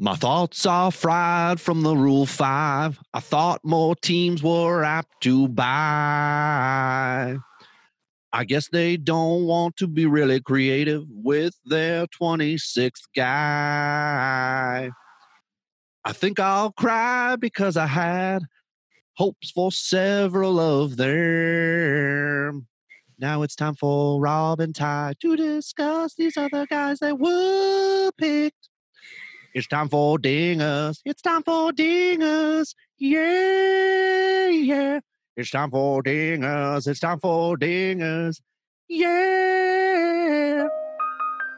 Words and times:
My 0.00 0.14
thoughts 0.14 0.64
are 0.64 0.92
fried 0.92 1.60
from 1.60 1.82
the 1.82 1.96
Rule 1.96 2.24
5. 2.24 3.00
I 3.14 3.18
thought 3.18 3.64
more 3.64 3.96
teams 3.96 4.44
were 4.44 4.84
apt 4.84 5.20
to 5.22 5.48
buy. 5.48 7.36
I 8.32 8.44
guess 8.44 8.68
they 8.68 8.96
don't 8.96 9.46
want 9.46 9.76
to 9.78 9.88
be 9.88 10.06
really 10.06 10.40
creative 10.40 11.02
with 11.08 11.58
their 11.64 12.06
26th 12.06 13.08
guy. 13.16 14.90
I 16.04 16.12
think 16.12 16.38
I'll 16.38 16.70
cry 16.70 17.34
because 17.34 17.76
I 17.76 17.86
had 17.86 18.44
hopes 19.14 19.50
for 19.50 19.72
several 19.72 20.60
of 20.60 20.96
them. 20.96 22.68
Now 23.18 23.42
it's 23.42 23.56
time 23.56 23.74
for 23.74 24.20
Rob 24.20 24.60
and 24.60 24.76
Ty 24.76 25.14
to 25.22 25.34
discuss 25.34 26.14
these 26.14 26.36
other 26.36 26.66
guys 26.66 27.00
that 27.00 27.18
were 27.18 28.12
picked. 28.16 28.68
It's 29.54 29.66
time 29.66 29.88
for 29.88 30.18
dingers. 30.18 31.00
It's 31.04 31.22
time 31.22 31.42
for 31.42 31.72
dingers. 31.72 32.74
Yeah, 32.98 34.48
yeah. 34.48 35.00
It's 35.36 35.50
time 35.50 35.70
for 35.70 36.02
dingers. 36.02 36.86
It's 36.86 37.00
time 37.00 37.20
for 37.20 37.56
dingers. 37.56 38.40
Yeah. 38.88 40.68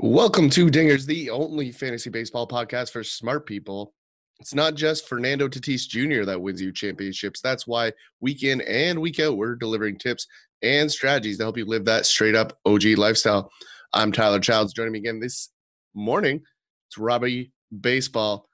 Welcome 0.00 0.48
to 0.50 0.68
Dingers, 0.68 1.06
the 1.06 1.28
only 1.30 1.72
fantasy 1.72 2.08
baseball 2.08 2.46
podcast 2.46 2.92
for 2.92 3.02
smart 3.02 3.46
people. 3.46 3.94
It's 4.38 4.54
not 4.54 4.76
just 4.76 5.08
Fernando 5.08 5.48
Tatis 5.48 5.88
Jr. 5.88 6.24
that 6.24 6.40
wins 6.40 6.62
you 6.62 6.70
championships. 6.70 7.40
That's 7.40 7.66
why 7.66 7.92
week 8.20 8.44
in 8.44 8.60
and 8.60 9.00
week 9.00 9.18
out, 9.18 9.36
we're 9.36 9.56
delivering 9.56 9.98
tips 9.98 10.28
and 10.62 10.88
strategies 10.88 11.38
to 11.38 11.42
help 11.42 11.58
you 11.58 11.64
live 11.64 11.84
that 11.86 12.06
straight 12.06 12.36
up 12.36 12.56
OG 12.64 12.84
lifestyle. 12.96 13.50
I'm 13.92 14.12
Tyler 14.12 14.38
Childs. 14.38 14.72
Joining 14.72 14.92
me 14.92 15.00
again 15.00 15.18
this 15.18 15.50
morning, 15.94 16.42
it's 16.88 16.96
Robbie 16.96 17.50
Baseball. 17.80 18.48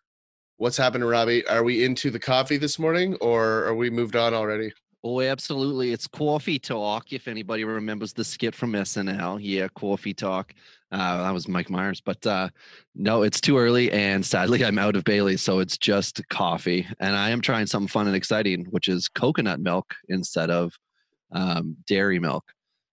What's 0.57 0.79
happening, 0.79 1.07
Robbie? 1.07 1.47
Are 1.47 1.63
we 1.63 1.85
into 1.85 2.11
the 2.11 2.19
coffee 2.19 2.57
this 2.57 2.79
morning 2.79 3.17
or 3.21 3.67
are 3.67 3.75
we 3.75 3.91
moved 3.91 4.17
on 4.17 4.33
already? 4.33 4.73
Oh, 5.07 5.21
absolutely. 5.21 5.93
It's 5.93 6.07
coffee 6.07 6.59
talk. 6.59 7.13
If 7.13 7.29
anybody 7.29 7.65
remembers 7.65 8.15
the 8.15 8.25
skit 8.25 8.55
from 8.55 8.73
SNL, 8.73 9.39
yeah, 9.43 9.69
coffee 9.75 10.15
talk. 10.15 10.55
Uh, 10.93 11.23
that 11.23 11.33
was 11.33 11.49
Mike 11.49 11.71
Myers, 11.71 12.01
but 12.01 12.25
uh, 12.27 12.49
no, 12.95 13.23
it's 13.23 13.41
too 13.41 13.59
early, 13.59 13.91
and 13.91 14.25
sadly, 14.25 14.65
I'm 14.65 14.79
out 14.79 14.95
of 14.95 15.03
Bailey, 15.03 15.37
so 15.37 15.59
it's 15.59 15.77
just 15.77 16.27
coffee. 16.29 16.87
And 17.01 17.17
I 17.17 17.31
am 17.31 17.41
trying 17.41 17.67
something 17.67 17.89
fun 17.89 18.07
and 18.07 18.15
exciting, 18.15 18.67
which 18.67 18.87
is 18.89 19.09
coconut 19.09 19.61
milk 19.61 19.95
instead 20.09 20.51
of 20.51 20.73
um, 21.33 21.77
dairy 21.87 22.21
milk. 22.21 22.45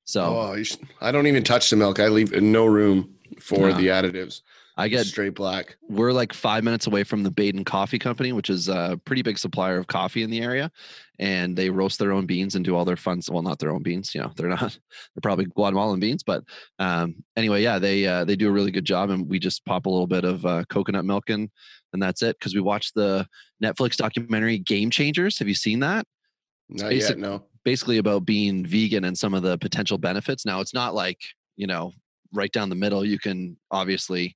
So 0.06 0.23
oh, 0.23 0.64
should, 0.64 0.80
I 1.00 1.11
don't 1.11 1.28
even 1.28 1.44
touch 1.44 1.70
the 1.70 1.75
milk. 1.75 2.00
I 2.00 2.08
leave 2.08 2.31
no 2.31 2.66
room 2.66 3.14
for 3.39 3.70
no. 3.70 3.73
the 3.73 3.88
additives. 3.88 4.42
I 4.82 4.88
get 4.88 5.06
straight 5.06 5.36
black. 5.36 5.78
We're 5.90 6.12
like 6.12 6.34
five 6.34 6.64
minutes 6.64 6.88
away 6.88 7.04
from 7.04 7.22
the 7.22 7.30
Baden 7.30 7.64
Coffee 7.64 8.00
Company, 8.00 8.34
which 8.34 8.50
is 8.50 8.68
a 8.68 9.00
pretty 9.06 9.22
big 9.22 9.38
supplier 9.38 9.78
of 9.78 9.86
coffee 9.86 10.23
in 10.23 10.32
the 10.32 10.42
area, 10.42 10.72
and 11.20 11.56
they 11.56 11.70
roast 11.70 12.00
their 12.00 12.12
own 12.12 12.26
beans 12.26 12.56
and 12.56 12.66
do 12.66 12.76
all 12.76 12.84
their 12.84 12.96
fun. 12.96 13.22
Well, 13.30 13.44
not 13.44 13.60
their 13.60 13.72
own 13.72 13.83
beans, 13.83 14.16
you 14.16 14.22
know, 14.22 14.32
they're 14.36 14.50
not. 14.50 14.60
They're 15.14 15.22
probably 15.22 15.45
Guatemalan 15.45 16.00
beans, 16.00 16.23
but 16.23 16.44
um, 16.80 17.16
anyway, 17.38 17.61
yeah, 17.61 17.78
they 17.78 18.08
uh, 18.08 18.26
they 18.26 18.36
do 18.36 18.50
a 18.50 18.52
really 18.52 18.72
good 18.72 18.86
job, 18.86 19.11
and 19.11 19.30
we 19.30 19.38
just 19.38 19.64
pop 19.66 19.86
a 19.86 19.89
little 19.89 20.08
bit 20.08 20.23
of 20.23 20.44
uh, 20.48 20.64
coconut 20.67 21.05
milk 21.05 21.30
in, 21.30 21.52
and 21.94 22.02
that's 22.02 22.23
it. 22.23 22.39
Because 22.39 22.55
we 22.55 22.61
watched 22.61 22.95
the 22.95 23.28
Netflix 23.64 23.98
documentary 23.98 24.58
Game 24.58 24.89
Changers. 24.89 25.38
Have 25.38 25.48
you 25.48 25.54
seen 25.54 25.80
that? 25.82 26.08
Not 26.70 26.89
basic, 26.89 27.17
yet. 27.17 27.20
No. 27.20 27.44
Basically 27.64 28.00
about 28.00 28.26
being 28.26 28.66
vegan 28.66 29.04
and 29.04 29.16
some 29.16 29.36
of 29.36 29.44
the 29.44 29.60
potential 29.60 30.00
benefits. 30.00 30.44
Now, 30.44 30.60
it's 30.60 30.73
not 30.73 30.95
like 30.95 31.20
you 31.55 31.67
know 31.67 31.94
right 32.34 32.52
down 32.52 32.70
the 32.70 32.76
middle. 32.76 33.05
You 33.05 33.20
can 33.20 33.58
obviously 33.70 34.36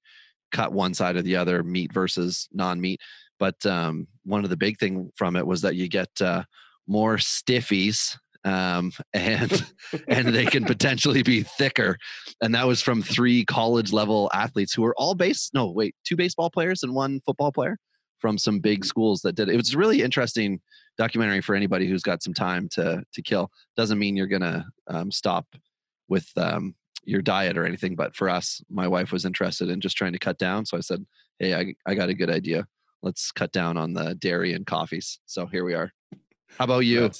cut 0.55 0.71
one 0.71 0.93
side 0.93 1.15
or 1.15 1.21
the 1.21 1.35
other, 1.35 1.63
meat 1.63 1.91
versus 1.93 2.47
non-meat. 2.53 3.01
But 3.39 3.65
um, 3.65 4.07
one 4.23 4.43
of 4.43 4.49
the 4.49 4.57
big 4.57 4.79
thing 4.79 5.11
from 5.15 5.35
it 5.35 5.45
was 5.45 5.61
that 5.61 5.75
you 5.75 5.89
get 5.89 6.09
uh, 6.21 6.43
more 6.87 7.17
stiffies 7.17 8.17
um, 8.45 8.91
and 9.13 9.65
and 10.07 10.27
they 10.29 10.45
can 10.45 10.63
potentially 10.73 11.23
be 11.23 11.43
thicker. 11.43 11.97
And 12.41 12.55
that 12.55 12.67
was 12.67 12.81
from 12.81 13.01
three 13.01 13.43
college 13.43 13.91
level 13.91 14.31
athletes 14.33 14.73
who 14.73 14.83
were 14.83 14.95
all 14.97 15.15
base. 15.15 15.49
No, 15.53 15.69
wait, 15.69 15.95
two 16.05 16.15
baseball 16.15 16.49
players 16.49 16.83
and 16.83 16.93
one 16.93 17.19
football 17.25 17.51
player 17.51 17.77
from 18.19 18.37
some 18.37 18.59
big 18.59 18.85
schools 18.85 19.21
that 19.21 19.35
did 19.35 19.49
it. 19.49 19.53
It 19.53 19.57
was 19.57 19.75
really 19.75 20.01
interesting 20.01 20.61
documentary 20.97 21.41
for 21.41 21.55
anybody 21.55 21.87
who's 21.87 22.03
got 22.03 22.23
some 22.23 22.33
time 22.33 22.69
to 22.73 23.03
to 23.13 23.21
kill. 23.21 23.49
Doesn't 23.75 23.99
mean 23.99 24.15
you're 24.15 24.27
gonna 24.27 24.65
um, 24.87 25.11
stop 25.11 25.47
with 26.07 26.29
um, 26.37 26.75
your 27.03 27.21
diet 27.21 27.57
or 27.57 27.65
anything, 27.65 27.95
but 27.95 28.15
for 28.15 28.29
us, 28.29 28.61
my 28.69 28.87
wife 28.87 29.11
was 29.11 29.25
interested 29.25 29.69
in 29.69 29.81
just 29.81 29.97
trying 29.97 30.13
to 30.13 30.19
cut 30.19 30.37
down. 30.37 30.65
So 30.65 30.77
I 30.77 30.81
said, 30.81 31.05
Hey, 31.39 31.53
I, 31.53 31.73
I 31.85 31.95
got 31.95 32.09
a 32.09 32.13
good 32.13 32.29
idea. 32.29 32.65
Let's 33.03 33.31
cut 33.31 33.51
down 33.51 33.77
on 33.77 33.93
the 33.93 34.15
dairy 34.15 34.53
and 34.53 34.65
coffees. 34.65 35.19
So 35.25 35.45
here 35.45 35.65
we 35.65 35.73
are. 35.73 35.91
How 36.57 36.65
about 36.65 36.79
you? 36.79 37.11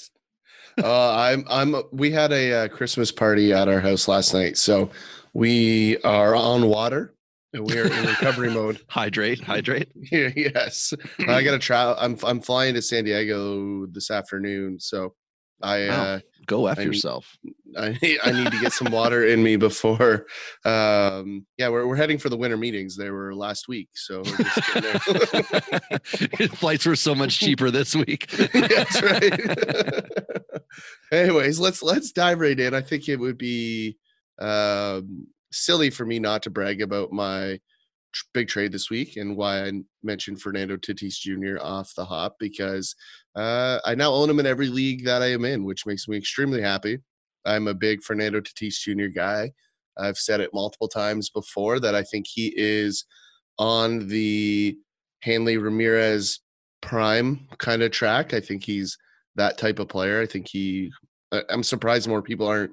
uh, 0.82 1.14
I'm, 1.14 1.44
I'm, 1.48 1.82
we 1.92 2.10
had 2.10 2.32
a, 2.32 2.50
a 2.50 2.64
uh, 2.64 2.68
Christmas 2.68 3.12
party 3.12 3.52
at 3.52 3.68
our 3.68 3.80
house 3.80 4.08
last 4.08 4.34
night. 4.34 4.56
So 4.56 4.90
we 5.34 5.98
are 5.98 6.34
on 6.34 6.68
water 6.68 7.14
and 7.52 7.64
we 7.64 7.78
are 7.78 7.86
in 7.86 8.06
recovery 8.06 8.50
mode. 8.50 8.80
Hydrate, 8.88 9.40
hydrate. 9.40 9.90
Yes. 10.10 10.92
I 11.20 11.42
got 11.42 11.52
to 11.52 11.58
travel. 11.58 11.96
I'm, 11.98 12.16
I'm 12.24 12.40
flying 12.40 12.74
to 12.74 12.82
San 12.82 13.04
Diego 13.04 13.86
this 13.86 14.10
afternoon. 14.10 14.80
So 14.80 15.14
I, 15.62 15.88
wow. 15.88 16.02
uh, 16.02 16.18
go 16.46 16.68
after 16.68 16.82
yourself. 16.82 17.36
I 17.76 17.98
need, 18.00 18.18
I 18.22 18.32
need 18.32 18.52
to 18.52 18.60
get 18.60 18.72
some 18.72 18.92
water 18.92 19.26
in 19.26 19.42
me 19.42 19.56
before. 19.56 20.26
Um, 20.64 21.44
yeah, 21.58 21.68
we're 21.68 21.86
we're 21.86 21.96
heading 21.96 22.18
for 22.18 22.28
the 22.28 22.36
winter 22.36 22.56
meetings. 22.56 22.96
They 22.96 23.10
were 23.10 23.32
last 23.34 23.68
week, 23.68 23.88
so 23.94 24.24
flights 26.54 26.86
were 26.86 26.96
so 26.96 27.14
much 27.14 27.38
cheaper 27.38 27.70
this 27.70 27.94
week. 27.94 28.26
That's 28.28 29.00
right. 29.00 29.32
Anyways, 31.12 31.60
let's 31.60 31.84
let's 31.84 32.10
dive 32.10 32.40
right 32.40 32.58
in. 32.58 32.74
I 32.74 32.80
think 32.80 33.08
it 33.08 33.20
would 33.20 33.38
be 33.38 33.96
um, 34.40 35.28
silly 35.52 35.90
for 35.90 36.04
me 36.04 36.18
not 36.18 36.42
to 36.44 36.50
brag 36.50 36.82
about 36.82 37.12
my 37.12 37.60
big 38.32 38.48
trade 38.48 38.72
this 38.72 38.90
week 38.90 39.16
and 39.16 39.36
why 39.36 39.64
I 39.66 39.72
mentioned 40.02 40.40
Fernando 40.40 40.76
Tatis 40.76 41.18
Jr. 41.18 41.62
off 41.62 41.94
the 41.94 42.04
hop 42.04 42.36
because 42.38 42.94
uh, 43.34 43.78
I 43.84 43.94
now 43.94 44.12
own 44.12 44.30
him 44.30 44.40
in 44.40 44.46
every 44.46 44.68
league 44.68 45.04
that 45.04 45.22
I 45.22 45.32
am 45.32 45.44
in, 45.44 45.64
which 45.64 45.86
makes 45.86 46.08
me 46.08 46.16
extremely 46.16 46.62
happy. 46.62 46.98
I'm 47.44 47.68
a 47.68 47.74
big 47.74 48.02
Fernando 48.02 48.40
Tatis 48.40 48.78
Jr. 48.80 49.06
guy. 49.06 49.52
I've 49.98 50.18
said 50.18 50.40
it 50.40 50.50
multiple 50.52 50.88
times 50.88 51.30
before 51.30 51.80
that 51.80 51.94
I 51.94 52.02
think 52.02 52.26
he 52.26 52.52
is 52.56 53.04
on 53.58 54.08
the 54.08 54.76
Hanley 55.22 55.56
Ramirez 55.56 56.40
prime 56.82 57.48
kind 57.58 57.82
of 57.82 57.90
track. 57.90 58.34
I 58.34 58.40
think 58.40 58.64
he's 58.64 58.96
that 59.36 59.58
type 59.58 59.78
of 59.78 59.88
player. 59.88 60.20
I 60.20 60.26
think 60.26 60.48
he, 60.48 60.90
I'm 61.48 61.62
surprised 61.62 62.08
more 62.08 62.22
people 62.22 62.46
aren't 62.46 62.72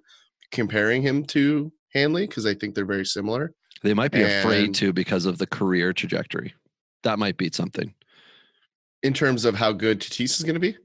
comparing 0.51 1.01
him 1.01 1.23
to 1.25 1.71
Hanley 1.93 2.27
because 2.27 2.45
I 2.45 2.53
think 2.53 2.75
they're 2.75 2.85
very 2.85 3.05
similar. 3.05 3.53
They 3.83 3.93
might 3.93 4.11
be 4.11 4.23
and 4.23 4.31
afraid 4.31 4.73
to 4.75 4.93
because 4.93 5.25
of 5.25 5.37
the 5.37 5.45
career 5.45 5.93
trajectory. 5.93 6.53
That 7.03 7.19
might 7.19 7.37
be 7.37 7.49
something. 7.51 7.93
In 9.03 9.13
terms 9.13 9.43
of 9.43 9.55
how 9.55 9.73
good 9.73 9.99
Tatis 9.99 10.37
is 10.39 10.43
going 10.43 10.53
to 10.55 10.59
be? 10.59 10.77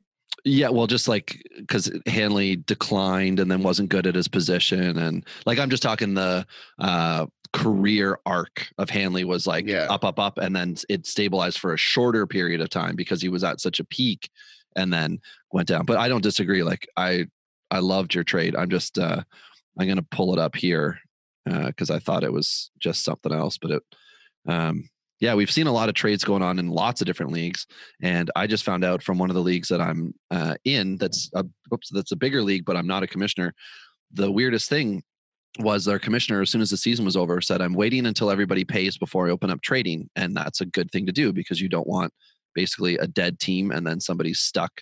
Yeah, 0.44 0.68
well, 0.68 0.86
just 0.86 1.08
like 1.08 1.42
because 1.56 1.90
Hanley 2.06 2.56
declined 2.56 3.38
and 3.38 3.50
then 3.50 3.62
wasn't 3.62 3.88
good 3.88 4.06
at 4.06 4.14
his 4.14 4.28
position, 4.28 4.98
and 4.98 5.24
like 5.46 5.58
I'm 5.58 5.70
just 5.70 5.82
talking 5.82 6.14
the 6.14 6.46
uh, 6.78 7.26
career 7.52 8.18
arc 8.24 8.68
of 8.78 8.90
Hanley 8.90 9.24
was 9.24 9.46
like 9.46 9.66
yeah. 9.66 9.86
up, 9.90 10.04
up, 10.04 10.18
up, 10.18 10.38
and 10.38 10.54
then 10.54 10.76
it 10.88 11.06
stabilized 11.06 11.58
for 11.58 11.74
a 11.74 11.78
shorter 11.78 12.26
period 12.26 12.60
of 12.60 12.70
time 12.70 12.96
because 12.96 13.20
he 13.20 13.28
was 13.28 13.44
at 13.44 13.60
such 13.60 13.80
a 13.80 13.84
peak, 13.84 14.30
and 14.76 14.92
then 14.92 15.20
went 15.52 15.68
down. 15.68 15.84
But 15.84 15.98
I 15.98 16.08
don't 16.08 16.22
disagree. 16.22 16.62
Like 16.62 16.88
I, 16.96 17.26
I 17.70 17.80
loved 17.80 18.14
your 18.14 18.24
trade. 18.24 18.56
I'm 18.56 18.70
just 18.70 18.98
uh, 18.98 19.22
I'm 19.78 19.88
gonna 19.88 20.02
pull 20.02 20.32
it 20.32 20.38
up 20.38 20.56
here 20.56 21.00
because 21.66 21.90
uh, 21.90 21.94
I 21.94 21.98
thought 21.98 22.24
it 22.24 22.32
was 22.32 22.70
just 22.78 23.04
something 23.04 23.32
else. 23.32 23.58
But 23.58 23.70
it, 23.72 23.82
um, 24.46 24.88
yeah, 25.20 25.34
we've 25.34 25.50
seen 25.50 25.66
a 25.66 25.72
lot 25.72 25.88
of 25.88 25.94
trades 25.94 26.24
going 26.24 26.42
on 26.42 26.58
in 26.58 26.68
lots 26.68 27.00
of 27.00 27.06
different 27.06 27.32
leagues, 27.32 27.66
and 28.02 28.30
I 28.36 28.46
just 28.46 28.64
found 28.64 28.84
out 28.84 29.02
from 29.02 29.18
one 29.18 29.30
of 29.30 29.34
the 29.34 29.42
leagues 29.42 29.68
that 29.68 29.80
I'm 29.80 30.14
uh, 30.30 30.54
in 30.64 30.96
that's 30.96 31.30
a 31.34 31.44
oops, 31.72 31.90
that's 31.90 32.12
a 32.12 32.16
bigger 32.16 32.42
league, 32.42 32.64
but 32.64 32.76
I'm 32.76 32.86
not 32.86 33.02
a 33.02 33.08
commissioner. 33.08 33.54
The 34.12 34.30
weirdest 34.30 34.68
thing 34.68 35.02
was 35.58 35.84
their 35.84 35.98
commissioner 35.98 36.40
as 36.40 36.50
soon 36.50 36.60
as 36.60 36.70
the 36.70 36.76
season 36.76 37.04
was 37.04 37.16
over 37.16 37.40
said 37.40 37.60
i'm 37.60 37.74
waiting 37.74 38.06
until 38.06 38.30
everybody 38.30 38.64
pays 38.64 38.96
before 38.96 39.26
i 39.26 39.30
open 39.30 39.50
up 39.50 39.60
trading 39.60 40.08
and 40.14 40.36
that's 40.36 40.60
a 40.60 40.66
good 40.66 40.90
thing 40.90 41.06
to 41.06 41.12
do 41.12 41.32
because 41.32 41.60
you 41.60 41.68
don't 41.68 41.86
want 41.86 42.12
basically 42.54 42.96
a 42.98 43.06
dead 43.06 43.38
team 43.38 43.70
and 43.70 43.86
then 43.86 44.00
somebody's 44.00 44.40
stuck 44.40 44.80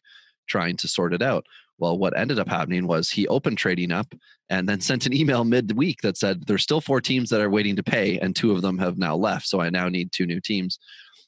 trying 0.49 0.77
to 0.77 0.89
sort 0.89 1.15
it 1.15 1.23
out 1.23 1.45
well 1.79 1.99
what 1.99 2.17
ended 2.17 2.39
up 2.39 2.49
happening 2.49 2.87
was 2.87 3.11
he 3.11 3.27
opened 3.29 3.59
trading 3.59 3.93
up 3.93 4.15
and 4.49 4.69
then 4.69 4.81
sent 4.81 5.07
an 5.07 5.15
email 5.15 5.45
midweek 5.45 6.01
that 6.03 6.17
said 6.17 6.47
there's 6.47 6.63
still 6.63 6.81
four 6.81 7.01
teams 7.01 7.31
that 7.31 7.41
are 7.41 7.51
waiting 7.51 7.77
to 7.77 7.83
pay 7.83 8.19
and 8.19 8.35
two 8.35 8.53
of 8.53 8.63
them 8.63 8.79
have 8.79 8.99
now 8.99 9.17
left 9.17 9.47
so 9.47 9.61
i 9.61 9.71
now 9.71 9.89
need 9.89 10.11
two 10.13 10.27
new 10.27 10.41
teams 10.41 10.79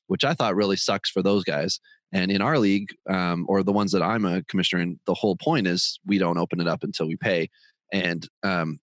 which 0.09 0.25
i 0.25 0.35
thought 0.35 0.56
really 0.56 0.77
sucks 0.77 1.09
for 1.09 1.23
those 1.23 1.45
guys. 1.45 1.79
And 2.11 2.33
in 2.33 2.41
our 2.41 2.59
league 2.59 2.89
um, 3.09 3.45
or 3.49 3.62
the 3.62 3.73
ones 3.73 3.93
that 3.93 4.03
i'm 4.03 4.25
a 4.25 4.43
commissioner 4.45 4.83
in 4.83 4.99
the 5.06 5.15
whole 5.15 5.37
point 5.37 5.67
is 5.67 6.00
we 6.05 6.19
don't 6.19 6.39
open 6.39 6.61
it 6.61 6.67
up 6.67 6.83
until 6.83 7.06
we 7.06 7.17
pay. 7.17 7.49
And 7.93 8.27
um, 8.43 8.81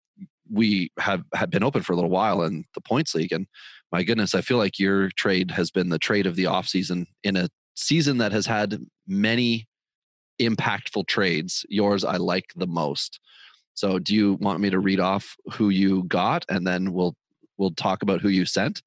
we 0.52 0.92
have 1.00 1.24
had 1.34 1.50
been 1.50 1.64
open 1.64 1.82
for 1.82 1.94
a 1.94 1.96
little 1.96 2.10
while 2.10 2.44
in 2.44 2.64
the 2.76 2.82
points 2.82 3.16
league 3.16 3.32
and 3.32 3.48
my 3.92 4.04
goodness 4.04 4.36
i 4.36 4.42
feel 4.42 4.58
like 4.58 4.78
your 4.78 5.10
trade 5.18 5.50
has 5.50 5.72
been 5.72 5.90
the 5.90 5.98
trade 5.98 6.28
of 6.28 6.36
the 6.36 6.44
offseason 6.44 7.06
in 7.24 7.36
a 7.36 7.50
season 7.76 8.20
that 8.20 8.32
has 8.32 8.46
had 8.46 8.80
many 9.08 9.68
impactful 10.40 11.08
trades 11.08 11.66
yours 11.70 12.04
i 12.04 12.18
like 12.18 12.52
the 12.56 12.68
most 12.68 13.20
so 13.74 14.00
do 14.00 14.14
you 14.16 14.34
want 14.36 14.60
me 14.60 14.70
to 14.70 14.80
read 14.80 15.00
off 15.00 15.36
who 15.54 15.70
you 15.70 16.04
got 16.04 16.46
and 16.50 16.66
then 16.66 16.94
we'll 16.94 17.16
we'll 17.58 17.72
talk 17.72 18.02
about 18.02 18.22
who 18.22 18.30
you 18.30 18.46
sent 18.46 18.82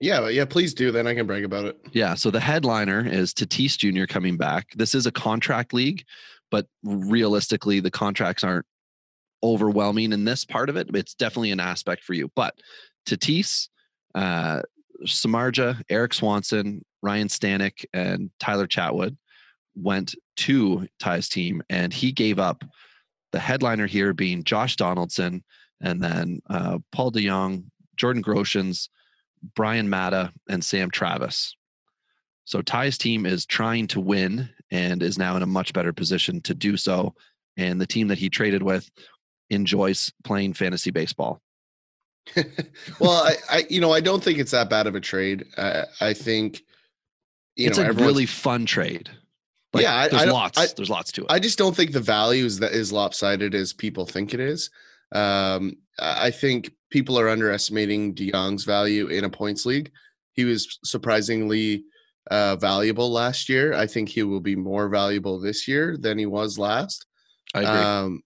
yeah 0.00 0.28
yeah 0.28 0.44
please 0.44 0.74
do 0.74 0.90
then 0.90 1.06
i 1.06 1.14
can 1.14 1.26
brag 1.26 1.44
about 1.44 1.64
it 1.64 1.78
yeah 1.92 2.14
so 2.14 2.30
the 2.30 2.40
headliner 2.40 3.06
is 3.06 3.32
tatis 3.32 3.76
jr 3.76 4.04
coming 4.04 4.36
back 4.36 4.66
this 4.76 4.94
is 4.94 5.06
a 5.06 5.12
contract 5.12 5.72
league 5.72 6.04
but 6.50 6.66
realistically 6.82 7.80
the 7.80 7.90
contracts 7.90 8.44
aren't 8.44 8.66
overwhelming 9.42 10.12
in 10.12 10.24
this 10.24 10.44
part 10.44 10.68
of 10.68 10.76
it. 10.76 10.88
It's 10.94 11.14
definitely 11.14 11.50
an 11.50 11.60
aspect 11.60 12.04
for 12.04 12.14
you. 12.14 12.30
But 12.34 12.54
Tatis, 13.06 13.68
uh, 14.14 14.62
Samardzija, 15.06 15.82
Erik 15.88 16.12
Swanson, 16.12 16.84
Ryan 17.02 17.28
Stanek, 17.28 17.84
and 17.94 18.30
Tyler 18.38 18.66
Chatwood 18.66 19.16
went 19.74 20.14
to 20.36 20.86
Ty's 20.98 21.28
team, 21.28 21.62
and 21.68 21.92
he 21.92 22.12
gave 22.12 22.38
up 22.38 22.64
the 23.32 23.38
headliner 23.38 23.86
here 23.86 24.12
being 24.12 24.44
Josh 24.44 24.76
Donaldson, 24.76 25.44
and 25.80 26.02
then 26.02 26.40
uh, 26.48 26.78
Paul 26.92 27.12
DeJong, 27.12 27.64
Jordan 27.96 28.22
Groshans, 28.22 28.88
Bryan 29.54 29.88
Mata, 29.88 30.32
and 30.48 30.64
Sam 30.64 30.90
Travis. 30.90 31.54
So 32.44 32.62
Ty's 32.62 32.98
team 32.98 33.26
is 33.26 33.46
trying 33.46 33.86
to 33.88 34.00
win 34.00 34.50
and 34.70 35.02
is 35.02 35.18
now 35.18 35.36
in 35.36 35.42
a 35.42 35.46
much 35.46 35.72
better 35.72 35.92
position 35.92 36.40
to 36.42 36.54
do 36.54 36.76
so. 36.76 37.14
And 37.56 37.80
the 37.80 37.86
team 37.86 38.08
that 38.08 38.18
he 38.18 38.28
traded 38.28 38.62
with 38.62 38.90
enjoys 39.50 40.12
playing 40.24 40.54
fantasy 40.54 40.90
baseball. 40.90 41.40
well, 43.00 43.24
I, 43.24 43.34
I, 43.50 43.66
you 43.68 43.80
know, 43.80 43.92
I 43.92 44.00
don't 44.00 44.22
think 44.22 44.38
it's 44.38 44.52
that 44.52 44.70
bad 44.70 44.86
of 44.86 44.94
a 44.94 45.00
trade. 45.00 45.46
I, 45.56 45.84
I 46.00 46.14
think, 46.14 46.62
you 47.56 47.68
it's 47.68 47.78
know, 47.78 47.90
a 47.90 47.92
really 47.92 48.26
fun 48.26 48.66
trade. 48.66 49.10
Like, 49.72 49.84
yeah, 49.84 49.96
I, 49.96 50.08
there's 50.08 50.22
I, 50.22 50.26
lots. 50.26 50.58
I, 50.58 50.66
there's 50.76 50.90
lots 50.90 51.12
to 51.12 51.22
it. 51.22 51.26
I 51.30 51.38
just 51.38 51.58
don't 51.58 51.76
think 51.76 51.92
the 51.92 52.00
value 52.00 52.44
is 52.44 52.58
that 52.58 52.72
is 52.72 52.92
lopsided 52.92 53.54
as 53.54 53.72
people 53.72 54.04
think 54.04 54.34
it 54.34 54.40
is. 54.40 54.70
Um, 55.12 55.76
I 55.98 56.30
think 56.30 56.72
people 56.90 57.18
are 57.18 57.28
underestimating 57.28 58.14
DeJong's 58.14 58.64
value 58.64 59.06
in 59.06 59.24
a 59.24 59.30
points 59.30 59.66
league. 59.66 59.90
He 60.32 60.44
was 60.44 60.78
surprisingly 60.84 61.84
uh, 62.30 62.56
valuable 62.56 63.10
last 63.10 63.48
year. 63.48 63.74
I 63.74 63.86
think 63.86 64.08
he 64.08 64.22
will 64.22 64.40
be 64.40 64.56
more 64.56 64.88
valuable 64.88 65.40
this 65.40 65.68
year 65.68 65.96
than 65.96 66.18
he 66.18 66.26
was 66.26 66.58
last. 66.58 67.06
I 67.54 67.60
agree. 67.60 67.70
Um, 67.70 68.22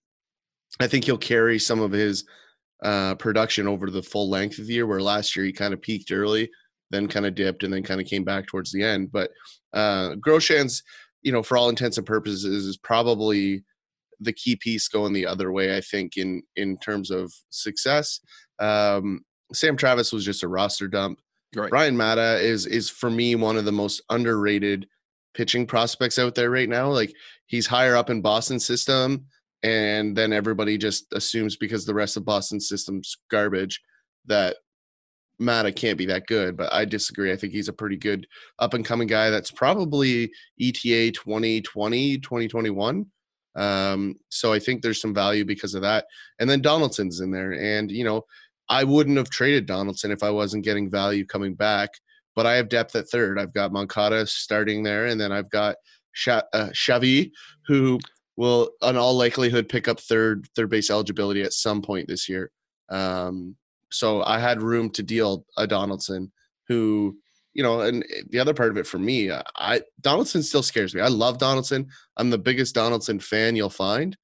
I 0.79 0.87
think 0.87 1.05
he'll 1.05 1.17
carry 1.17 1.59
some 1.59 1.79
of 1.79 1.91
his 1.91 2.25
uh, 2.83 3.15
production 3.15 3.67
over 3.67 3.89
the 3.89 4.03
full 4.03 4.29
length 4.29 4.59
of 4.59 4.67
the 4.67 4.73
year, 4.73 4.87
where 4.87 5.01
last 5.01 5.35
year 5.35 5.45
he 5.45 5.53
kind 5.53 5.73
of 5.73 5.81
peaked 5.81 6.11
early, 6.11 6.49
then 6.91 7.07
kind 7.07 7.25
of 7.25 7.35
dipped, 7.35 7.63
and 7.63 7.73
then 7.73 7.83
kind 7.83 8.01
of 8.01 8.07
came 8.07 8.23
back 8.23 8.45
towards 8.47 8.71
the 8.71 8.83
end. 8.83 9.11
But 9.11 9.31
uh, 9.73 10.15
Groshans, 10.15 10.83
you 11.25 11.31
know, 11.31 11.43
for 11.43 11.57
all 11.57 11.69
intents 11.69 11.97
and 11.97 12.05
purposes, 12.05 12.45
is 12.65 12.77
probably 12.77 13.63
the 14.19 14.31
key 14.31 14.55
piece 14.55 14.87
going 14.87 15.11
the 15.11 15.25
other 15.25 15.51
way. 15.51 15.75
I 15.75 15.81
think 15.81 16.15
in 16.15 16.43
in 16.55 16.77
terms 16.77 17.11
of 17.11 17.33
success. 17.49 18.21
Um, 18.59 19.21
Sam 19.53 19.75
Travis 19.75 20.13
was 20.13 20.23
just 20.23 20.43
a 20.43 20.47
roster 20.47 20.87
dump. 20.87 21.19
Right. 21.55 21.69
Bryan 21.69 21.97
Mata 21.97 22.39
is 22.39 22.65
is 22.67 22.89
for 22.89 23.09
me 23.09 23.35
one 23.35 23.57
of 23.57 23.65
the 23.65 23.71
most 23.71 24.01
underrated 24.09 24.87
pitching 25.33 25.65
prospects 25.65 26.19
out 26.19 26.35
there 26.35 26.51
right 26.51 26.69
now. 26.69 26.89
Like 26.89 27.13
he's 27.47 27.67
higher 27.67 27.95
up 27.95 28.09
in 28.09 28.21
Boston 28.21 28.59
system 28.59 29.25
and 29.63 30.15
then 30.15 30.31
everybody 30.31 30.77
just 30.77 31.07
assumes 31.13 31.55
because 31.55 31.85
the 31.85 31.93
rest 31.93 32.17
of 32.17 32.25
Boston 32.25 32.59
system's 32.59 33.17
garbage 33.31 33.81
that 34.25 34.57
Mata 35.39 35.71
can't 35.71 35.97
be 35.97 36.05
that 36.07 36.27
good, 36.27 36.57
but 36.57 36.71
I 36.73 36.85
disagree. 36.85 37.31
I 37.31 37.35
think 37.35 37.53
he's 37.53 37.67
a 37.67 37.73
pretty 37.73 37.97
good 37.97 38.27
up 38.59 38.73
and 38.73 38.85
coming 38.85 39.07
guy 39.07 39.29
that's 39.29 39.51
probably 39.51 40.31
ETA 40.59 41.11
2020, 41.11 42.17
2021. 42.19 43.05
Um, 43.55 44.15
so 44.29 44.51
I 44.51 44.59
think 44.59 44.81
there's 44.81 45.01
some 45.01 45.13
value 45.13 45.45
because 45.45 45.75
of 45.75 45.81
that. 45.81 46.05
And 46.39 46.49
then 46.49 46.61
Donaldson's 46.61 47.21
in 47.21 47.31
there. 47.31 47.53
And, 47.53 47.89
you 47.89 48.03
know, 48.03 48.25
I 48.69 48.83
wouldn't 48.83 49.17
have 49.17 49.29
traded 49.29 49.65
Donaldson 49.65 50.11
if 50.11 50.23
I 50.23 50.29
wasn't 50.29 50.65
getting 50.65 50.89
value 50.89 51.25
coming 51.25 51.53
back, 51.53 51.91
but 52.35 52.45
I 52.45 52.55
have 52.55 52.69
depth 52.69 52.95
at 52.95 53.09
third. 53.09 53.39
I've 53.39 53.53
got 53.53 53.71
Moncada 53.71 54.25
starting 54.25 54.83
there, 54.83 55.05
and 55.05 55.19
then 55.19 55.31
I've 55.31 55.49
got 55.49 55.75
uh, 56.27 56.69
who 57.67 57.99
will 58.37 58.71
in 58.81 58.97
all 58.97 59.15
likelihood 59.15 59.69
pick 59.69 59.87
up 59.87 59.99
third 59.99 60.47
third 60.55 60.69
base 60.69 60.89
eligibility 60.89 61.41
at 61.41 61.53
some 61.53 61.81
point 61.81 62.07
this 62.07 62.27
year. 62.27 62.51
Um, 62.89 63.55
so 63.91 64.23
I 64.23 64.39
had 64.39 64.61
room 64.61 64.89
to 64.91 65.03
deal 65.03 65.45
a 65.57 65.67
Donaldson 65.67 66.31
who, 66.67 67.17
you 67.53 67.63
know, 67.63 67.81
and 67.81 68.03
eh, 68.13 68.21
the 68.29 68.39
other 68.39 68.53
part 68.53 68.71
of 68.71 68.77
it 68.77 68.87
for 68.87 68.99
me, 68.99 69.29
uh, 69.29 69.43
I 69.55 69.81
Donaldson 70.01 70.43
still 70.43 70.63
scares 70.63 70.93
me. 70.93 71.01
I 71.01 71.07
love 71.07 71.37
Donaldson. 71.37 71.87
I'm 72.17 72.29
the 72.29 72.37
biggest 72.37 72.75
Donaldson 72.75 73.19
fan 73.19 73.55
you'll 73.55 73.69
find, 73.69 74.17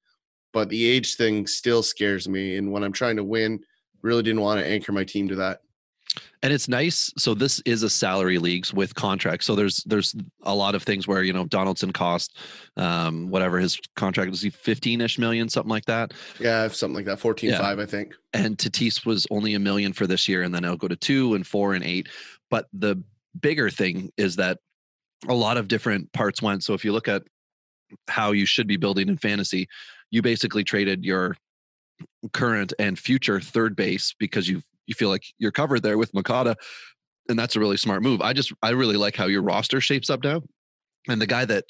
but 0.52 0.68
the 0.68 0.84
age 0.84 1.16
thing 1.16 1.46
still 1.46 1.82
scares 1.82 2.28
me. 2.28 2.56
And 2.56 2.70
when 2.72 2.82
I'm 2.82 2.92
trying 2.92 3.16
to 3.16 3.24
win, 3.24 3.60
really 4.02 4.22
didn't 4.22 4.42
want 4.42 4.60
to 4.60 4.66
anchor 4.66 4.92
my 4.92 5.04
team 5.04 5.28
to 5.28 5.36
that 5.36 5.60
and 6.42 6.52
it's 6.52 6.68
nice. 6.68 7.12
So 7.16 7.34
this 7.34 7.60
is 7.64 7.82
a 7.82 7.90
salary 7.90 8.38
leagues 8.38 8.74
with 8.74 8.94
contracts. 8.94 9.46
So 9.46 9.54
there's 9.54 9.82
there's 9.84 10.14
a 10.42 10.54
lot 10.54 10.74
of 10.74 10.82
things 10.82 11.06
where 11.06 11.22
you 11.22 11.32
know 11.32 11.44
donaldson 11.46 11.92
cost 11.92 12.36
um 12.76 13.28
whatever 13.30 13.58
his 13.58 13.78
contract 13.96 14.30
was 14.30 14.42
he 14.42 14.50
15ish 14.50 15.18
million 15.18 15.48
something 15.48 15.70
like 15.70 15.84
that? 15.86 16.12
Yeah 16.38 16.68
something 16.68 16.96
like 16.96 17.06
that. 17.06 17.18
14 17.18 17.50
yeah. 17.50 17.58
5 17.58 17.78
i 17.78 17.86
think. 17.86 18.14
And 18.32 18.56
tatis 18.56 19.06
was 19.06 19.26
only 19.30 19.54
a 19.54 19.58
million 19.58 19.92
for 19.92 20.06
this 20.06 20.28
year 20.28 20.42
and 20.42 20.54
then 20.54 20.64
it'll 20.64 20.76
go 20.76 20.88
to 20.88 20.96
two 20.96 21.34
and 21.34 21.46
four 21.46 21.74
and 21.74 21.84
eight. 21.84 22.08
But 22.50 22.66
the 22.72 23.02
bigger 23.40 23.70
thing 23.70 24.10
is 24.16 24.36
that 24.36 24.58
a 25.28 25.34
lot 25.34 25.56
of 25.56 25.68
different 25.68 26.12
parts 26.12 26.42
went. 26.42 26.64
So 26.64 26.74
if 26.74 26.84
you 26.84 26.92
look 26.92 27.08
at 27.08 27.22
how 28.08 28.32
you 28.32 28.46
should 28.46 28.66
be 28.66 28.76
building 28.76 29.08
in 29.08 29.16
fantasy 29.16 29.68
you 30.12 30.22
basically 30.22 30.62
traded 30.62 31.04
your 31.04 31.36
current 32.32 32.72
and 32.78 32.96
future 32.98 33.40
third 33.40 33.74
base 33.74 34.14
because 34.18 34.48
you've 34.48 34.64
you 34.86 34.94
feel 34.94 35.08
like 35.08 35.24
you're 35.38 35.52
covered 35.52 35.82
there 35.82 35.98
with 35.98 36.12
Moncada. 36.14 36.56
And 37.28 37.38
that's 37.38 37.56
a 37.56 37.60
really 37.60 37.76
smart 37.76 38.02
move. 38.02 38.20
I 38.20 38.32
just 38.32 38.52
I 38.62 38.70
really 38.70 38.96
like 38.96 39.16
how 39.16 39.26
your 39.26 39.42
roster 39.42 39.80
shapes 39.80 40.10
up 40.10 40.24
now. 40.24 40.42
And 41.08 41.20
the 41.20 41.26
guy 41.26 41.44
that 41.44 41.64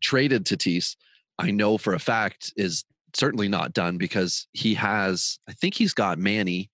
traded 0.00 0.44
Tatis, 0.44 0.96
I 1.38 1.50
know 1.50 1.78
for 1.78 1.94
a 1.94 1.98
fact 1.98 2.52
is 2.56 2.84
certainly 3.14 3.48
not 3.48 3.72
done 3.72 3.98
because 3.98 4.46
he 4.52 4.74
has, 4.74 5.38
I 5.48 5.52
think 5.52 5.74
he's 5.74 5.94
got 5.94 6.18
Manny 6.18 6.70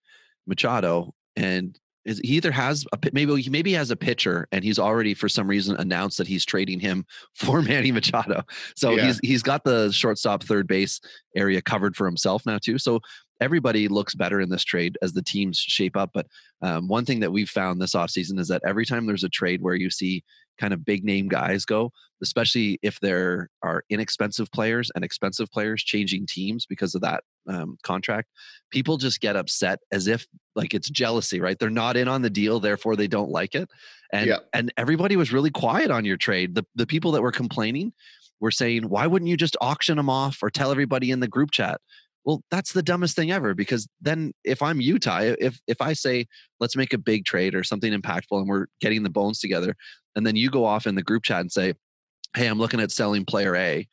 Machado 0.47 1.15
and 1.37 1.79
is, 2.05 2.21
he 2.25 2.35
either 2.37 2.51
has 2.51 2.85
a 2.93 2.99
maybe 3.13 3.41
he 3.41 3.49
maybe 3.49 3.73
has 3.75 3.93
a 3.93 3.97
pitcher 3.97 4.49
and 4.51 4.65
he's 4.65 4.79
already 4.79 5.15
for 5.15 5.29
some 5.29 5.47
reason 5.47 5.77
announced 5.77 6.19
that 6.19 6.27
he's 6.27 6.45
trading 6.45 6.81
him 6.81 7.05
for 7.35 7.63
Manny 7.63 7.93
Machado. 7.93 8.43
So 8.77 8.91
yeah. 8.91 9.07
he's 9.07 9.21
he's 9.23 9.43
got 9.43 9.65
the 9.65 9.91
shortstop 9.93 10.43
third 10.43 10.67
base 10.67 11.01
area 11.37 11.63
covered 11.63 11.95
for 11.97 12.07
himself 12.07 12.45
now 12.45 12.59
too. 12.59 12.79
So 12.79 13.01
everybody 13.43 13.89
looks 13.89 14.15
better 14.15 14.41
in 14.41 14.49
this 14.49 14.63
trade 14.63 14.97
as 15.03 15.13
the 15.13 15.23
teams 15.23 15.59
shape 15.59 15.97
up. 15.97 16.11
But 16.15 16.27
um, 16.63 16.87
one 16.87 17.05
thing 17.05 17.21
that 17.21 17.33
we've 17.33 17.51
found 17.51 17.81
this 17.81 17.95
offseason 17.95 18.39
is 18.39 18.49
that 18.49 18.63
every 18.65 18.87
time 18.87 19.05
there's 19.05 19.25
a 19.25 19.29
trade 19.29 19.61
where 19.61 19.75
you 19.75 19.91
see 19.91 20.23
kind 20.59 20.73
of 20.73 20.85
big 20.85 21.05
name 21.05 21.29
guys 21.29 21.65
go, 21.65 21.91
especially 22.23 22.79
if 22.83 23.01
there 23.01 23.51
are 23.63 23.83
inexpensive 23.91 24.51
players 24.53 24.93
and 24.95 25.05
expensive 25.05 25.51
players 25.51 25.83
changing 25.83 26.27
teams 26.27 26.67
because 26.67 26.95
of 26.95 27.01
that 27.01 27.25
um, 27.49 27.77
contract, 27.83 28.29
people 28.71 28.97
just 28.97 29.21
get 29.21 29.35
upset 29.35 29.81
as 29.91 30.07
if 30.07 30.27
like 30.55 30.73
it's 30.73 30.89
jealousy, 30.89 31.41
right? 31.41 31.59
They're 31.59 31.71
not 31.71 31.97
in 31.97 32.07
on 32.07 32.23
the 32.23 32.31
deal, 32.31 32.61
therefore 32.61 32.95
they 32.95 33.09
don't 33.09 33.31
like 33.31 33.57
it. 33.57 33.69
And 34.13 34.29
yeah. 34.29 34.39
and 34.53 34.73
everybody 34.77 35.17
was 35.17 35.33
really 35.33 35.51
quiet 35.51 35.91
on 35.91 36.05
your 36.05 36.17
trade. 36.17 36.55
The 36.55 36.65
the 36.77 36.87
people 36.87 37.11
that 37.13 37.23
were 37.23 37.33
complaining 37.33 37.93
were 38.41 38.51
saying, 38.51 38.89
why 38.89 39.07
wouldn't 39.07 39.29
you 39.29 39.37
just 39.37 39.57
auction 39.61 39.97
them 39.97 40.11
off 40.11 40.43
or 40.43 40.51
tell 40.51 40.71
everybody 40.71 41.11
in 41.11 41.21
the 41.21 41.29
group 41.29 41.51
chat? 41.51 41.81
Well, 42.25 42.43
that's 42.51 42.73
the 42.73 42.83
dumbest 42.83 43.17
thing 43.17 43.33
ever 43.33 43.55
because 43.55 43.89
then 44.01 44.33
if 44.45 44.63
I'm 44.63 44.81
Utah, 44.81 45.21
if 45.23 45.59
if 45.67 45.81
I 45.81 45.93
say 45.93 46.27
let's 46.61 46.77
make 46.77 46.93
a 46.93 46.99
big 46.99 47.25
trade 47.25 47.55
or 47.55 47.65
something 47.65 47.93
impactful 47.93 48.39
and 48.39 48.49
we're 48.49 48.67
getting 48.81 49.03
the 49.03 49.11
bones 49.11 49.41
together, 49.41 49.75
and 50.15 50.27
then 50.27 50.37
you 50.37 50.51
go 50.51 50.65
off 50.65 50.87
in 50.87 50.95
the 50.95 51.03
group 51.03 51.25
chat 51.25 51.41
and 51.41 51.51
say, 51.51 51.75
"Hey, 52.37 52.47
I'm 52.47 52.59
looking 52.59 52.81
at 52.81 52.93
selling 52.93 53.25
player 53.25 53.57
A," 53.57 53.89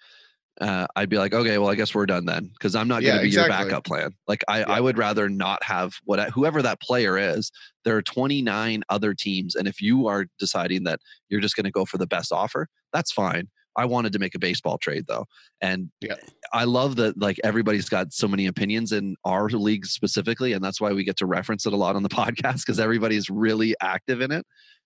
uh, 0.62 0.88
I'd 0.96 1.10
be 1.10 1.18
like, 1.18 1.34
okay, 1.34 1.58
well, 1.58 1.70
I 1.70 1.76
guess 1.76 1.96
we're 1.96 2.06
done 2.06 2.26
then, 2.26 2.48
because 2.54 2.76
I'm 2.76 2.88
not 2.88 3.02
going 3.02 3.14
to 3.14 3.18
Yeah, 3.18 3.22
be 3.22 3.28
exactly. 3.28 3.56
your 3.56 3.66
backup 3.66 3.86
plan. 3.86 4.14
Like, 4.28 4.44
I, 4.48 4.60
Yeah. 4.60 4.66
I 4.68 4.82
would 4.82 4.98
rather 4.98 5.30
not 5.30 5.64
have 5.64 5.94
what 6.04 6.30
whoever 6.32 6.62
that 6.62 6.82
player 6.82 7.18
is. 7.18 7.52
There 7.86 7.96
are 7.96 8.02
29 8.02 8.84
other 8.90 9.14
teams, 9.14 9.56
and 9.56 9.68
if 9.68 9.82
you 9.82 10.08
are 10.08 10.26
deciding 10.38 10.84
that 10.84 11.00
you're 11.30 11.40
just 11.40 11.56
going 11.56 11.64
to 11.66 11.72
go 11.72 11.86
for 11.86 11.98
the 11.98 12.08
best 12.08 12.32
offer, 12.32 12.68
that's 12.92 13.12
fine. 13.12 13.48
I 13.80 13.86
wanted 13.86 14.12
to 14.14 14.20
make 14.20 14.36
a 14.36 14.40
baseball 14.40 14.78
trade 14.78 15.06
though, 15.08 15.26
and 15.62 15.90
Yeah. 16.02 16.16
I 16.54 16.66
love 16.66 16.96
that 16.98 17.18
like 17.18 17.40
everybody's 17.44 17.90
got 17.90 18.12
so 18.14 18.28
many 18.28 18.48
opinions 18.48 18.92
in 18.92 19.16
our 19.26 19.48
league 19.50 19.86
specifically, 19.86 20.54
and 20.54 20.64
that's 20.64 20.82
why 20.82 20.92
we 20.92 21.04
get 21.04 21.18
to 21.18 21.26
reference 21.26 21.66
it 21.66 21.74
a 21.74 21.78
lot 21.78 21.96
on 21.96 22.04
the 22.04 22.10
podcast 22.24 22.60
because 22.66 22.80
everybody's 22.80 23.30
really 23.30 23.76
active 23.82 24.22
in 24.22 24.32
it. 24.32 24.46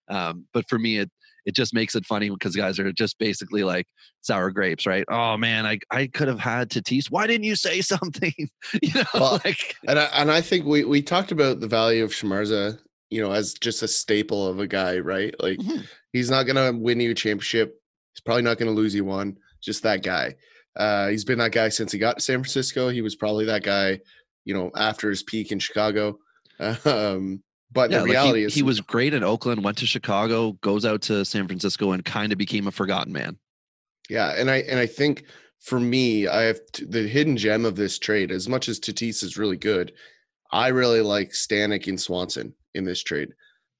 Um, 0.09 0.45
but 0.53 0.65
for 0.69 0.77
me, 0.79 0.97
it 0.99 1.09
it 1.45 1.55
just 1.55 1.73
makes 1.73 1.93
it 1.93 2.05
funny 2.05 2.29
because 2.29 2.55
guys 2.55 2.79
are 2.79 2.91
just 2.93 3.17
basically 3.19 3.63
like 3.65 3.85
sour 4.21 4.49
grapes, 4.51 4.85
right? 4.85 5.05
Oh 5.09 5.35
man, 5.37 5.65
I 5.65 5.79
I 5.91 6.07
could 6.07 6.27
have 6.27 6.39
had 6.39 6.69
Tatis. 6.69 7.07
Why 7.11 7.27
didn't 7.27 7.43
you 7.45 7.55
say 7.55 7.81
something? 7.93 8.33
you 8.81 8.93
know, 8.93 9.03
Well, 9.13 9.41
like 9.43 9.75
And 9.87 9.99
I, 9.99 10.05
and 10.13 10.31
I 10.31 10.41
think 10.41 10.65
we 10.65 10.83
we 10.85 11.01
talked 11.01 11.31
about 11.31 11.59
the 11.59 11.67
value 11.67 12.03
of 12.03 12.11
Samardzija, 12.11 12.79
you 13.09 13.21
know, 13.21 13.31
as 13.31 13.53
just 13.53 13.83
a 13.83 13.87
staple 13.87 14.47
of 14.47 14.59
a 14.59 14.67
guy, 14.67 14.99
right? 14.99 15.33
Like 15.39 15.57
Mhm. 15.59 15.83
he's 16.13 16.29
not 16.29 16.43
gonna 16.43 16.71
win 16.73 16.99
you 16.99 17.11
a 17.11 17.15
championship. 17.15 17.79
He's 18.13 18.21
probably 18.21 18.43
not 18.43 18.57
gonna 18.57 18.71
lose 18.71 18.95
you 18.95 19.05
one. 19.05 19.37
Just 19.61 19.83
that 19.83 20.03
guy. 20.03 20.35
Uh, 20.75 21.09
he's 21.09 21.25
been 21.25 21.37
that 21.39 21.51
guy 21.51 21.69
since 21.69 21.91
he 21.91 21.99
got 21.99 22.17
to 22.17 22.23
San 22.23 22.39
Francisco. 22.39 22.89
He 22.89 23.01
was 23.01 23.15
probably 23.15 23.45
that 23.45 23.63
guy, 23.63 23.99
you 24.43 24.53
know, 24.53 24.71
after 24.75 25.09
his 25.09 25.23
peak 25.23 25.51
in 25.51 25.59
Chicago. 25.59 26.17
Um, 26.85 27.43
but 27.73 27.89
yeah, 27.89 27.97
the 27.97 28.03
like 28.03 28.11
reality 28.11 28.39
he, 28.39 28.45
is, 28.45 28.53
he 28.53 28.61
was 28.61 28.79
great 28.79 29.13
in 29.13 29.23
Oakland, 29.23 29.63
went 29.63 29.77
to 29.79 29.87
Chicago, 29.87 30.51
goes 30.61 30.85
out 30.85 31.01
to 31.03 31.25
San 31.25 31.47
Francisco, 31.47 31.91
and 31.91 32.05
kind 32.05 32.31
of 32.31 32.37
became 32.37 32.67
a 32.67 32.71
forgotten 32.71 33.11
man. 33.11 33.37
Yeah, 34.09 34.33
and 34.37 34.49
I 34.49 34.57
and 34.57 34.79
I 34.79 34.85
think 34.85 35.25
for 35.59 35.79
me, 35.79 36.27
I 36.27 36.43
have 36.43 36.59
t- 36.71 36.85
the 36.85 37.07
hidden 37.07 37.35
gem 37.35 37.65
of 37.65 37.75
this 37.75 37.97
trade. 37.97 38.31
As 38.31 38.47
much 38.47 38.69
as 38.69 38.79
Tatis 38.79 39.23
is 39.23 39.37
really 39.37 39.57
good, 39.57 39.93
I 40.51 40.67
really 40.67 41.01
like 41.01 41.31
Stanek 41.31 41.87
and 41.87 41.99
Swanson 41.99 42.53
in 42.75 42.85
this 42.85 43.01
trade. 43.01 43.29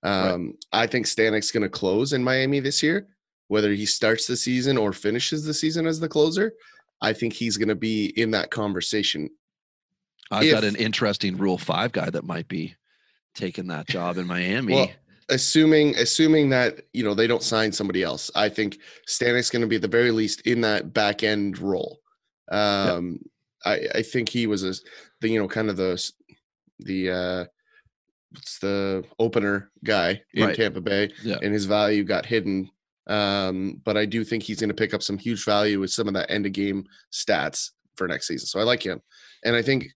Um, 0.01 0.55
I 0.71 0.87
think 0.87 1.05
Stanek's 1.05 1.51
going 1.51 1.63
to 1.63 1.69
close 1.69 2.13
in 2.13 2.23
Miami 2.23 2.59
this 2.59 2.81
year, 2.83 3.07
whether 3.53 3.71
he 3.71 3.85
starts 3.85 4.25
the 4.25 4.35
season 4.35 4.79
or 4.79 4.91
finishes 4.91 5.45
the 5.45 5.53
season 5.53 5.85
as 5.85 5.99
the 5.99 6.09
closer. 6.09 6.53
I 7.01 7.13
think 7.13 7.33
he's 7.33 7.55
going 7.55 7.67
to 7.67 7.75
be 7.75 8.07
in 8.19 8.31
that 8.31 8.49
conversation. 8.49 9.29
I've 10.31 10.49
got 10.49 10.63
an 10.63 10.75
interesting 10.75 11.37
Rule 11.37 11.59
Five 11.59 11.91
guy 11.91 12.09
that 12.09 12.23
might 12.23 12.47
be 12.47 12.73
taking 13.35 13.67
that 13.67 13.87
job 13.87 14.17
in 14.17 14.25
Miami. 14.25 14.73
Well, 14.73 14.89
assuming 15.29 15.95
assuming 15.97 16.49
that 16.49 16.81
you 16.93 17.03
know 17.03 17.13
they 17.13 17.27
don't 17.27 17.43
sign 17.43 17.71
somebody 17.71 18.01
else, 18.01 18.31
I 18.33 18.49
think 18.49 18.79
Stanek's 19.07 19.51
going 19.51 19.61
to 19.61 19.67
be 19.67 19.75
at 19.75 19.83
the 19.83 19.87
very 19.87 20.09
least 20.09 20.41
in 20.47 20.61
that 20.61 20.91
back 20.91 21.21
end 21.21 21.59
role. 21.59 21.99
Um, 22.51 23.19
I 23.65 23.81
I 23.93 24.01
think 24.01 24.29
he 24.29 24.47
was 24.47 24.63
a 24.63 24.73
the 25.21 25.29
you 25.29 25.39
know 25.39 25.47
kind 25.47 25.69
of 25.69 25.77
the 25.77 26.11
the 26.79 27.11
uh, 27.11 27.45
what's 28.31 28.57
the 28.57 29.03
opener 29.19 29.69
guy 29.83 30.23
in 30.33 30.47
Right. 30.47 30.55
Tampa 30.55 30.81
Bay, 30.81 31.11
Yeah. 31.21 31.37
and 31.43 31.53
his 31.53 31.65
value 31.65 32.03
got 32.03 32.25
hidden. 32.25 32.71
Um, 33.07 33.81
but 33.83 33.97
I 33.97 34.05
do 34.05 34.23
think 34.23 34.43
he's 34.43 34.59
going 34.59 34.69
to 34.69 34.73
pick 34.73 34.93
up 34.93 35.03
some 35.03 35.17
huge 35.17 35.43
value 35.43 35.79
with 35.79 35.91
some 35.91 36.07
of 36.07 36.13
that 36.13 36.31
end 36.31 36.45
of 36.45 36.53
game 36.53 36.85
stats 37.11 37.71
for 37.95 38.07
next 38.07 38.27
season. 38.27 38.47
So 38.47 38.59
I 38.59 38.63
like 38.63 38.83
him, 38.83 39.01
and 39.43 39.55
I 39.55 39.61
think 39.61 39.87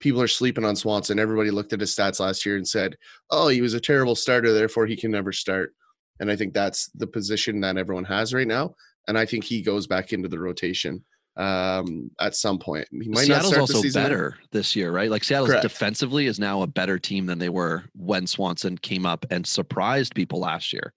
people 0.00 0.22
are 0.22 0.28
sleeping 0.28 0.64
on 0.64 0.76
Swanson. 0.76 1.18
Everybody 1.18 1.50
looked 1.50 1.72
at 1.72 1.80
his 1.80 1.94
stats 1.94 2.20
last 2.20 2.46
year 2.46 2.56
and 2.56 2.66
said, 2.66 2.96
"Oh, 3.30 3.48
he 3.48 3.60
was 3.60 3.74
a 3.74 3.80
terrible 3.80 4.14
starter, 4.14 4.52
therefore 4.52 4.86
he 4.86 4.96
can 4.96 5.10
never 5.10 5.32
start." 5.32 5.74
And 6.20 6.30
I 6.30 6.36
think 6.36 6.54
that's 6.54 6.86
the 6.94 7.06
position 7.06 7.60
that 7.60 7.76
everyone 7.76 8.04
has 8.04 8.32
right 8.32 8.46
now. 8.46 8.74
And 9.08 9.18
I 9.18 9.26
think 9.26 9.44
he 9.44 9.62
goes 9.62 9.86
back 9.86 10.12
into 10.12 10.28
the 10.28 10.38
rotation 10.38 11.04
um, 11.36 12.10
at 12.20 12.36
some 12.36 12.58
point. 12.58 12.86
He 12.90 13.08
might 13.08 13.26
not 13.28 13.42
Seattle's 13.42 13.48
start 13.48 13.60
also 13.62 13.72
the 13.74 13.82
season. 13.82 14.02
better 14.02 14.38
this 14.50 14.76
year, 14.76 14.92
right? 14.92 15.10
Like 15.10 15.24
Seattle's 15.24 15.50
Correct. 15.50 15.62
defensively 15.62 16.26
is 16.26 16.38
now 16.38 16.62
a 16.62 16.66
better 16.66 16.98
team 16.98 17.26
than 17.26 17.38
they 17.38 17.48
were 17.48 17.84
when 17.94 18.26
Swanson 18.26 18.78
came 18.78 19.06
up 19.06 19.24
and 19.30 19.46
surprised 19.46 20.14
people 20.14 20.40
last 20.40 20.72
year. 20.72 20.92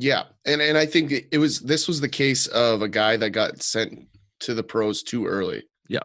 Yeah, 0.00 0.24
and 0.46 0.62
and 0.62 0.78
I 0.78 0.86
think 0.86 1.12
it 1.30 1.36
was 1.36 1.60
this 1.60 1.86
was 1.86 2.00
the 2.00 2.08
case 2.08 2.46
of 2.46 2.80
a 2.80 2.88
guy 2.88 3.18
that 3.18 3.30
got 3.30 3.62
sent 3.62 4.08
to 4.40 4.54
the 4.54 4.62
pros 4.62 5.02
too 5.02 5.26
early. 5.26 5.62
Yeah. 5.88 6.00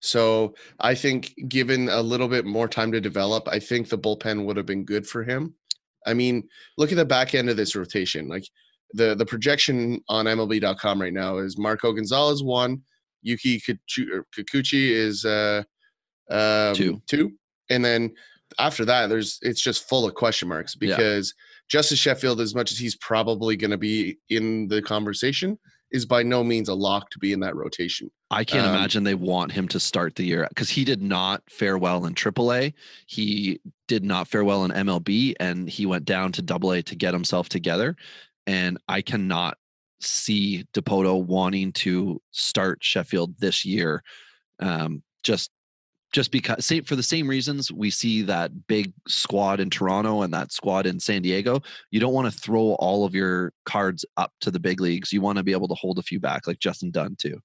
So 0.00 0.54
I 0.80 0.94
think 0.94 1.32
given 1.48 1.88
a 1.88 2.02
little 2.02 2.28
bit 2.28 2.44
more 2.44 2.68
time 2.68 2.92
to 2.92 3.00
develop, 3.00 3.48
I 3.48 3.58
think 3.58 3.88
the 3.88 3.96
bullpen 3.96 4.44
would 4.44 4.58
have 4.58 4.66
been 4.66 4.84
good 4.84 5.06
for 5.06 5.24
him. 5.24 5.54
I 6.06 6.12
mean, 6.12 6.46
look 6.76 6.92
at 6.92 6.98
the 6.98 7.06
back 7.06 7.34
end 7.34 7.48
of 7.48 7.56
this 7.56 7.74
rotation. 7.74 8.28
Like 8.28 8.44
the 8.92 9.14
the 9.14 9.24
projection 9.24 10.02
on 10.10 10.26
MLB.com 10.26 11.00
right 11.00 11.14
now 11.14 11.38
is 11.38 11.56
Marco 11.56 11.90
Gonzalez 11.94 12.42
one, 12.42 12.82
Yuki 13.22 13.58
Kikuchi 13.58 14.90
is 14.90 15.24
uh, 15.24 15.62
um, 16.30 16.74
Two. 16.74 17.00
two, 17.06 17.32
and 17.70 17.82
then 17.82 18.12
after 18.58 18.84
that, 18.84 19.08
there's 19.08 19.38
it's 19.42 19.62
just 19.62 19.88
full 19.88 20.06
of 20.06 20.14
question 20.14 20.48
marks 20.48 20.76
Yeah. 20.80 20.96
because 20.96 21.34
Justice 21.68 21.98
Sheffield, 21.98 22.40
as 22.40 22.54
much 22.54 22.72
as 22.72 22.78
he's 22.78 22.96
probably 22.96 23.56
going 23.56 23.70
to 23.70 23.78
be 23.78 24.18
in 24.28 24.68
the 24.68 24.82
conversation, 24.82 25.58
is 25.90 26.06
by 26.06 26.22
no 26.22 26.42
means 26.42 26.68
a 26.68 26.74
lock 26.74 27.10
to 27.10 27.18
be 27.18 27.32
in 27.32 27.40
that 27.40 27.54
rotation. 27.54 28.10
I 28.30 28.44
can't 28.44 28.66
Um, 28.66 28.74
imagine 28.74 29.04
they 29.04 29.14
want 29.14 29.52
him 29.52 29.68
to 29.68 29.78
start 29.80 30.14
the 30.14 30.24
year 30.24 30.46
because 30.48 30.70
he 30.70 30.84
did 30.84 31.02
not 31.02 31.42
fare 31.50 31.76
well 31.76 32.06
in 32.06 32.14
AAA. 32.14 32.72
He 33.06 33.60
did 33.88 34.02
not 34.04 34.26
fare 34.28 34.42
well 34.44 34.64
in 34.64 34.70
MLB, 34.70 35.34
and 35.38 35.68
he 35.68 35.84
went 35.84 36.04
down 36.06 36.32
to 36.32 36.42
AA 36.42 36.80
to 36.82 36.94
get 36.96 37.12
himself 37.12 37.48
together. 37.50 37.94
And 38.46 38.78
I 38.88 39.02
cannot 39.02 39.58
see 40.00 40.64
Dipoto 40.74 41.24
wanting 41.24 41.72
to 41.72 42.20
start 42.32 42.78
Sheffield 42.82 43.38
this 43.38 43.64
year, 43.64 44.02
um, 44.60 45.02
just 45.22 45.50
just 46.12 46.30
because 46.30 46.64
same 46.64 46.84
for 46.84 46.94
the 46.94 47.02
same 47.02 47.26
reasons 47.26 47.72
we 47.72 47.90
see 47.90 48.22
that 48.22 48.66
big 48.66 48.92
squad 49.08 49.60
in 49.60 49.70
Toronto 49.70 50.22
and 50.22 50.32
that 50.34 50.52
squad 50.52 50.86
in 50.86 51.00
San 51.00 51.22
Diego. 51.22 51.60
You 51.90 52.00
don't 52.00 52.12
want 52.12 52.32
to 52.32 52.38
throw 52.38 52.74
all 52.74 53.04
of 53.04 53.14
your 53.14 53.52
cards 53.64 54.04
up 54.18 54.32
to 54.42 54.50
the 54.50 54.60
big 54.60 54.80
leagues. 54.80 55.12
You 55.12 55.22
want 55.22 55.38
to 55.38 55.44
be 55.44 55.52
able 55.52 55.68
to 55.68 55.74
hold 55.74 55.98
a 55.98 56.02
few 56.02 56.20
back, 56.20 56.46
like 56.46 56.58
Justin 56.58 56.90
Dunn 56.90 57.16
too. 57.16 57.40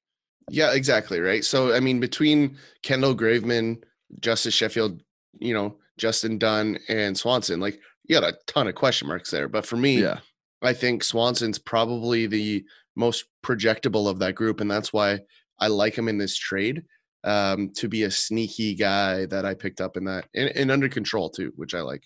Yeah, 0.50 0.74
exactly. 0.74 1.20
Right. 1.20 1.44
So, 1.44 1.74
I 1.74 1.80
mean, 1.80 2.00
between 2.00 2.58
Kendall 2.84 3.16
Graveman, 3.16 3.84
Justice 4.20 4.54
Sheffield, 4.54 5.02
you 5.40 5.54
know, 5.54 5.78
Justin 5.98 6.38
Dunn, 6.38 6.78
and 6.90 7.18
Swanson, 7.18 7.60
like 7.60 7.80
you 8.04 8.20
got 8.20 8.32
a 8.32 8.38
ton 8.48 8.68
of 8.68 8.76
question 8.76 9.08
marks 9.08 9.32
there. 9.32 9.48
But 9.48 9.66
for 9.66 9.78
me, 9.78 10.02
Yeah. 10.02 10.20
I 10.62 10.74
think 10.74 11.04
Swanson's 11.04 11.60
probably 11.60 12.26
the 12.26 12.66
most 12.96 13.26
projectable 13.46 14.10
of 14.10 14.20
that 14.20 14.36
group, 14.36 14.60
and 14.60 14.70
that's 14.72 14.92
why 14.92 15.20
I 15.60 15.68
like 15.68 15.96
him 15.96 16.08
in 16.08 16.18
this 16.18 16.36
trade 16.36 16.84
um, 17.24 17.70
to 17.76 17.88
be 17.88 18.04
a 18.04 18.12
sneaky 18.12 18.76
guy 18.76 19.26
that 19.26 19.46
I 19.46 19.54
picked 19.54 19.82
up 19.82 19.98
in 19.98 20.06
that 20.06 20.26
and, 20.36 20.50
and 20.56 20.72
under 20.72 20.90
control 20.90 21.30
too, 21.30 21.52
which 21.56 21.74
I 21.74 21.82
like. 21.82 22.04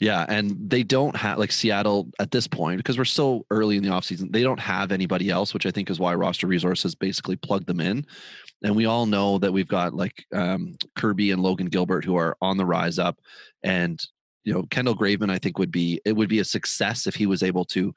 Yeah, 0.00 0.24
and 0.28 0.56
they 0.70 0.84
don't 0.84 1.16
have 1.16 1.38
like 1.38 1.50
Seattle 1.50 2.08
at 2.20 2.30
this 2.30 2.46
point 2.46 2.78
because 2.78 2.96
we're 2.96 3.04
so 3.04 3.44
early 3.50 3.76
in 3.76 3.82
the 3.82 3.88
offseason. 3.88 4.32
They 4.32 4.44
don't 4.44 4.60
have 4.60 4.92
anybody 4.92 5.28
else, 5.28 5.52
which 5.52 5.66
I 5.66 5.72
think 5.72 5.90
is 5.90 5.98
why 5.98 6.14
roster 6.14 6.46
resources 6.46 6.94
basically 6.94 7.34
plug 7.34 7.66
them 7.66 7.80
in. 7.80 8.06
And 8.62 8.76
we 8.76 8.86
all 8.86 9.06
know 9.06 9.38
that 9.38 9.52
we've 9.52 9.66
got 9.66 9.94
like 9.94 10.24
um, 10.32 10.76
Kirby 10.94 11.32
and 11.32 11.42
Logan 11.42 11.66
Gilbert 11.66 12.04
who 12.04 12.16
are 12.16 12.36
on 12.40 12.56
the 12.56 12.66
rise 12.66 13.00
up, 13.00 13.18
and 13.64 14.00
you 14.44 14.52
know 14.52 14.62
Kendall 14.70 14.96
Graveman 14.96 15.30
I 15.30 15.38
think 15.38 15.58
would 15.58 15.72
be 15.72 16.00
it 16.04 16.12
would 16.12 16.28
be 16.28 16.38
a 16.38 16.44
success 16.44 17.08
if 17.08 17.16
he 17.16 17.26
was 17.26 17.42
able 17.42 17.64
to 17.66 17.92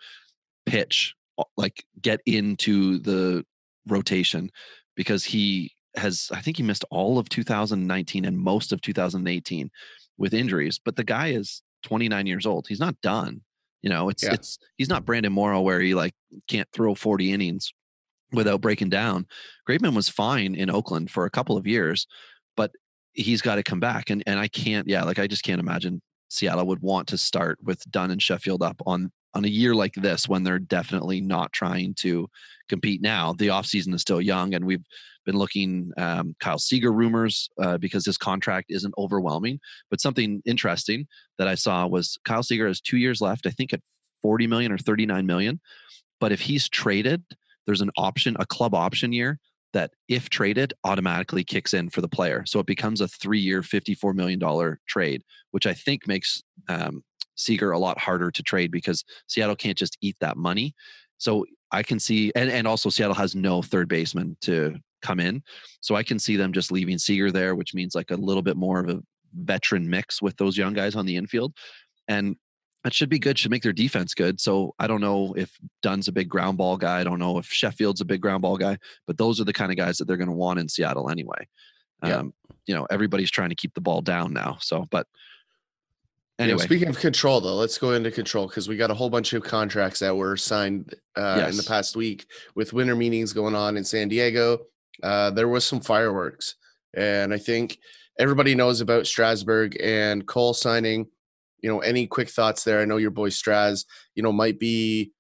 pitch 0.66 1.14
like 1.56 1.86
get 2.02 2.20
into 2.26 3.00
the 3.00 3.46
rotation 3.88 4.52
because 4.96 5.24
he 5.24 5.72
has 5.96 6.30
I 6.34 6.42
think 6.42 6.58
he 6.58 6.64
missed 6.64 6.86
all 6.92 7.18
of 7.20 7.30
2019 7.30 8.26
and 8.26 8.38
most 8.38 8.72
of 8.72 8.82
2018 8.82 9.70
with 10.18 10.34
injuries, 10.34 10.80
but 10.84 10.96
the 10.96 11.04
guy 11.04 11.28
is 11.30 11.62
29 11.84 12.28
years 12.28 12.46
old. 12.46 12.68
He's 12.68 12.80
not 12.80 13.00
done. 13.02 13.42
You 13.82 13.90
know, 13.90 14.10
it's 14.10 14.24
Yeah. 14.24 14.34
it's 14.34 14.58
he's 14.78 14.90
not 14.90 15.06
Brandon 15.06 15.34
Morrow 15.34 15.62
where 15.62 15.82
he 15.82 15.94
like 15.96 16.14
can't 16.48 16.68
throw 16.74 16.94
40 16.96 17.32
innings 17.34 17.72
without 18.32 18.62
breaking 18.62 18.90
down. 18.90 19.26
Graveman 19.68 19.96
was 19.96 20.08
fine 20.10 20.56
in 20.56 20.70
Oakland 20.70 21.12
for 21.12 21.26
a 21.26 21.30
couple 21.32 21.58
of 21.58 21.68
years, 21.68 22.08
but 22.56 22.72
he's 23.14 23.42
got 23.42 23.56
to 23.56 23.64
come 23.64 23.80
back. 23.80 24.10
And 24.10 24.24
and 24.28 24.40
I 24.40 24.48
can't, 24.48 24.88
yeah, 24.88 25.04
like 25.04 25.20
I 25.20 25.28
just 25.28 25.44
can't 25.44 25.60
imagine 25.60 26.02
Seattle 26.30 26.68
would 26.68 26.82
want 26.82 27.08
to 27.10 27.18
start 27.18 27.58
with 27.64 27.84
Dunn 27.92 28.12
and 28.12 28.22
Sheffield 28.22 28.64
up 28.64 28.82
on 28.86 29.12
on 29.34 29.46
a 29.46 29.50
year 29.50 29.74
like 29.74 29.94
this 29.96 30.28
when 30.28 30.44
they're 30.44 30.60
definitely 30.60 31.22
not 31.22 31.54
trying 31.54 31.94
to 31.96 32.28
compete 32.70 33.02
now. 33.02 33.34
The 33.34 33.48
offseason 33.48 33.94
is 33.94 34.02
still 34.02 34.22
young 34.22 34.54
and 34.54 34.66
we've 34.66 34.84
been 35.26 35.38
looking 35.38 35.92
um, 35.98 36.36
Kyle 36.40 36.60
Seager 36.60 36.92
rumors 36.92 37.50
uh, 37.62 37.78
because 37.78 38.06
his 38.06 38.18
contract 38.18 38.68
isn't 38.70 38.94
overwhelming. 38.98 39.60
But 39.90 40.02
something 40.02 40.42
interesting 40.46 41.08
that 41.38 41.48
I 41.48 41.56
saw 41.56 41.88
was 41.88 42.18
Kyle 42.26 42.44
Seager 42.44 42.68
has 42.68 42.82
two 42.82 42.98
years 42.98 43.22
left, 43.22 43.46
I 43.46 43.52
think 43.52 43.74
at 43.74 43.82
40 44.22 44.48
million 44.48 44.72
or 44.72 44.78
39 44.78 45.26
million. 45.26 45.60
But 46.20 46.32
if 46.32 46.42
he's 46.42 46.70
traded, 46.70 47.24
there's 47.66 47.82
an 47.82 47.92
option, 47.98 48.36
a 48.40 48.46
club 48.46 48.74
option 48.74 49.12
year 49.12 49.40
that 49.74 49.92
if 50.08 50.30
traded 50.30 50.74
automatically 50.84 51.44
kicks 51.44 51.74
in 51.74 51.90
for 51.90 52.02
the 52.02 52.08
player. 52.08 52.44
So 52.46 52.60
it 52.60 52.66
becomes 52.66 53.02
a 53.02 53.08
three 53.08 53.40
year, 53.40 53.62
$54 53.62 54.14
million 54.14 54.78
trade, 54.88 55.24
which 55.52 55.66
I 55.66 55.74
think 55.74 56.08
makes 56.08 56.42
um, 56.68 57.04
Seager 57.36 57.72
a 57.72 57.80
lot 57.80 57.98
harder 57.98 58.32
to 58.32 58.44
trade 58.44 58.72
because 58.72 59.04
Seattle 59.28 59.56
can't 59.56 59.78
just 59.78 59.98
eat 60.02 60.18
that 60.20 60.38
money. 60.38 60.74
So 61.18 61.46
I 61.72 61.84
can 61.84 62.00
see, 62.00 62.32
and 62.36 62.50
and 62.50 62.68
also 62.68 62.90
Seattle 62.90 63.16
has 63.16 63.36
no 63.36 63.62
third 63.62 63.88
baseman 63.88 64.36
to 64.42 64.76
come 65.02 65.20
in, 65.20 65.44
so 65.82 65.96
I 65.96 66.04
can 66.04 66.20
see 66.20 66.36
them 66.36 66.54
just 66.54 66.72
leaving 66.72 66.98
Seager 66.98 67.32
there, 67.32 67.56
which 67.56 67.74
means 67.74 67.96
like 67.96 68.12
a 68.12 68.16
little 68.16 68.44
bit 68.44 68.58
more 68.58 68.80
of 68.80 68.90
a 68.90 69.02
veteran 69.34 69.90
mix 69.90 70.22
with 70.22 70.36
those 70.38 70.58
young 70.58 70.74
guys 70.74 70.96
on 70.96 71.06
the 71.06 71.18
infield, 71.18 71.54
and 72.08 72.36
that 72.84 72.94
should 72.94 73.10
be 73.10 73.20
good. 73.20 73.38
Should 73.38 73.52
make 73.52 73.64
their 73.64 73.74
defense 73.74 74.14
good. 74.14 74.42
So 74.42 74.74
I 74.80 74.88
don't 74.88 75.02
know 75.02 75.34
if 75.38 75.56
Dunn's 75.84 76.08
a 76.08 76.12
big 76.12 76.30
ground 76.30 76.58
ball 76.58 76.78
guy. 76.78 77.00
I 77.00 77.04
don't 77.04 77.20
know 77.20 77.38
if 77.38 77.46
Sheffield's 77.46 78.02
a 78.02 78.06
big 78.06 78.22
ground 78.22 78.42
ball 78.42 78.58
guy, 78.58 78.78
but 79.06 79.18
those 79.18 79.40
are 79.40 79.44
the 79.44 79.54
kind 79.54 79.72
of 79.72 79.78
guys 79.78 79.98
that 79.98 80.06
they're 80.06 80.18
going 80.18 80.30
to 80.30 80.36
want 80.36 80.60
in 80.60 80.68
Seattle 80.68 81.10
anyway. 81.10 81.48
Yeah. 82.04 82.18
Um, 82.18 82.34
you 82.66 82.74
know, 82.74 82.88
everybody's 82.90 83.30
trying 83.30 83.50
to 83.50 83.56
keep 83.56 83.74
the 83.76 83.82
ball 83.82 84.02
down 84.02 84.34
now. 84.34 84.58
So, 84.62 84.88
but 84.90 85.06
anyway, 86.40 86.64
speaking 86.64 86.88
of 86.88 86.98
control, 87.00 87.40
though, 87.40 87.56
let's 87.56 87.78
go 87.78 87.94
into 87.94 88.10
control 88.10 88.48
because 88.48 88.68
we 88.68 88.78
got 88.78 88.90
a 88.90 88.96
whole 88.96 89.10
bunch 89.10 89.34
of 89.34 89.44
contracts 89.44 90.00
that 90.00 90.16
were 90.16 90.36
signed 90.36 90.96
uh, 91.16 91.46
in 91.48 91.58
the 91.58 91.64
past 91.64 91.96
week 91.96 92.26
with 92.56 92.74
winter 92.74 92.96
meetings 92.96 93.34
going 93.34 93.54
on 93.54 93.78
in 93.78 93.84
San 93.84 94.08
Diego. 94.08 94.62
Uh, 95.04 95.32
there 95.32 95.48
was 95.48 95.66
some 95.66 95.80
fireworks, 95.82 96.56
and 96.96 97.34
I 97.34 97.38
think 97.38 97.78
everybody 98.20 98.56
knows 98.56 98.82
about 98.82 99.08
Strasburg 99.08 99.78
and 99.82 100.26
Cole 100.28 100.54
signing. 100.54 101.08
You 101.62 101.70
know, 101.70 101.80
any 101.80 102.08
quick 102.08 102.30
thoughts 102.30 102.64
there? 102.64 102.80
I 102.82 102.86
know 102.86 102.98
your 102.98 103.12
boy 103.12 103.30
Straz, 103.30 103.86
you 104.16 104.24
know, 104.24 104.32
might 104.32 104.60
be 104.60 105.12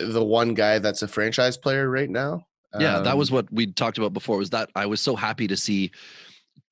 uh, 0.00 0.06
the 0.12 0.24
one 0.24 0.54
guy 0.54 0.78
that's 0.78 1.02
a 1.02 1.08
franchise 1.08 1.56
player 1.56 1.88
right 1.90 2.08
now. 2.10 2.46
yeah, 2.78 3.00
that 3.00 3.12
Um, 3.12 3.18
was 3.18 3.30
what 3.30 3.52
we 3.52 3.66
talked 3.66 3.98
about 3.98 4.12
before. 4.12 4.36
Was 4.38 4.50
that 4.50 4.70
I 4.74 4.86
was 4.86 5.00
so 5.00 5.14
happy 5.14 5.46
to 5.46 5.56
see 5.56 5.90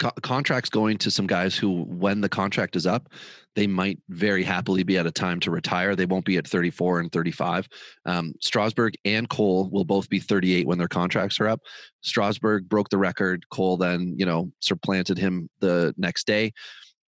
co- 0.02 0.10
contracts 0.22 0.68
going 0.68 0.98
to 0.98 1.10
some 1.10 1.26
guys 1.26 1.56
who, 1.56 1.84
when 1.84 2.20
the 2.20 2.28
contract 2.28 2.76
is 2.76 2.86
up, 2.86 3.08
they 3.54 3.66
might 3.66 3.98
very 4.08 4.42
happily 4.42 4.82
be 4.82 4.98
at 4.98 5.06
a 5.06 5.10
time 5.10 5.38
to 5.40 5.50
retire. 5.50 5.94
They 5.94 6.06
won't 6.06 6.24
be 6.24 6.36
at 6.36 6.46
34 6.46 7.00
and 7.00 7.12
35. 7.12 7.68
Um, 8.06 8.34
Strasburg 8.40 8.94
and 9.04 9.28
Cole 9.28 9.70
will 9.70 9.84
both 9.84 10.08
be 10.08 10.18
38 10.18 10.66
when 10.66 10.78
their 10.78 10.88
contracts 10.88 11.38
are 11.40 11.48
up. 11.48 11.60
Strasburg 12.00 12.68
broke 12.68 12.88
the 12.88 12.98
record. 12.98 13.44
Cole 13.50 13.76
then, 13.76 14.14
you 14.18 14.26
know, 14.26 14.50
supplanted 14.60 15.18
him 15.18 15.48
the 15.60 15.94
next 15.96 16.26
day. 16.26 16.52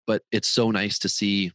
But 0.07 0.23
it's 0.31 0.49
so 0.49 0.71
nice 0.71 0.99
to 1.01 1.09
see 1.09 1.53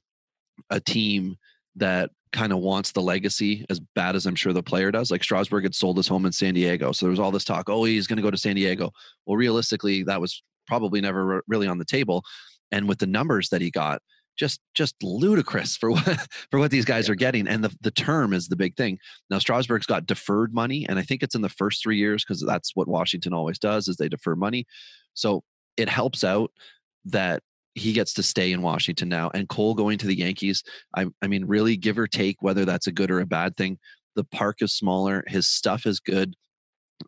a 0.70 0.80
team 0.80 1.36
that 1.76 2.10
kind 2.32 2.52
of 2.52 2.60
wants 2.60 2.92
the 2.92 3.02
legacy 3.02 3.66
as 3.70 3.80
bad 3.96 4.16
as 4.16 4.26
I'm 4.26 4.36
sure 4.36 4.54
the 4.54 4.64
player 4.64 4.92
does. 4.92 5.12
Like 5.12 5.24
Strasburg 5.24 5.64
had 5.64 5.76
sold 5.76 5.98
his 5.98 6.08
home 6.08 6.26
in 6.26 6.32
San 6.32 6.54
Diego. 6.54 6.92
So 6.92 7.06
there 7.06 7.12
was 7.12 7.20
all 7.20 7.32
this 7.32 7.46
talk, 7.46 7.70
oh, 7.70 7.84
he's 7.84 8.08
going 8.08 8.18
to 8.18 8.24
go 8.24 8.32
to 8.32 8.38
San 8.38 8.56
Diego. 8.56 8.92
Well, 9.26 9.38
realistically, 9.38 10.04
that 10.04 10.20
was 10.20 10.42
probably 10.68 11.02
never 11.02 11.26
re- 11.26 11.42
really 11.48 11.68
on 11.68 11.78
the 11.78 11.86
table. 11.86 12.24
And 12.72 12.88
with 12.88 13.00
the 13.00 13.08
numbers 13.08 13.50
that 13.50 13.62
he 13.62 13.72
got, 13.72 14.02
just 14.38 14.60
just 14.76 14.96
ludicrous 15.02 15.76
for 15.76 15.92
what 15.92 16.28
for 16.52 16.60
what 16.60 16.72
these 16.72 16.86
guys 16.86 17.10
are 17.10 17.16
getting. 17.16 17.48
And 17.48 17.64
the, 17.64 17.76
the 17.82 17.92
term 17.92 18.34
is 18.34 18.48
the 18.48 18.56
big 18.56 18.76
thing. 18.76 19.00
Now 19.30 19.40
Strasburg's 19.40 19.86
got 19.86 20.06
deferred 20.06 20.54
money, 20.54 20.86
and 20.88 21.00
I 21.00 21.04
think 21.04 21.24
it's 21.24 21.36
in 21.36 21.42
the 21.42 21.50
first 21.50 21.82
three 21.82 21.98
years 21.98 22.24
because 22.24 22.44
that's 22.46 22.72
what 22.76 22.88
Washington 22.88 23.34
always 23.34 23.60
does 23.60 23.88
is 23.88 23.98
they 23.98 24.10
defer 24.10 24.36
money. 24.36 24.66
So 25.14 25.44
it 25.76 25.90
helps 25.90 26.24
out 26.24 26.52
that 27.06 27.42
he 27.76 27.94
gets 27.94 28.14
to 28.14 28.24
stay 28.24 28.52
in 28.52 28.62
Washington 28.62 29.08
now. 29.08 29.30
And 29.34 29.48
Cole 29.48 29.76
going 29.76 30.00
to 30.00 30.08
the 30.08 30.18
Yankees, 30.18 30.64
I, 30.96 31.06
I 31.22 31.28
mean, 31.28 31.46
really 31.46 31.78
give 31.78 32.00
or 32.00 32.08
take 32.08 32.38
whether 32.42 32.66
that's 32.66 32.88
a 32.88 32.92
good 32.92 33.12
or 33.12 33.20
a 33.20 33.26
bad 33.26 33.56
thing. 33.56 33.78
The 34.16 34.24
park 34.24 34.58
is 34.62 34.74
smaller, 34.74 35.24
his 35.28 35.48
stuff 35.48 35.86
is 35.86 36.00
good. 36.00 36.34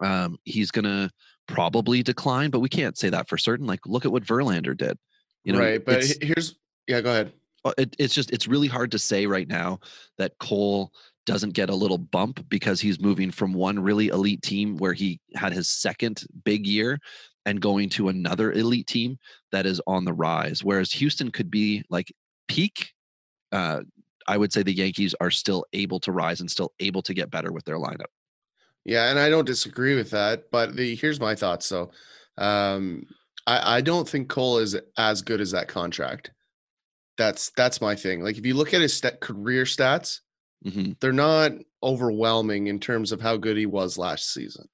Um, 0.02 0.38
he's 0.44 0.70
gonna 0.70 1.10
probably 1.50 2.04
decline, 2.04 2.52
but 2.52 2.60
we 2.60 2.70
can't 2.70 2.98
say 2.98 3.10
that 3.10 3.28
for 3.28 3.38
certain. 3.38 3.66
Like, 3.66 3.82
look 3.86 4.06
at 4.06 4.12
what 4.12 4.24
Verlander 4.24 4.78
did. 4.78 4.98
You 5.44 5.54
know, 5.54 5.60
right, 5.60 5.84
but 5.84 6.04
here's 6.22 6.56
yeah, 6.88 7.02
go 7.02 7.12
ahead. 7.12 7.34
uh, 7.66 7.74
it, 7.78 7.96
it's 7.98 8.14
just 8.14 8.32
it's 8.32 8.48
really 8.48 8.68
hard 8.68 8.92
to 8.92 9.00
say 9.00 9.26
right 9.26 9.48
now 9.48 9.80
that 10.18 10.34
Cole 10.40 10.92
doesn't 11.26 11.54
get 11.54 11.70
a 11.70 11.76
little 11.76 11.98
bump 11.98 12.44
because 12.50 12.82
he's 12.82 13.00
moving 13.00 13.32
from 13.32 13.54
one 13.54 13.80
really 13.80 14.08
elite 14.08 14.42
team 14.42 14.78
where 14.78 14.94
he 14.94 15.20
had 15.36 15.54
his 15.54 15.70
second 15.70 16.24
big 16.44 16.66
year 16.66 17.00
and 17.46 17.62
going 17.62 17.90
to 17.90 18.10
another 18.10 18.52
elite 18.52 18.88
team 18.88 19.18
that 19.52 19.66
is 19.66 19.80
on 19.86 20.06
the 20.06 20.14
rise 20.14 20.64
whereas 20.64 20.92
Houston 20.94 21.30
could 21.30 21.52
be 21.52 21.84
like 21.90 22.12
peak 22.48 22.92
uh 23.52 23.82
I 24.28 24.38
would 24.38 24.52
say 24.52 24.64
the 24.64 24.74
Yankees 24.74 25.16
are 25.22 25.32
still 25.32 25.66
able 25.74 26.00
to 26.02 26.12
rise 26.12 26.40
and 26.40 26.50
still 26.50 26.72
able 26.80 27.02
to 27.04 27.14
get 27.14 27.32
better 27.32 27.52
with 27.52 27.66
their 27.66 27.78
lineup. 27.78 28.12
Yeah, 28.86 29.10
and 29.10 29.20
I 29.20 29.30
don't 29.30 29.46
disagree 29.46 29.96
with 29.96 30.12
that. 30.12 30.52
But 30.52 30.76
the 30.76 30.96
here's 30.96 31.20
my 31.20 31.36
thoughts. 31.36 31.66
So, 31.66 31.92
um, 32.38 33.06
I 33.48 33.78
I 33.78 33.82
don't 33.82 34.08
think 34.08 34.30
Cole 34.30 34.60
is 34.60 34.76
as 34.98 35.22
good 35.22 35.42
as 35.42 35.52
that 35.52 35.68
contract. 35.68 36.32
That's 37.18 37.52
that's 37.58 37.82
my 37.82 37.96
thing. 37.96 38.22
Like 38.24 38.38
if 38.38 38.46
you 38.46 38.54
look 38.54 38.74
at 38.74 38.82
his 38.82 38.94
stat, 38.94 39.20
career 39.22 39.64
stats, 39.66 40.22
hmm 40.64 40.92
they're 41.02 41.14
not 41.14 41.54
overwhelming 41.84 42.68
in 42.68 42.80
terms 42.80 43.12
of 43.12 43.22
how 43.22 43.38
good 43.38 43.58
he 43.58 43.66
was 43.66 43.98
last 43.98 44.34
season. 44.34 44.68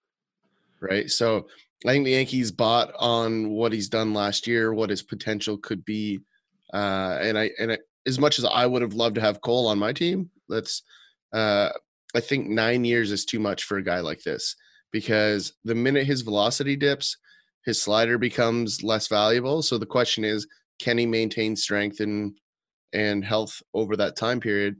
Right. 0.81 1.09
So 1.09 1.47
I 1.85 1.91
think 1.91 2.05
the 2.05 2.11
Yankees 2.11 2.51
bought 2.51 2.93
on 2.99 3.49
what 3.49 3.73
he's 3.73 3.89
done 3.89 4.13
last 4.13 4.47
year, 4.47 4.73
what 4.73 4.89
his 4.89 5.03
potential 5.03 5.57
could 5.57 5.83
be. 5.85 6.19
Uh, 6.73 7.19
and 7.21 7.37
I 7.37 7.51
and 7.59 7.73
I, 7.73 7.77
as 8.05 8.19
much 8.19 8.39
as 8.39 8.45
I 8.45 8.65
would 8.65 8.81
have 8.81 8.93
loved 8.93 9.15
to 9.15 9.21
have 9.21 9.41
Cole 9.41 9.67
on 9.67 9.79
my 9.79 9.93
team, 9.93 10.29
that's 10.49 10.83
uh, 11.33 11.69
I 12.15 12.21
think 12.21 12.47
nine 12.47 12.85
years 12.85 13.11
is 13.11 13.25
too 13.25 13.39
much 13.39 13.63
for 13.65 13.77
a 13.77 13.83
guy 13.83 13.99
like 13.99 14.23
this 14.23 14.55
because 14.91 15.53
the 15.63 15.75
minute 15.75 16.05
his 16.05 16.21
velocity 16.21 16.75
dips, 16.75 17.17
his 17.65 17.81
slider 17.81 18.17
becomes 18.17 18.83
less 18.83 19.07
valuable. 19.07 19.61
So 19.61 19.77
the 19.77 19.85
question 19.85 20.23
is, 20.23 20.47
can 20.79 20.97
he 20.97 21.05
maintain 21.05 21.55
strength 21.55 21.99
and 21.99 22.37
and 22.93 23.25
health 23.25 23.61
over 23.73 23.97
that 23.97 24.15
time 24.15 24.39
period? 24.39 24.77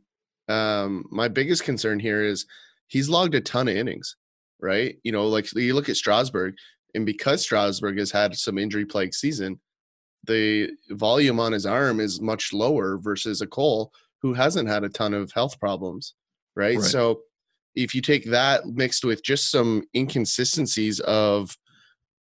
Um, 0.48 1.06
my 1.12 1.28
biggest 1.28 1.64
concern 1.64 2.00
here 2.00 2.24
is 2.24 2.46
he's 2.88 3.10
logged 3.10 3.36
a 3.36 3.42
ton 3.42 3.68
of 3.68 3.76
innings, 3.76 4.16
right? 4.62 4.98
You 5.04 5.12
know, 5.12 5.28
like 5.28 5.54
you 5.54 5.74
look 5.74 5.90
at 5.90 5.98
Strasburg, 5.98 6.56
and 6.94 7.06
because 7.06 7.42
Strasburg 7.42 7.98
has 7.98 8.12
had 8.12 8.36
some 8.36 8.58
injury 8.58 8.86
plagued 8.86 9.16
season, 9.16 9.60
the 10.24 10.72
volume 10.92 11.40
on 11.40 11.52
his 11.52 11.66
arm 11.66 12.00
is 12.00 12.22
much 12.22 12.54
lower 12.54 12.98
versus 12.98 13.42
a 13.42 13.48
Cole 13.48 13.92
who 14.22 14.34
hasn't 14.34 14.70
had 14.70 14.84
a 14.84 14.90
ton 14.90 15.14
of 15.14 15.32
health 15.34 15.60
problems, 15.60 16.16
right? 16.56 16.78
Right. 16.78 16.84
So 16.84 17.22
if 17.76 17.94
you 17.94 18.02
take 18.02 18.26
that 18.26 18.66
mixed 18.66 19.04
with 19.04 19.24
just 19.24 19.52
some 19.52 19.84
inconsistencies 19.96 21.00
of, 21.02 21.56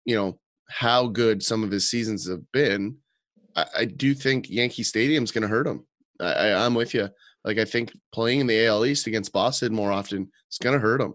you 0.05 0.15
know, 0.15 0.39
how 0.69 1.07
good 1.07 1.41
some 1.41 1.63
of 1.63 1.71
his 1.71 1.89
seasons 1.89 2.27
have 2.29 2.49
been, 2.51 2.97
I, 3.55 3.65
I 3.79 3.85
do 3.85 4.13
think 4.13 4.49
Yankee 4.49 4.83
Stadium's 4.83 5.31
going 5.31 5.43
to 5.43 5.47
hurt 5.47 5.67
him. 5.67 5.85
I, 6.19 6.33
I, 6.33 6.65
I'm 6.65 6.73
with 6.73 6.93
you. 6.93 7.09
Like 7.43 7.57
I 7.57 7.65
think 7.65 7.93
playing 8.11 8.41
in 8.41 8.47
the 8.47 8.65
AL 8.65 8.85
East 8.85 9.07
against 9.07 9.31
Boston 9.31 9.73
more 9.73 9.91
often 9.91 10.29
is 10.51 10.57
going 10.57 10.73
to 10.73 10.79
hurt 10.79 10.99
him, 10.99 11.13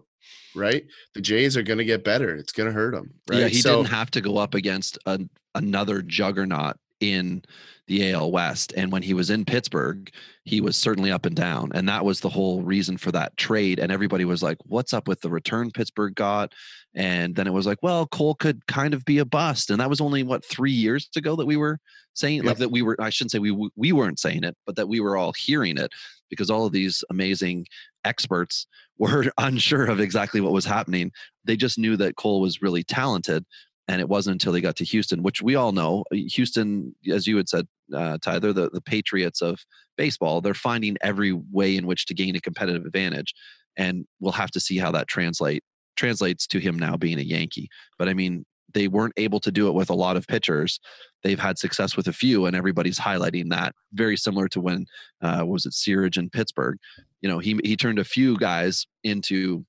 right? 0.55 0.83
The 1.13 1.21
Jays 1.21 1.55
are 1.55 1.63
going 1.63 1.77
to 1.77 1.85
get 1.85 2.03
better. 2.03 2.35
It's 2.35 2.53
going 2.53 2.67
to 2.67 2.73
hurt 2.73 2.95
him, 2.95 3.13
right? 3.29 3.41
Yeah, 3.41 3.47
he 3.47 3.61
so, 3.61 3.77
didn't 3.77 3.93
have 3.93 4.09
to 4.11 4.21
go 4.21 4.37
up 4.37 4.55
against 4.55 4.97
a, 5.05 5.19
another 5.53 6.01
juggernaut 6.01 6.77
in 7.11 7.43
the 7.87 8.13
AL 8.13 8.31
West. 8.31 8.73
And 8.77 8.91
when 8.91 9.01
he 9.01 9.13
was 9.13 9.29
in 9.29 9.43
Pittsburgh, 9.43 10.09
he 10.45 10.61
was 10.61 10.77
certainly 10.77 11.11
up 11.11 11.25
and 11.25 11.35
down. 11.35 11.71
And 11.73 11.87
that 11.89 12.05
was 12.05 12.21
the 12.21 12.29
whole 12.29 12.61
reason 12.61 12.97
for 12.97 13.11
that 13.11 13.35
trade. 13.35 13.79
And 13.79 13.91
everybody 13.91 14.23
was 14.25 14.41
like, 14.41 14.57
what's 14.65 14.93
up 14.93 15.07
with 15.07 15.19
the 15.21 15.29
return 15.29 15.69
Pittsburgh 15.71 16.15
got? 16.15 16.53
And 16.95 17.35
then 17.35 17.47
it 17.47 17.53
was 17.53 17.65
like, 17.65 17.79
well, 17.81 18.07
Cole 18.07 18.35
could 18.35 18.65
kind 18.67 18.93
of 18.93 19.03
be 19.03 19.17
a 19.17 19.25
bust. 19.25 19.69
And 19.69 19.79
that 19.79 19.89
was 19.89 19.99
only 19.99 20.23
what 20.23 20.45
three 20.45 20.71
years 20.71 21.09
ago 21.15 21.35
that 21.35 21.45
we 21.45 21.57
were 21.57 21.79
saying 22.13 22.37
Yep. 22.37 22.45
like 22.45 22.57
that 22.57 22.71
we 22.71 22.81
were 22.83 22.95
I 22.99 23.09
shouldn't 23.09 23.31
say 23.31 23.39
we 23.39 23.69
we 23.75 23.91
weren't 23.91 24.19
saying 24.19 24.43
it, 24.43 24.55
but 24.65 24.75
that 24.75 24.87
we 24.87 24.99
were 24.99 25.17
all 25.17 25.33
hearing 25.33 25.77
it 25.77 25.91
because 26.29 26.49
all 26.49 26.65
of 26.65 26.71
these 26.71 27.03
amazing 27.09 27.65
experts 28.05 28.67
were 28.99 29.25
unsure 29.39 29.87
of 29.87 29.99
exactly 29.99 30.39
what 30.39 30.53
was 30.53 30.65
happening. 30.65 31.11
They 31.43 31.57
just 31.57 31.79
knew 31.79 31.97
that 31.97 32.15
Cole 32.15 32.39
was 32.41 32.61
really 32.61 32.83
talented 32.83 33.43
and 33.87 33.99
it 33.99 34.07
wasn't 34.09 34.33
until 34.33 34.53
they 34.53 34.61
got 34.61 34.75
to 34.77 34.85
Houston, 34.85 35.23
which 35.23 35.41
we 35.41 35.55
all 35.55 35.71
know. 35.71 36.03
uh, 36.11 36.17
Houston, 36.31 36.95
as 37.11 37.27
you 37.27 37.37
had 37.37 37.49
said, 37.49 37.67
uh, 37.93 38.17
Ty, 38.21 38.39
they're 38.39 38.53
the, 38.53 38.69
the 38.69 38.81
Patriots 38.81 39.41
of 39.41 39.59
baseball. 39.97 40.41
They're 40.41 40.53
finding 40.53 40.97
every 41.01 41.33
way 41.33 41.75
in 41.75 41.85
which 41.85 42.05
to 42.07 42.13
gain 42.13 42.35
a 42.35 42.41
competitive 42.41 42.85
advantage, 42.85 43.33
and 43.77 44.05
we'll 44.19 44.31
have 44.33 44.51
to 44.51 44.59
see 44.59 44.77
how 44.77 44.91
that 44.91 45.07
translate 45.07 45.63
translates 45.95 46.47
to 46.47 46.59
him 46.59 46.77
now 46.77 46.97
being 46.97 47.19
a 47.19 47.23
Yankee. 47.23 47.69
But 47.99 48.09
I 48.09 48.13
mean, 48.13 48.45
they 48.73 48.87
weren't 48.87 49.13
able 49.17 49.39
to 49.41 49.51
do 49.51 49.67
it 49.67 49.73
with 49.73 49.89
a 49.89 49.95
lot 49.95 50.17
of 50.17 50.25
pitchers. 50.25 50.79
They've 51.23 51.39
had 51.39 51.59
success 51.59 51.95
with 51.95 52.07
a 52.07 52.13
few, 52.13 52.45
and 52.45 52.55
everybody's 52.55 52.99
highlighting 52.99 53.49
that. 53.49 53.75
Very 53.93 54.17
similar 54.17 54.47
to 54.49 54.61
when 54.61 54.85
uh, 55.21 55.43
was 55.45 55.65
it 55.65 55.73
Searage 55.73 56.17
in 56.17 56.29
Pittsburgh? 56.29 56.77
You 57.21 57.29
know, 57.29 57.39
he 57.39 57.59
he 57.63 57.75
turned 57.75 57.99
a 57.99 58.03
few 58.03 58.37
guys 58.37 58.87
into 59.03 59.65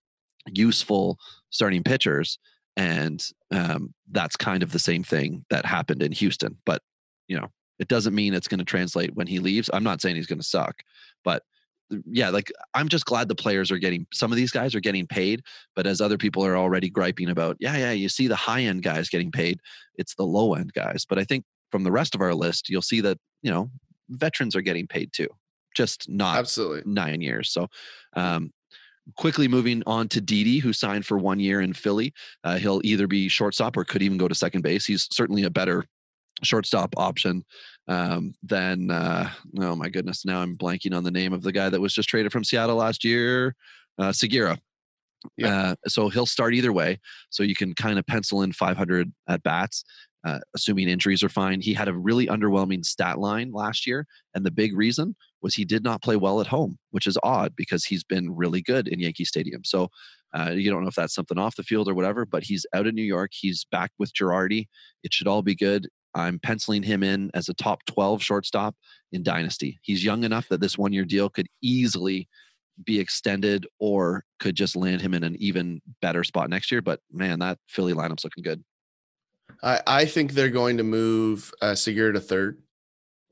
useful 0.53 1.19
starting 1.51 1.83
pitchers 1.83 2.39
and 2.77 3.25
um, 3.51 3.95
that's 4.11 4.37
kind 4.37 4.63
of 4.63 4.73
the 4.73 4.79
same 4.79 5.05
thing 5.05 5.45
that 5.51 5.65
happened 5.65 6.03
in 6.03 6.13
Houston. 6.13 6.57
But 6.67 6.83
you 7.29 7.39
know, 7.39 7.49
it 7.79 7.89
doesn't 7.89 8.15
mean 8.15 8.35
it's 8.35 8.49
going 8.49 8.59
to 8.59 8.65
translate 8.65 9.15
when 9.15 9.27
he 9.27 9.39
leaves. 9.39 9.71
I'm 9.73 9.85
not 9.85 10.01
saying 10.01 10.17
he's 10.17 10.27
going 10.27 10.41
to 10.41 10.47
suck, 10.47 10.83
but 11.25 11.43
yeah, 12.07 12.31
like 12.31 12.51
I'm 12.73 12.89
just 12.89 13.05
glad 13.05 13.29
the 13.29 13.35
players 13.35 13.71
are 13.71 13.79
getting 13.79 14.07
some 14.13 14.33
of 14.33 14.37
these 14.37 14.51
guys 14.51 14.75
are 14.75 14.81
getting 14.81 15.07
paid. 15.07 15.43
But 15.77 15.87
as 15.87 16.01
other 16.01 16.19
people 16.19 16.45
are 16.45 16.57
already 16.57 16.89
griping 16.89 17.29
about, 17.29 17.57
yeah, 17.61 17.77
yeah, 17.77 17.93
you 17.93 18.09
see 18.09 18.27
the 18.27 18.37
high 18.37 18.63
end 18.63 18.83
guys 18.83 19.09
getting 19.09 19.31
paid, 19.31 19.61
it's 19.97 20.15
the 20.15 20.25
low 20.25 20.55
end 20.55 20.73
guys. 20.73 21.05
But 21.09 21.19
I 21.19 21.25
think 21.25 21.45
from 21.71 21.85
the 21.85 21.93
rest 21.93 22.15
of 22.15 22.21
our 22.21 22.35
list, 22.35 22.69
you'll 22.69 22.83
see 22.83 23.01
that 23.03 23.19
you 23.43 23.51
know 23.51 23.71
veterans 24.09 24.57
are 24.57 24.63
getting 24.63 24.87
paid 24.87 25.13
too, 25.13 25.29
just 25.75 26.09
not 26.09 26.39
absolutely. 26.39 26.83
nine 26.91 27.21
years. 27.21 27.51
So, 27.51 27.69
um, 28.15 28.53
quickly 29.17 29.49
moving 29.49 29.83
on 29.87 30.09
to 30.09 30.21
Didi, 30.21 30.59
who 30.59 30.73
signed 30.73 31.07
for 31.07 31.19
one 31.19 31.41
year 31.41 31.61
in 31.61 31.73
Philly. 31.73 32.13
Uh, 32.43 32.57
he'll 32.57 32.81
either 32.85 33.07
be 33.07 33.29
shortstop 33.29 33.77
or 33.77 33.85
could 33.85 34.03
even 34.03 34.19
go 34.19 34.29
to 34.29 34.35
second 34.35 34.63
base. 34.63 34.87
He's 34.87 35.09
certainly 35.11 35.45
a 35.45 35.51
better 35.51 35.85
shortstop 36.43 36.95
option 36.97 37.45
um, 37.89 38.35
than 38.43 38.91
uh, 38.91 39.31
oh 39.61 39.77
my 39.77 39.89
goodness, 39.89 40.25
now 40.25 40.41
I'm 40.41 40.57
blanking 40.57 40.97
on 40.97 41.05
the 41.05 41.11
name 41.11 41.33
of 41.33 41.43
the 41.43 41.53
guy 41.53 41.69
that 41.69 41.81
was 41.81 41.95
just 41.95 42.09
traded 42.09 42.33
from 42.33 42.45
Seattle 42.45 42.77
last 42.77 43.05
year, 43.05 43.55
uh, 43.99 44.13
Segura. 44.13 44.59
Yeah. 45.37 45.71
Uh, 45.71 45.75
so 45.89 46.09
he'll 46.09 46.27
start 46.27 46.55
either 46.55 46.73
way. 46.73 46.99
So 47.31 47.43
you 47.43 47.55
can 47.55 47.75
kind 47.75 47.99
of 47.99 48.07
pencil 48.07 48.43
in 48.43 48.53
500 48.53 49.13
at 49.29 49.43
bats, 49.43 49.85
uh, 50.25 50.39
assuming 50.55 50.89
injuries 50.89 51.23
are 51.23 51.29
fine. 51.29 51.61
He 51.61 51.75
had 51.75 51.89
a 51.89 51.95
really 51.95 52.27
underwhelming 52.27 52.85
stat 52.85 53.19
line 53.19 53.53
last 53.53 53.87
year, 53.87 54.07
and 54.35 54.45
the 54.45 54.51
big 54.51 54.77
reason 54.77 55.15
was 55.43 55.55
he 55.55 55.65
did 55.65 55.85
not 55.85 56.03
play 56.03 56.17
well 56.17 56.41
at 56.41 56.47
home, 56.47 56.79
which 56.91 57.07
is 57.07 57.19
odd 57.23 57.55
because 57.57 57.85
he's 57.85 58.03
been 58.03 58.35
really 58.35 58.63
good 58.63 58.89
in 58.89 59.01
Yankee 59.01 59.27
Stadium. 59.27 59.63
So 59.65 59.89
uh, 60.37 60.51
you 60.51 60.71
don't 60.71 60.83
know 60.83 60.89
if 60.89 60.95
that's 60.95 61.15
something 61.15 61.39
off 61.39 61.57
the 61.57 61.63
field 61.63 61.89
or 61.89 61.95
whatever, 61.95 62.25
but 62.25 62.43
he's 62.43 62.65
out 62.75 62.87
in 62.87 62.95
New 62.95 63.03
York. 63.03 63.31
He's 63.35 63.67
back 63.71 63.91
with 63.99 64.15
Girardi. 64.15 64.67
It 65.03 65.13
should 65.13 65.29
all 65.29 65.43
be 65.43 65.55
good. 65.55 65.89
I'm 66.15 66.39
penciling 66.39 66.83
him 66.83 67.03
in 67.03 67.31
as 67.35 67.49
a 67.49 67.55
top 67.55 67.85
12 67.87 68.23
shortstop 68.23 68.75
in 69.13 69.23
Dynasty. 69.23 69.79
He's 69.83 70.05
young 70.05 70.25
enough 70.25 70.49
that 70.49 70.61
this 70.61 70.79
one 70.79 70.93
year 70.93 71.05
deal 71.05 71.29
could 71.29 71.49
easily 71.61 72.29
be 72.85 72.99
extended 72.99 73.67
or 73.79 74.25
could 74.41 74.55
just 74.55 74.77
land 74.77 75.01
him 75.01 75.15
in 75.15 75.25
an 75.25 75.37
even 75.39 75.81
better 76.01 76.25
spot 76.25 76.51
next 76.51 76.73
year. 76.73 76.83
But 76.83 77.01
man, 77.13 77.39
that 77.41 77.59
Philly 77.69 77.93
lineup's 77.93 78.25
looking 78.25 78.43
good. 78.43 78.65
I, 79.63 79.81
I 79.87 80.05
think 80.05 80.33
they're 80.33 80.51
going 80.51 80.77
to 80.77 80.83
move 80.83 81.51
uh, 81.63 81.75
Segura 81.75 82.13
to 82.13 82.21
third. 82.21 82.61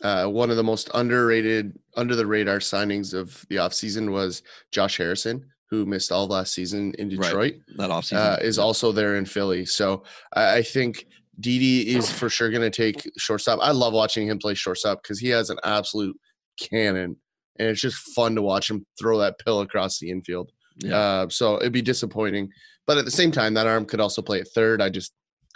Uh, 0.03 0.27
one 0.27 0.51
of 0.51 0.57
the 0.57 0.65
most 0.65 0.91
underrated, 0.95 1.79
under 1.97 2.17
the 2.17 2.27
radar 2.27 2.59
signings 2.59 3.15
of 3.15 3.45
the 3.49 3.57
offseason 3.57 4.11
was 4.11 4.43
Josh 4.73 4.97
Harrison, 4.97 5.45
who 5.71 5.87
missed 5.87 6.11
all 6.11 6.27
last 6.27 6.53
season 6.55 6.93
in 6.99 7.09
Right. 7.11 7.23
Detroit, 7.23 7.55
That 7.77 7.91
offseason 7.91 8.17
uh, 8.17 8.39
is 8.43 8.59
also 8.59 8.91
there 8.93 9.17
in 9.17 9.25
Philly. 9.25 9.65
So 9.65 10.03
I, 10.35 10.57
I 10.57 10.63
think 10.63 11.07
Didi 11.39 11.95
is 11.95 12.11
for 12.11 12.29
sure 12.29 12.51
going 12.51 12.63
to 12.63 12.71
take 12.71 13.11
shortstop. 13.17 13.61
I 13.63 13.71
love 13.71 13.93
watching 13.93 14.29
him 14.29 14.39
play 14.39 14.55
shortstop 14.55 15.03
because 15.03 15.19
he 15.21 15.29
has 15.29 15.51
an 15.51 15.59
absolute 15.65 16.17
cannon, 16.61 17.17
and 17.59 17.69
it's 17.69 17.81
just 17.81 17.97
fun 18.15 18.35
to 18.35 18.43
watch 18.43 18.71
him 18.71 18.85
throw 18.99 19.19
that 19.19 19.39
pill 19.39 19.61
across 19.61 19.99
the 19.99 20.11
infield. 20.11 20.51
Yeah. 20.79 20.97
Uh, 20.97 21.29
so 21.29 21.57
it'd 21.57 21.73
be 21.73 21.83
disappointing, 21.83 22.51
but 22.87 22.99
at 22.99 23.05
the 23.05 23.11
same 23.11 23.31
time, 23.31 23.55
that 23.55 23.67
arm 23.67 23.85
could 23.85 24.01
also 24.01 24.21
play 24.21 24.41
at 24.41 24.49
third. 24.49 24.83
I 24.83 24.89
just, 24.89 25.13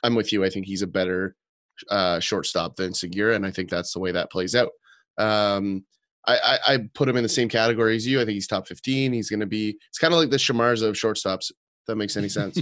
I'm 0.07 0.15
with 0.15 0.33
you. 0.33 0.45
I 0.45 0.51
think 0.51 0.67
he's 0.67 0.83
a 0.83 0.87
better 0.87 1.35
uh, 1.91 2.21
shortstop 2.21 2.77
than 2.77 2.95
Segura, 2.95 3.35
and 3.35 3.45
I 3.45 3.51
think 3.51 3.69
that's 3.69 3.93
the 3.93 3.99
way 3.99 4.13
that 4.13 4.31
plays 4.31 4.55
out. 4.55 4.71
Um, 5.19 5.85
I, 6.27 6.37
I, 6.37 6.75
I 6.75 6.79
put 6.95 7.09
him 7.09 7.17
in 7.17 7.25
the 7.25 7.29
same 7.29 7.49
category 7.49 7.97
as 7.97 8.07
you. 8.07 8.21
I 8.21 8.25
think 8.25 8.35
he's 8.35 8.47
top 8.47 8.69
15. 8.69 9.13
He's 9.13 9.29
going 9.29 9.41
to 9.41 9.47
be. 9.47 9.77
It's 9.89 9.99
kind 9.99 10.15
of 10.15 10.21
like 10.21 10.31
the 10.31 10.37
Samardzija 10.37 10.89
of 10.89 10.95
shortstops. 10.95 11.51
That 11.89 11.97
makes 11.97 12.17
any 12.17 12.29
sense. 12.29 12.61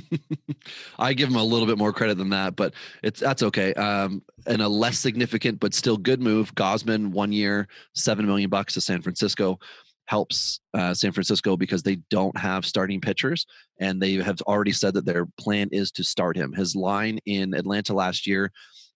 I 0.99 1.15
give 1.15 1.31
him 1.31 1.37
a 1.37 1.45
little 1.45 1.67
bit 1.67 1.79
more 1.79 1.95
credit 1.95 2.19
than 2.19 2.29
that, 2.31 2.57
but 2.57 2.75
it's 3.03 3.21
that's 3.21 3.43
okay. 3.43 3.73
Um, 3.75 4.23
and 4.47 4.61
a 4.61 4.69
less 4.69 4.99
significant 4.99 5.61
but 5.61 5.73
still 5.73 5.97
good 5.97 6.21
move. 6.21 6.55
Gausman, 6.55 7.09
one 7.09 7.33
year, 7.33 7.69
seven 7.95 8.27
million 8.27 8.51
bucks 8.51 8.75
to 8.75 8.83
San 8.83 9.01
Francisco, 9.01 9.59
helps 10.07 10.61
uh, 10.75 10.93
San 10.95 11.13
Francisco 11.13 11.57
because 11.57 11.83
they 11.83 11.97
don't 12.11 12.37
have 12.37 12.67
starting 12.67 13.01
pitchers, 13.01 13.47
and 13.81 14.01
they 14.01 14.15
have 14.15 14.41
already 14.43 14.73
said 14.73 14.95
that 14.95 15.07
their 15.07 15.27
plan 15.39 15.69
is 15.73 15.91
to 15.93 16.05
start 16.05 16.37
him. 16.37 16.53
His 16.53 16.77
line 16.77 17.19
in 17.27 17.55
Atlanta 17.55 17.95
last 17.95 18.27
year, 18.27 18.51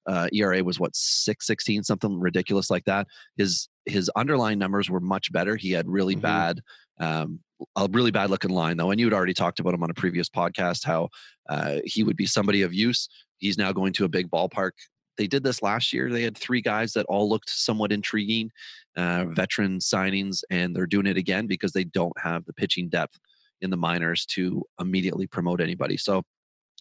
uh, 0.07 0.29
ERA 0.33 0.62
was 0.62 0.79
what 0.81 0.94
six 0.94 1.47
sixteen, 1.47 1.83
something 1.83 2.18
ridiculous 2.18 2.71
like 2.71 2.85
that. 2.85 3.07
His 3.37 3.68
his 3.87 4.11
underlying 4.16 4.59
numbers 4.59 4.90
were 4.90 5.01
much 5.01 5.33
better. 5.33 5.57
He 5.57 5.73
had 5.73 5.88
really 5.88 6.16
Mhm. 6.16 6.21
bad. 6.23 6.61
Um, 7.01 7.40
a 7.77 7.88
really 7.90 8.11
bad 8.11 8.31
looking 8.31 8.51
line 8.51 8.77
though, 8.77 8.90
and 8.90 9.01
you 9.01 9.07
had 9.07 9.12
already 9.14 9.35
talked 9.35 9.61
about 9.61 9.75
him 9.75 9.83
on 9.83 9.90
a 9.90 9.94
previous 9.94 10.29
podcast 10.29 10.85
how 10.85 11.09
uh, 11.49 11.79
he 11.85 12.03
would 12.05 12.16
be 12.16 12.27
somebody 12.27 12.62
of 12.62 12.73
use. 12.75 13.09
He's 13.38 13.57
now 13.59 13.73
going 13.73 13.92
to 13.94 14.05
a 14.05 14.09
big 14.09 14.31
ballpark. 14.31 14.73
They 15.19 15.27
did 15.27 15.43
this 15.43 15.63
last 15.63 15.93
year. 15.93 16.11
They 16.11 16.23
had 16.23 16.39
three 16.39 16.63
guys 16.63 16.93
that 16.95 17.05
all 17.07 17.29
looked 17.29 17.51
somewhat 17.51 17.93
intriguing, 17.93 18.51
uh, 18.97 19.27
veteran 19.27 19.81
signings, 19.81 20.43
and 20.51 20.75
they're 20.75 20.87
doing 20.87 21.07
it 21.07 21.17
again 21.19 21.47
because 21.47 21.73
they 21.73 21.85
don't 21.85 22.19
have 22.19 22.45
the 22.47 22.55
pitching 22.55 22.89
depth 22.89 23.19
in 23.61 23.71
the 23.71 23.77
minors 23.77 24.25
to 24.27 24.63
immediately 24.81 25.27
promote 25.27 25.61
anybody. 25.61 25.97
So, 25.97 26.23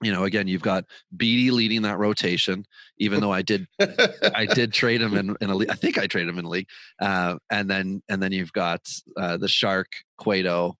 you 0.03 0.11
know, 0.11 0.25
again, 0.25 0.47
you've 0.47 0.61
got 0.61 0.85
Beede 1.17 1.51
leading 1.51 1.81
that 1.81 1.97
rotation, 1.97 2.63
even 2.99 3.19
though 3.19 3.33
I 3.33 3.41
did 3.41 3.67
I 3.79 4.45
did 4.45 4.71
trade 4.71 5.01
him 5.01 5.17
in, 5.17 5.35
in 5.41 5.49
a 5.49 5.55
league. 5.55 5.71
I 5.71 5.75
think 5.75 5.97
I 5.97 6.05
traded 6.05 6.29
him 6.29 6.39
in 6.39 6.45
a 6.45 6.49
league. 6.49 6.67
Uh, 7.01 7.37
and 7.49 7.67
then 7.67 8.03
and 8.07 8.21
then 8.21 8.31
you've 8.31 8.53
got 8.53 8.87
uh, 9.17 9.37
the 9.37 9.47
Shark, 9.47 9.87
Cueto, 10.17 10.77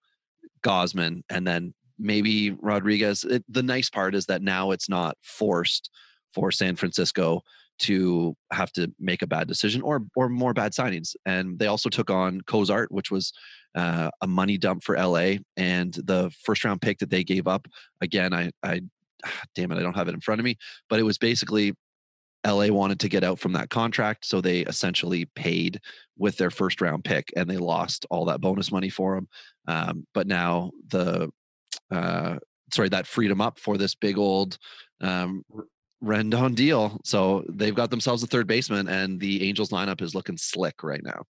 Gausman, 0.62 1.24
and 1.30 1.48
then 1.48 1.74
maybe 1.98 2.52
Rodriguez. 2.52 3.24
It, 3.24 3.44
the 3.50 3.64
nice 3.64 3.90
part 3.90 4.14
is 4.14 4.28
that 4.28 4.44
now 4.44 4.70
it's 4.70 4.88
not 4.88 5.18
forced 5.24 5.90
for 6.34 6.52
San 6.52 6.76
Francisco 6.76 7.42
to 7.80 8.36
have 8.52 8.72
to 8.72 8.92
make 9.00 9.22
a 9.22 9.28
bad 9.28 9.48
decision 9.48 9.82
or 9.82 10.04
or 10.16 10.30
more 10.30 10.54
bad 10.54 10.72
signings. 10.72 11.16
And 11.26 11.60
they 11.60 11.68
also 11.68 11.90
took 11.90 12.10
on 12.10 12.42
Cozart, 12.42 12.92
which 12.92 13.12
was 13.12 13.34
uh, 13.76 14.10
a 14.22 14.28
money 14.28 14.58
dump 14.58 14.84
for 14.84 14.98
LA, 14.98 15.36
and 15.56 15.94
the 15.94 16.32
first 16.44 16.64
round 16.64 16.82
pick 16.82 17.00
that 17.00 17.10
they 17.10 17.24
gave 17.24 17.48
up. 17.48 17.68
Again, 18.02 18.34
I 18.34 18.52
I 18.64 18.82
damn 19.56 19.72
it, 19.72 19.78
I 19.78 19.82
don't 19.82 19.96
have 19.96 20.08
it 20.08 20.16
in 20.16 20.22
front 20.22 20.40
of 20.40 20.46
me, 20.46 20.58
but 20.90 21.00
it 21.00 21.04
was 21.04 21.18
basically 21.18 21.74
LA 22.46 22.68
wanted 22.68 23.00
to 23.02 23.10
get 23.10 23.24
out 23.24 23.40
from 23.40 23.54
that 23.54 23.70
contract, 23.70 24.26
so 24.26 24.42
they 24.42 24.62
essentially 24.62 25.26
paid 25.36 25.80
with 26.18 26.38
their 26.38 26.52
first 26.52 26.82
round 26.82 27.04
pick, 27.04 27.32
and 27.36 27.50
they 27.50 27.58
lost 27.58 28.06
all 28.10 28.26
that 28.26 28.42
bonus 28.42 28.72
money 28.72 28.90
for 28.90 29.18
him. 29.18 29.28
Um, 29.68 30.08
but 30.14 30.28
now 30.28 30.72
the 30.88 31.30
uh, 31.92 32.38
sorry 32.74 32.90
that 32.90 33.08
freed 33.08 33.32
them 33.32 33.42
up 33.42 33.60
for 33.60 33.78
this 33.78 33.96
big 33.96 34.18
old 34.18 34.58
um, 35.02 35.44
Rendon 36.04 36.56
deal. 36.56 37.00
So 37.04 37.44
they've 37.50 37.76
got 37.76 37.90
themselves 37.90 38.24
a 38.24 38.28
third 38.28 38.48
baseman, 38.48 38.88
and 38.88 39.20
the 39.20 39.48
Angels 39.48 39.70
lineup 39.70 40.02
is 40.02 40.14
looking 40.14 40.38
slick 40.38 40.84
right 40.84 41.04
now. 41.04 41.24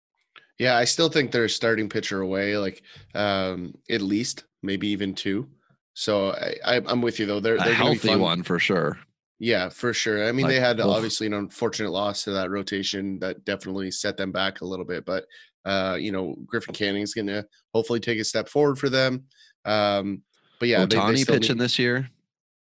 yeah, 0.59 0.77
I 0.77 0.85
still 0.85 1.09
think 1.09 1.31
they're 1.31 1.45
a 1.45 1.51
starting 1.51 1.89
pitcher 1.89 2.21
away, 2.21 2.57
like 2.57 2.83
um, 3.15 3.75
at 3.91 4.01
least 4.01 4.45
maybe 4.63 4.89
even 4.89 5.15
two. 5.15 5.49
So 5.95 6.31
I, 6.65 6.77
I'm 6.87 7.01
with 7.01 7.19
you 7.19 7.27
though. 7.27 7.41
They're 7.41 7.57
A 7.57 7.59
they're 7.59 7.69
be 7.69 7.75
healthy 7.75 8.17
one 8.17 8.43
for 8.43 8.59
sure. 8.59 8.99
Yeah, 9.39 9.69
for 9.69 9.93
sure. 9.93 10.27
I 10.27 10.33
mean, 10.33 10.45
Like, 10.45 10.55
they 10.55 10.61
had 10.61 10.81
oof. 10.81 10.87
obviously 10.87 11.27
an 11.27 11.35
unfortunate 11.35 11.91
loss 11.91 12.25
to 12.25 12.31
that 12.33 12.51
rotation 12.51 13.19
that 13.19 13.45
definitely 13.45 13.91
set 13.91 14.17
them 14.17 14.33
back 14.33 14.61
a 14.61 14.65
little 14.65 14.85
bit. 14.85 15.05
But 15.05 15.27
uh, 15.65 15.97
you 16.01 16.13
know, 16.13 16.37
Griffin 16.47 16.75
Canning's 16.75 17.13
going 17.13 17.27
to 17.27 17.45
hopefully 17.75 18.01
take 18.01 18.19
a 18.19 18.25
step 18.25 18.49
forward 18.49 18.79
for 18.79 18.89
them. 18.89 19.25
Um, 19.65 20.23
but 20.59 20.69
yeah, 20.69 20.81
they, 20.81 20.97
they 20.97 20.97
Ohtani 20.97 21.27
pitching 21.27 21.57
need, 21.57 21.63
this 21.63 21.79
year. 21.79 22.09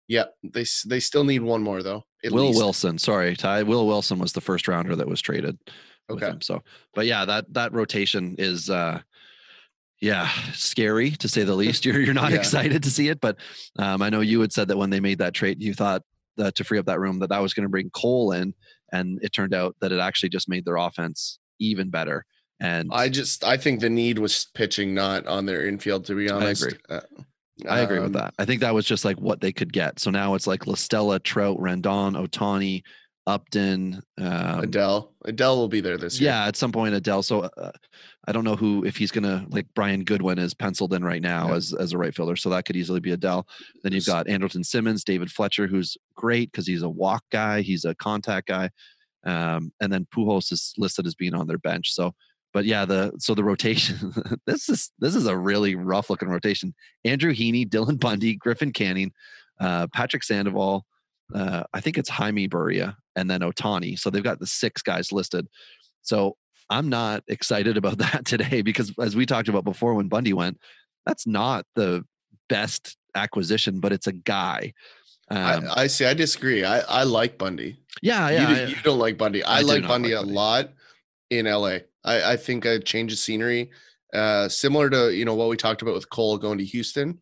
Yeah, 0.09 0.25
they 0.43 0.65
they 0.87 1.01
still 1.01 1.25
need 1.25 1.43
one 1.43 1.63
more 1.63 1.83
though. 1.83 2.05
Will 2.25 2.47
least. 2.49 2.59
Wilson, 2.59 2.99
sorry, 2.99 3.35
Ty. 3.37 3.63
Will 3.65 3.87
Wilson 3.87 4.19
was 4.19 4.33
the 4.33 4.41
first 4.41 4.69
rounder 4.69 4.95
that 4.97 5.09
was 5.09 5.21
traded 5.21 5.59
with 6.09 6.23
Okay. 6.23 6.31
him. 6.33 6.41
So, 6.41 6.63
but 6.95 7.07
yeah, 7.07 7.25
that 7.25 7.53
that 7.55 7.73
rotation 7.73 8.37
is, 8.39 8.71
uh 8.71 9.01
yeah, 10.01 10.29
scary 10.53 11.11
to 11.13 11.29
say 11.29 11.45
the 11.45 11.55
least. 11.55 11.85
You're 11.85 12.01
you're 12.01 12.15
not 12.23 12.33
Yeah. 12.33 12.39
excited 12.39 12.83
to 12.83 12.91
see 12.91 13.09
it, 13.09 13.21
but 13.21 13.37
um, 13.79 14.03
I 14.03 14.11
know 14.11 14.21
you 14.21 14.41
had 14.41 14.53
said 14.53 14.69
that 14.69 14.77
when 14.77 14.91
they 14.91 15.01
made 15.01 15.19
that 15.19 15.35
trade, 15.35 15.63
you 15.63 15.75
thought 15.75 16.03
that 16.37 16.55
to 16.57 16.65
free 16.65 16.79
up 16.79 16.87
that 16.87 16.99
room 17.01 17.19
that 17.21 17.29
that 17.31 17.43
was 17.43 17.55
going 17.55 17.65
to 17.65 17.71
bring 17.71 17.91
Cole 17.91 18.33
in, 18.33 18.55
and 18.93 19.19
it 19.23 19.33
turned 19.33 19.55
out 19.55 19.77
that 19.81 19.93
it 19.93 20.01
actually 20.01 20.31
just 20.31 20.49
made 20.49 20.65
their 20.65 20.77
offense 20.77 21.39
even 21.61 21.91
better. 21.91 22.25
And 22.59 22.91
I 22.93 23.09
just 23.09 23.45
I 23.45 23.57
think 23.57 23.81
the 23.81 23.91
need 23.91 24.19
was 24.19 24.47
pitching, 24.55 24.95
not 24.95 25.27
on 25.27 25.47
their 25.47 25.67
infield. 25.67 26.05
To 26.07 26.15
be 26.17 26.29
honest, 26.31 26.63
agree. 26.65 26.79
Uh, 26.89 27.01
I 27.69 27.81
agree 27.81 27.99
with 27.99 28.07
um, 28.07 28.13
that. 28.13 28.35
I 28.39 28.45
think 28.45 28.61
that 28.61 28.75
was 28.75 28.87
just 28.87 29.05
like 29.05 29.19
what 29.19 29.41
they 29.41 29.53
could 29.53 29.73
get. 29.73 29.99
So 29.99 30.11
now 30.11 30.35
it's 30.35 30.47
like 30.47 30.67
La 30.67 30.75
Stella, 30.75 31.19
Trout, 31.19 31.59
Rendon, 31.59 32.17
Ohtani, 32.17 32.83
Upton, 33.27 34.03
um, 34.19 34.63
Adell. 34.63 35.11
Adell 35.27 35.57
will 35.57 35.69
be 35.69 35.81
there 35.81 35.97
this 35.97 36.21
year. 36.21 36.31
Yeah, 36.31 36.47
at 36.47 36.57
some 36.57 36.73
point 36.73 36.95
Adell. 36.95 37.25
So 37.25 37.43
uh, 37.43 37.71
I 38.27 38.33
don't 38.33 38.45
know 38.45 38.57
who 38.57 38.85
if 38.85 38.97
he's 38.97 39.13
gonna 39.13 39.47
like 39.49 39.67
Brian 39.75 40.03
Goodwin 40.03 40.39
is 40.39 40.55
penciled 40.55 40.93
in 40.93 41.05
right 41.05 41.23
now 41.23 41.49
Yeah. 41.49 41.55
as 41.55 41.73
as 41.75 41.93
a 41.93 41.99
right 41.99 42.15
fielder, 42.15 42.35
so 42.37 42.51
that 42.51 42.65
could 42.65 42.77
easily 42.77 43.01
be 43.01 43.17
Adell. 43.17 43.45
Then 43.83 43.93
you've 43.93 44.07
got 44.07 44.27
Andrelton 44.27 44.67
Simmons, 44.67 45.05
David 45.05 45.31
Fletcher, 45.31 45.69
who's 45.69 45.97
great 46.17 46.51
because 46.51 46.67
he's 46.67 46.83
a 46.83 46.89
walk 46.89 47.23
guy, 47.31 47.61
he's 47.61 47.85
a 47.85 47.95
contact 47.95 48.49
guy, 48.49 48.71
um, 49.25 49.73
and 49.81 49.93
then 49.93 50.07
Pujols 50.15 50.51
is 50.51 50.75
listed 50.77 51.07
as 51.07 51.15
being 51.15 51.35
on 51.35 51.47
their 51.47 51.59
bench. 51.59 51.93
So, 51.93 52.15
but 52.53 52.65
yeah, 52.65 52.85
the 52.85 53.13
so 53.19 53.35
the 53.35 53.45
rotation. 53.45 54.13
this 54.47 54.69
is 54.69 54.91
this 54.99 55.15
is 55.15 55.27
a 55.27 55.37
really 55.37 55.75
rough 55.75 56.11
looking 56.11 56.29
rotation. 56.29 56.75
Andrew 57.05 57.33
Heaney, 57.35 57.69
Dylan 57.69 57.99
Bundy, 57.99 58.37
Griffin 58.37 58.73
Canning, 58.73 59.13
uh, 59.61 59.87
Patrick 59.93 60.25
Sandoval. 60.25 60.85
Uh, 61.35 61.63
I 61.73 61.81
think 61.81 61.97
it's 61.97 62.11
Jaime 62.11 62.49
Barría 62.49 62.95
and 63.17 63.31
then 63.31 63.41
Ohtani. 63.41 63.99
So 63.99 64.11
they've 64.11 64.23
got 64.23 64.39
the 64.39 64.47
six 64.47 64.83
guys 64.83 65.13
listed. 65.13 65.47
So 66.03 66.37
I'm 66.69 66.89
not 66.89 67.23
excited 67.29 67.77
about 67.77 67.99
that 67.99 68.25
today 68.27 68.63
because 68.63 68.93
as 69.01 69.17
we 69.17 69.25
talked 69.25 69.49
about 69.49 69.65
before 69.65 69.95
when 69.95 70.09
Bundy 70.09 70.33
went, 70.35 70.59
that's 71.07 71.27
not 71.27 71.65
the 71.75 72.05
best 72.49 72.97
acquisition, 73.15 73.81
but 73.81 73.93
it's 73.93 74.07
a 74.07 74.13
guy. 74.13 74.75
Um, 75.31 75.65
I, 75.71 75.83
I 75.83 75.87
see. 75.87 76.05
I 76.05 76.13
disagree. 76.13 76.65
I, 76.65 76.81
I 76.81 77.03
like 77.05 77.39
Bundy. 77.39 77.79
yeah, 78.03 78.29
you, 78.29 78.35
yeah. 78.37 78.47
do, 78.47 78.55
I- 78.55 78.67
you 78.67 78.77
don't 78.85 78.99
like 78.99 79.17
Bundy. 79.17 79.43
I, 79.43 79.59
I 79.59 79.61
like 79.63 79.87
Bundy 79.87 80.11
like 80.15 80.19
a 80.23 80.27
Bundy. 80.27 80.35
lot 80.35 80.71
in 81.39 81.47
LA. 81.47 81.79
I, 82.05 82.33
I 82.33 82.37
think 82.37 82.65
a 82.65 82.79
change 82.79 83.13
of 83.13 83.19
scenery 83.19 83.71
Uh, 84.13 84.47
similar 84.49 84.91
to 84.91 85.11
you 85.11 85.25
know 85.25 85.35
what 85.35 85.49
we 85.49 85.57
talked 85.57 85.83
about 85.83 85.95
with 85.95 86.11
Cole 86.11 86.37
going 86.39 86.59
to 86.59 86.65
Houston, 86.65 87.19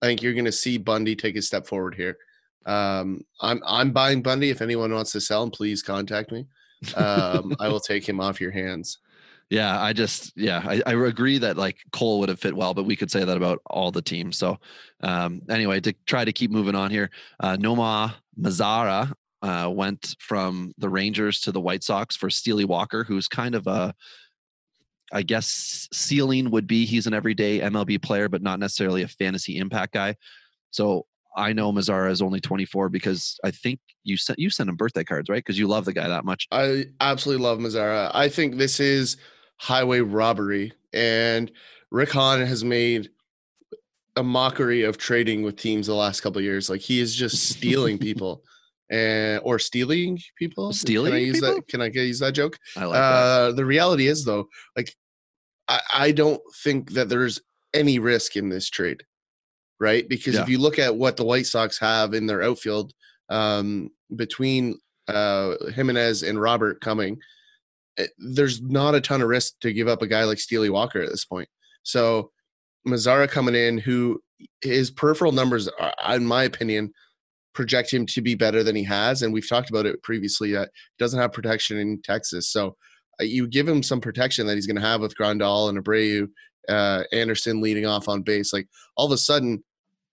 I 0.00 0.06
think 0.06 0.22
you're 0.22 0.32
going 0.32 0.46
to 0.46 0.52
see 0.52 0.78
Bundy 0.78 1.14
take 1.14 1.36
a 1.36 1.42
step 1.42 1.66
forward 1.66 1.94
here. 1.94 2.16
Um, 2.64 3.24
I'm 3.40 3.60
I'm 3.66 3.92
buying 3.92 4.22
Bundy. 4.22 4.50
If 4.50 4.62
anyone 4.62 4.92
wants 4.94 5.12
to 5.12 5.20
sell 5.20 5.42
him, 5.42 5.50
please 5.50 5.82
contact 5.82 6.32
me. 6.32 6.46
Um, 6.96 7.54
I 7.60 7.68
will 7.68 7.80
take 7.80 8.08
him 8.08 8.20
off 8.20 8.40
your 8.40 8.50
hands. 8.52 8.98
Yeah, 9.50 9.78
I 9.78 9.92
just 9.92 10.32
yeah, 10.34 10.62
I, 10.64 10.80
I 10.86 10.94
agree 10.94 11.36
that 11.36 11.58
like 11.58 11.76
Cole 11.90 12.20
would 12.20 12.30
have 12.30 12.40
fit 12.40 12.56
well, 12.56 12.72
but 12.72 12.86
we 12.86 12.96
could 12.96 13.10
say 13.10 13.22
that 13.22 13.36
about 13.36 13.60
all 13.66 13.90
the 13.90 14.00
teams. 14.00 14.38
So 14.38 14.56
um, 15.02 15.42
anyway, 15.50 15.78
to 15.80 15.92
try 16.06 16.24
to 16.24 16.32
keep 16.32 16.50
moving 16.50 16.74
on 16.74 16.90
here, 16.90 17.10
uh, 17.38 17.58
Nomar 17.58 18.14
Mazara 18.40 19.12
uh, 19.42 19.70
went 19.72 20.14
from 20.18 20.72
the 20.78 20.88
Rangers 20.88 21.40
to 21.40 21.52
the 21.52 21.60
White 21.60 21.82
Sox 21.82 22.16
for 22.16 22.30
Steele 22.30 22.66
Walker, 22.66 23.04
who's 23.04 23.28
kind 23.28 23.54
of 23.54 23.66
a 23.66 23.94
I 25.12 25.22
guess 25.22 25.88
ceiling 25.92 26.50
would 26.50 26.66
be 26.66 26.86
he's 26.86 27.06
an 27.06 27.12
everyday 27.12 27.60
MLB 27.60 28.00
player, 28.02 28.28
but 28.28 28.42
not 28.42 28.58
necessarily 28.58 29.02
a 29.02 29.08
fantasy 29.08 29.58
impact 29.58 29.92
guy. 29.92 30.16
So 30.70 31.06
I 31.36 31.52
know 31.52 31.72
Mazara 31.72 32.10
is 32.10 32.22
only 32.22 32.40
24 32.40 32.88
because 32.88 33.38
I 33.44 33.50
think 33.50 33.80
you 34.04 34.16
sent 34.16 34.38
you 34.38 34.50
sent 34.50 34.68
him 34.68 34.76
birthday 34.76 35.04
cards, 35.04 35.28
right? 35.28 35.36
Because 35.36 35.58
you 35.58 35.66
love 35.66 35.84
the 35.84 35.92
guy 35.92 36.08
that 36.08 36.24
much. 36.24 36.46
I 36.50 36.86
absolutely 37.00 37.44
love 37.44 37.58
Mazara. 37.58 38.10
I 38.14 38.28
think 38.28 38.56
this 38.56 38.80
is 38.80 39.16
highway 39.56 40.00
robbery, 40.00 40.72
and 40.92 41.50
Rick 41.90 42.12
Hahn 42.12 42.44
has 42.44 42.64
made 42.64 43.10
a 44.16 44.22
mockery 44.22 44.82
of 44.82 44.98
trading 44.98 45.42
with 45.42 45.56
teams 45.56 45.86
the 45.86 45.94
last 45.94 46.20
couple 46.20 46.40
years. 46.40 46.68
Like 46.68 46.80
he 46.80 47.00
is 47.00 47.14
just 47.14 47.50
stealing 47.50 47.98
people. 47.98 48.42
And, 48.92 49.40
or 49.42 49.58
stealing 49.58 50.18
people. 50.36 50.72
Stealing 50.72 51.12
Can 51.12 51.16
I 51.16 51.24
use 51.24 51.40
people? 51.40 51.54
that? 51.54 51.68
Can 51.68 51.80
I 51.80 51.86
use 51.86 52.18
that 52.18 52.32
joke? 52.32 52.58
I 52.76 52.84
like 52.84 52.92
that. 52.94 53.00
uh, 53.00 53.52
the 53.52 53.64
reality 53.64 54.06
is 54.06 54.22
though, 54.24 54.46
like 54.76 54.94
I, 55.68 55.80
I 55.94 56.12
don't 56.12 56.42
think 56.62 56.92
that 56.92 57.08
there's 57.08 57.40
any 57.72 57.98
risk 57.98 58.36
in 58.36 58.50
this 58.50 58.68
trade, 58.68 59.02
right? 59.80 60.06
Because 60.06 60.34
Yeah. 60.34 60.42
if 60.42 60.48
you 60.50 60.58
look 60.58 60.78
at 60.78 60.94
what 60.94 61.16
the 61.16 61.24
White 61.24 61.46
Sox 61.46 61.78
have 61.78 62.12
in 62.12 62.26
their 62.26 62.42
outfield 62.42 62.92
um, 63.30 63.88
between 64.14 64.78
uh, 65.08 65.54
Jimenez 65.74 66.22
and 66.22 66.38
Robert 66.38 66.82
coming, 66.82 67.18
eh, 67.96 68.08
there's 68.18 68.60
not 68.60 68.94
a 68.94 69.00
ton 69.00 69.22
of 69.22 69.28
risk 69.28 69.54
to 69.60 69.72
give 69.72 69.88
up 69.88 70.02
a 70.02 70.06
guy 70.06 70.24
like 70.24 70.38
Steele 70.38 70.70
Walker 70.70 71.00
at 71.00 71.08
this 71.08 71.24
point. 71.24 71.48
So 71.82 72.30
Mazara 72.86 73.26
coming 73.28 73.54
in, 73.54 73.78
who 73.78 74.20
his 74.60 74.90
peripheral 74.90 75.32
numbers, 75.32 75.66
are, 75.68 75.94
in 76.14 76.26
my 76.26 76.44
opinion, 76.44 76.92
project 77.54 77.92
him 77.92 78.06
to 78.06 78.20
be 78.20 78.34
better 78.34 78.62
than 78.62 78.76
he 78.76 78.84
has, 78.84 79.22
and 79.22 79.32
we've 79.32 79.48
talked 79.48 79.70
about 79.70 79.86
it 79.86 80.02
previously. 80.02 80.52
That 80.52 80.70
he 80.74 81.02
doesn't 81.02 81.20
have 81.20 81.32
protection 81.32 81.78
in 81.78 82.00
Texas, 82.02 82.48
so 82.48 82.76
uh, 83.20 83.24
you 83.24 83.46
give 83.46 83.68
him 83.68 83.82
some 83.82 84.00
protection 84.00 84.46
that 84.46 84.54
he's 84.54 84.66
going 84.66 84.76
to 84.76 84.82
have 84.82 85.00
with 85.00 85.16
Grandal 85.16 85.68
and 85.68 85.82
Abreu, 85.82 86.28
uh, 86.68 87.02
Anderson 87.12 87.60
leading 87.60 87.86
off 87.86 88.08
on 88.08 88.22
base. 88.22 88.52
Like 88.52 88.68
all 88.96 89.06
of 89.06 89.12
a 89.12 89.18
sudden, 89.18 89.62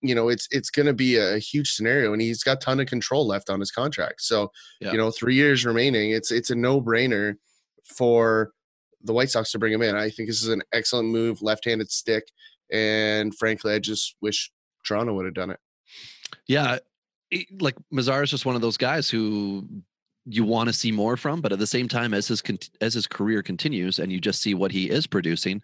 you 0.01 0.15
know, 0.15 0.29
it's 0.29 0.47
it's 0.51 0.69
going 0.69 0.85
to 0.85 0.93
be 0.93 1.17
a 1.17 1.37
huge 1.37 1.71
scenario, 1.71 2.13
and 2.13 2.21
he's 2.21 2.43
got 2.43 2.61
ton 2.61 2.79
of 2.79 2.87
control 2.87 3.27
left 3.27 3.49
on 3.49 3.59
his 3.59 3.71
contract. 3.71 4.21
So 4.21 4.51
Yeah. 4.81 4.91
you 4.91 4.97
know, 4.97 5.11
three 5.11 5.35
years 5.35 5.65
remaining. 5.65 6.11
It's 6.11 6.31
it's 6.31 6.49
a 6.49 6.55
no 6.55 6.81
brainer 6.81 7.35
for 7.85 8.51
the 9.03 9.13
White 9.13 9.29
Sox 9.29 9.51
to 9.51 9.59
bring 9.59 9.73
him 9.73 9.81
in. 9.81 9.95
I 9.95 10.09
think 10.09 10.27
this 10.27 10.43
is 10.43 10.49
an 10.49 10.61
excellent 10.73 11.07
move, 11.09 11.41
left-handed 11.41 11.89
stick, 11.91 12.25
and 12.71 13.33
frankly, 13.35 13.73
I 13.73 13.79
just 13.79 14.15
wish 14.21 14.51
Toronto 14.85 15.13
would 15.13 15.25
have 15.25 15.33
done 15.33 15.51
it. 15.51 15.59
Yeah, 16.47 16.79
like 17.59 17.75
Mazar 17.93 18.23
is 18.23 18.31
just 18.31 18.45
one 18.45 18.55
of 18.55 18.61
those 18.61 18.77
guys 18.77 19.09
who 19.09 19.67
you 20.25 20.43
want 20.43 20.67
to 20.67 20.73
see 20.73 20.91
more 20.91 21.17
from, 21.17 21.41
but 21.41 21.51
at 21.51 21.59
the 21.59 21.67
same 21.67 21.87
time, 21.87 22.13
as 22.13 22.27
his 22.27 22.43
as 22.81 22.93
his 22.93 23.07
career 23.07 23.41
continues, 23.41 23.99
and 23.99 24.11
you 24.11 24.19
just 24.19 24.41
see 24.41 24.53
what 24.53 24.71
he 24.71 24.89
is 24.89 25.07
producing, 25.07 25.61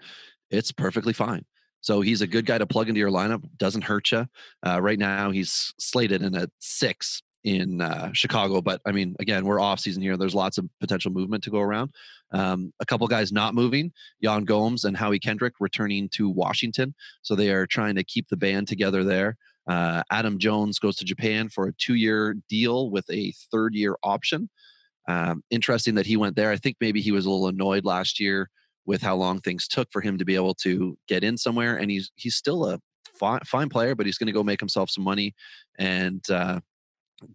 it's 0.51 0.71
perfectly 0.71 1.13
fine. 1.13 1.45
So 1.81 2.01
he's 2.01 2.21
a 2.21 2.27
good 2.27 2.45
guy 2.47 2.57
to 2.57 2.65
plug 2.65 2.89
into 2.89 2.99
your 2.99 3.11
lineup. 3.11 3.43
Doesn't 3.57 3.83
hurt 3.83 4.11
you. 4.11 4.25
Uh, 4.65 4.81
right 4.81 4.97
now, 4.97 5.29
he's 5.29 5.73
slated 5.77 6.23
in 6.23 6.35
at 6.35 6.49
six 6.59 7.21
in 7.43 7.79
uh, 7.79 8.09
Chicago, 8.11 8.59
but 8.59 8.81
I 8.87 8.91
mean, 8.91 9.15
again, 9.19 9.45
we're 9.45 9.59
off 9.59 9.79
season 9.79 10.01
here. 10.01 10.17
There's 10.17 10.33
lots 10.33 10.57
of 10.57 10.67
potential 10.79 11.11
movement 11.11 11.43
to 11.43 11.51
go 11.51 11.59
around. 11.59 11.91
Um, 12.31 12.73
a 12.79 12.85
couple 12.85 13.05
guys 13.07 13.31
not 13.31 13.53
moving: 13.53 13.91
Yan 14.19 14.45
Gomes 14.45 14.85
and 14.85 14.97
Howie 14.97 15.19
Kendrick 15.19 15.53
returning 15.59 16.09
to 16.13 16.27
Washington. 16.27 16.95
So 17.21 17.35
they 17.35 17.51
are 17.51 17.67
trying 17.67 17.95
to 17.95 18.03
keep 18.03 18.27
the 18.29 18.37
band 18.37 18.67
together 18.67 19.03
there. 19.03 19.37
Uh, 19.67 20.03
Adam 20.11 20.37
Jones 20.37 20.79
goes 20.79 20.95
to 20.97 21.05
Japan 21.05 21.49
for 21.49 21.67
a 21.67 21.73
two-year 21.73 22.35
deal 22.49 22.89
with 22.91 23.05
a 23.09 23.33
third-year 23.51 23.95
option. 24.03 24.49
Um, 25.07 25.43
interesting 25.49 25.95
that 25.95 26.05
he 26.05 26.17
went 26.17 26.35
there. 26.35 26.51
I 26.51 26.57
think 26.57 26.77
maybe 26.81 27.01
he 27.01 27.11
was 27.11 27.25
a 27.25 27.29
little 27.29 27.47
annoyed 27.47 27.85
last 27.85 28.19
year 28.19 28.49
with 28.85 29.01
how 29.01 29.15
long 29.15 29.39
things 29.39 29.67
took 29.67 29.91
for 29.91 30.01
him 30.01 30.17
to 30.17 30.25
be 30.25 30.35
able 30.35 30.53
to 30.55 30.97
get 31.07 31.23
in 31.23 31.37
somewhere, 31.37 31.77
and 31.77 31.89
he's 31.89 32.11
he's 32.15 32.35
still 32.35 32.65
a 32.65 32.79
fine, 33.17 33.39
fine 33.45 33.69
player, 33.69 33.95
but 33.95 34.05
he's 34.05 34.17
going 34.17 34.27
to 34.27 34.33
go 34.33 34.43
make 34.43 34.59
himself 34.59 34.89
some 34.89 35.03
money 35.03 35.33
and 35.79 36.29
uh, 36.29 36.59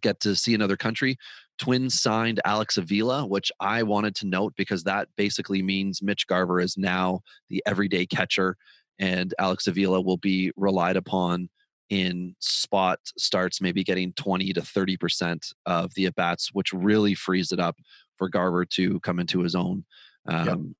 get 0.00 0.20
to 0.20 0.36
see 0.36 0.54
another 0.54 0.76
country. 0.76 1.16
Twins 1.58 2.00
signed 2.00 2.40
Alex 2.44 2.76
Avila, 2.76 3.26
which 3.26 3.52
I 3.60 3.82
wanted 3.82 4.14
to 4.16 4.26
note 4.26 4.54
because 4.56 4.84
that 4.84 5.08
basically 5.16 5.62
means 5.62 6.02
Mitch 6.02 6.26
Garver 6.26 6.60
is 6.60 6.76
now 6.76 7.20
the 7.48 7.62
everyday 7.66 8.06
catcher, 8.06 8.56
and 8.98 9.34
Alex 9.38 9.66
Avila 9.66 10.00
will 10.00 10.16
be 10.16 10.52
relied 10.56 10.96
upon 10.96 11.48
in 11.90 12.34
spot 12.38 13.00
starts, 13.18 13.60
maybe 13.60 13.84
getting 13.84 14.12
20 14.14 14.52
to 14.52 14.60
30% 14.60 15.52
of 15.66 15.92
the 15.94 16.06
at 16.06 16.14
bats, 16.14 16.50
which 16.52 16.72
really 16.72 17.14
frees 17.14 17.52
it 17.52 17.60
up 17.60 17.76
for 18.16 18.28
Garver 18.28 18.64
to 18.64 19.00
come 19.00 19.18
into 19.18 19.40
his 19.40 19.54
own. 19.54 19.84
Um, 20.26 20.74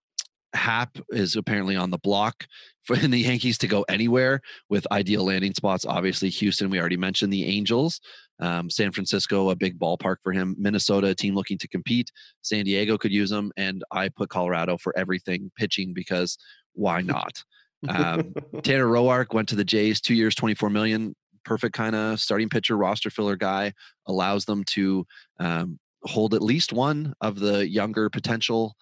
Happ 0.54 0.98
is 1.10 1.36
apparently 1.36 1.76
on 1.76 1.90
the 1.90 1.98
block 1.98 2.46
for 2.84 2.96
the 2.96 3.18
Yankees 3.18 3.58
to 3.58 3.66
go 3.66 3.84
anywhere 3.88 4.40
with 4.68 4.86
ideal 4.90 5.24
landing 5.24 5.54
spots. 5.54 5.84
Obviously, 5.84 6.28
Houston, 6.30 6.70
we 6.70 6.80
already 6.80 6.96
mentioned 6.96 7.32
the 7.32 7.44
Angels. 7.44 8.00
Um, 8.40 8.70
San 8.70 8.90
Francisco, 8.90 9.50
a 9.50 9.56
big 9.56 9.78
ballpark 9.78 10.16
for 10.22 10.32
him. 10.32 10.56
Minnesota, 10.58 11.08
a 11.08 11.14
team 11.14 11.34
looking 11.34 11.58
to 11.58 11.68
compete. 11.68 12.10
San 12.42 12.64
Diego 12.64 12.96
could 12.96 13.12
use 13.12 13.30
him. 13.30 13.52
And 13.56 13.84
I 13.90 14.08
put 14.08 14.30
Colorado 14.30 14.78
for 14.78 14.96
everything 14.96 15.50
pitching 15.56 15.92
because 15.92 16.38
why 16.72 17.02
not? 17.02 17.44
Um, 17.88 18.34
Tanner 18.62 18.86
Roark 18.86 19.32
went 19.32 19.48
to 19.50 19.56
the 19.56 19.64
Jays, 19.64 20.00
two 20.00 20.14
years, 20.14 20.34
24 20.34 20.70
million. 20.70 21.14
Perfect 21.44 21.74
kind 21.74 21.96
of 21.96 22.20
starting 22.20 22.48
pitcher, 22.48 22.76
roster 22.76 23.10
filler 23.10 23.36
guy. 23.36 23.72
Allows 24.06 24.44
them 24.44 24.64
to 24.64 25.06
um, 25.38 25.78
hold 26.02 26.34
at 26.34 26.42
least 26.42 26.72
one 26.72 27.14
of 27.20 27.38
the 27.38 27.68
younger 27.68 28.10
potential 28.10 28.74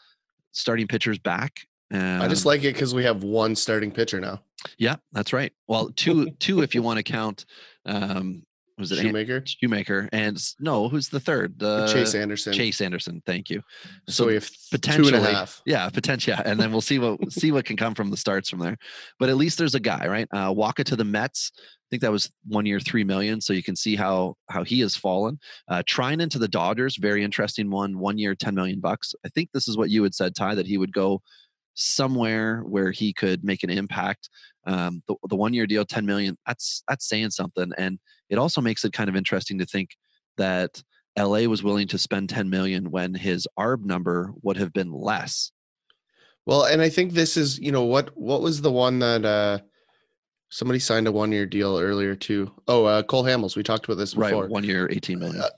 starting 0.52 0.88
pitchers 0.88 1.18
back. 1.18 1.61
Um, 1.92 2.20
I 2.20 2.28
just 2.28 2.44
like 2.44 2.64
it 2.64 2.74
because 2.74 2.94
we 2.94 3.04
have 3.04 3.22
one 3.22 3.54
starting 3.54 3.90
pitcher 3.90 4.20
now. 4.20 4.42
yeah, 4.76 4.96
that's 5.12 5.32
right. 5.32 5.52
Well, 5.68 5.90
two, 5.94 6.30
two 6.32 6.62
if 6.62 6.74
you 6.74 6.82
want 6.82 6.98
to 6.98 7.02
count. 7.02 7.46
Um, 7.87 8.42
was 8.78 8.92
it 8.92 8.98
Shoemaker, 8.98 9.42
Shoemaker 9.44 10.08
and 10.12 10.38
no, 10.60 10.88
who's 10.88 11.08
the 11.08 11.20
third? 11.20 11.58
The 11.58 11.86
Chase 11.92 12.14
Anderson. 12.14 12.52
Chase 12.52 12.80
Anderson. 12.80 13.22
Thank 13.26 13.50
you. 13.50 13.62
So, 14.08 14.26
we 14.26 14.34
have 14.34 14.48
two 14.48 14.56
potentially, 14.70 15.18
a 15.18 15.32
half. 15.32 15.60
yeah, 15.66 15.88
potential, 15.88 16.34
yeah, 16.34 16.42
and 16.44 16.58
then 16.58 16.70
we'll 16.70 16.80
see 16.80 16.98
what 16.98 17.18
see 17.32 17.52
what 17.52 17.64
can 17.64 17.76
come 17.76 17.94
from 17.94 18.10
the 18.10 18.16
starts 18.16 18.48
from 18.48 18.60
there. 18.60 18.76
But 19.18 19.28
at 19.28 19.36
least 19.36 19.58
there's 19.58 19.74
a 19.74 19.80
guy, 19.80 20.06
right? 20.06 20.28
Uh, 20.32 20.52
Wacha 20.52 20.84
to 20.84 20.96
the 20.96 21.04
Mets. 21.04 21.50
I 21.56 21.86
think 21.90 22.02
that 22.02 22.12
was 22.12 22.30
one 22.46 22.66
year, 22.66 22.80
three 22.80 23.04
million. 23.04 23.40
So 23.40 23.52
you 23.52 23.62
can 23.62 23.76
see 23.76 23.96
how 23.96 24.36
how 24.48 24.62
he 24.62 24.80
has 24.80 24.94
fallen. 24.94 25.38
Uh, 25.68 25.82
Treinen 25.88 26.30
to 26.30 26.38
the 26.38 26.48
Dodgers, 26.48 26.96
very 26.96 27.24
interesting 27.24 27.70
one. 27.70 27.98
One 27.98 28.18
year, 28.18 28.34
ten 28.34 28.54
million 28.54 28.80
bucks. 28.80 29.14
I 29.24 29.28
think 29.30 29.50
this 29.52 29.68
is 29.68 29.76
what 29.76 29.90
you 29.90 30.02
had 30.02 30.14
said, 30.14 30.36
Ty, 30.36 30.54
that 30.54 30.66
he 30.66 30.78
would 30.78 30.92
go 30.92 31.20
somewhere 31.78 32.62
where 32.62 32.90
he 32.90 33.12
could 33.12 33.44
make 33.44 33.62
an 33.62 33.70
impact. 33.70 34.28
Um, 34.66 35.02
the, 35.08 35.14
the 35.28 35.36
one 35.36 35.54
year 35.54 35.66
deal, 35.66 35.84
10 35.84 36.04
million, 36.04 36.36
that's 36.46 36.82
that's 36.88 37.08
saying 37.08 37.30
something. 37.30 37.70
And 37.78 37.98
it 38.28 38.38
also 38.38 38.60
makes 38.60 38.84
it 38.84 38.92
kind 38.92 39.08
of 39.08 39.16
interesting 39.16 39.58
to 39.58 39.66
think 39.66 39.96
that 40.36 40.82
LA 41.18 41.40
was 41.40 41.62
willing 41.62 41.88
to 41.88 41.98
spend 41.98 42.28
10 42.28 42.48
million 42.48 42.90
when 42.90 43.14
his 43.14 43.46
ARB 43.58 43.84
number 43.84 44.32
would 44.42 44.56
have 44.56 44.72
been 44.72 44.92
less. 44.92 45.50
Well, 46.46 46.64
and 46.64 46.80
I 46.80 46.88
think 46.88 47.12
this 47.12 47.36
is, 47.36 47.58
you 47.58 47.72
know, 47.72 47.84
what 47.84 48.16
what 48.16 48.40
was 48.40 48.60
the 48.62 48.72
one 48.72 48.98
that 49.00 49.24
uh 49.24 49.58
somebody 50.50 50.78
signed 50.78 51.06
a 51.06 51.12
one 51.12 51.32
year 51.32 51.44
deal 51.44 51.78
earlier 51.78 52.14
too? 52.14 52.50
Oh, 52.68 52.84
uh 52.84 53.02
Cole 53.02 53.24
Hamels. 53.24 53.56
We 53.56 53.62
talked 53.62 53.84
about 53.84 53.98
this 53.98 54.14
before. 54.14 54.42
Right. 54.42 54.50
One 54.50 54.64
year, 54.64 54.88
18 54.90 55.18
million. 55.18 55.42
Uh, 55.42 55.48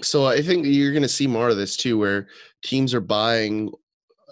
So 0.00 0.26
I 0.26 0.42
think 0.42 0.66
you're 0.66 0.92
going 0.92 1.02
to 1.02 1.08
see 1.08 1.26
more 1.28 1.50
of 1.50 1.56
this 1.56 1.76
too, 1.76 1.96
where 1.98 2.26
teams 2.64 2.92
are 2.94 3.00
buying 3.00 3.70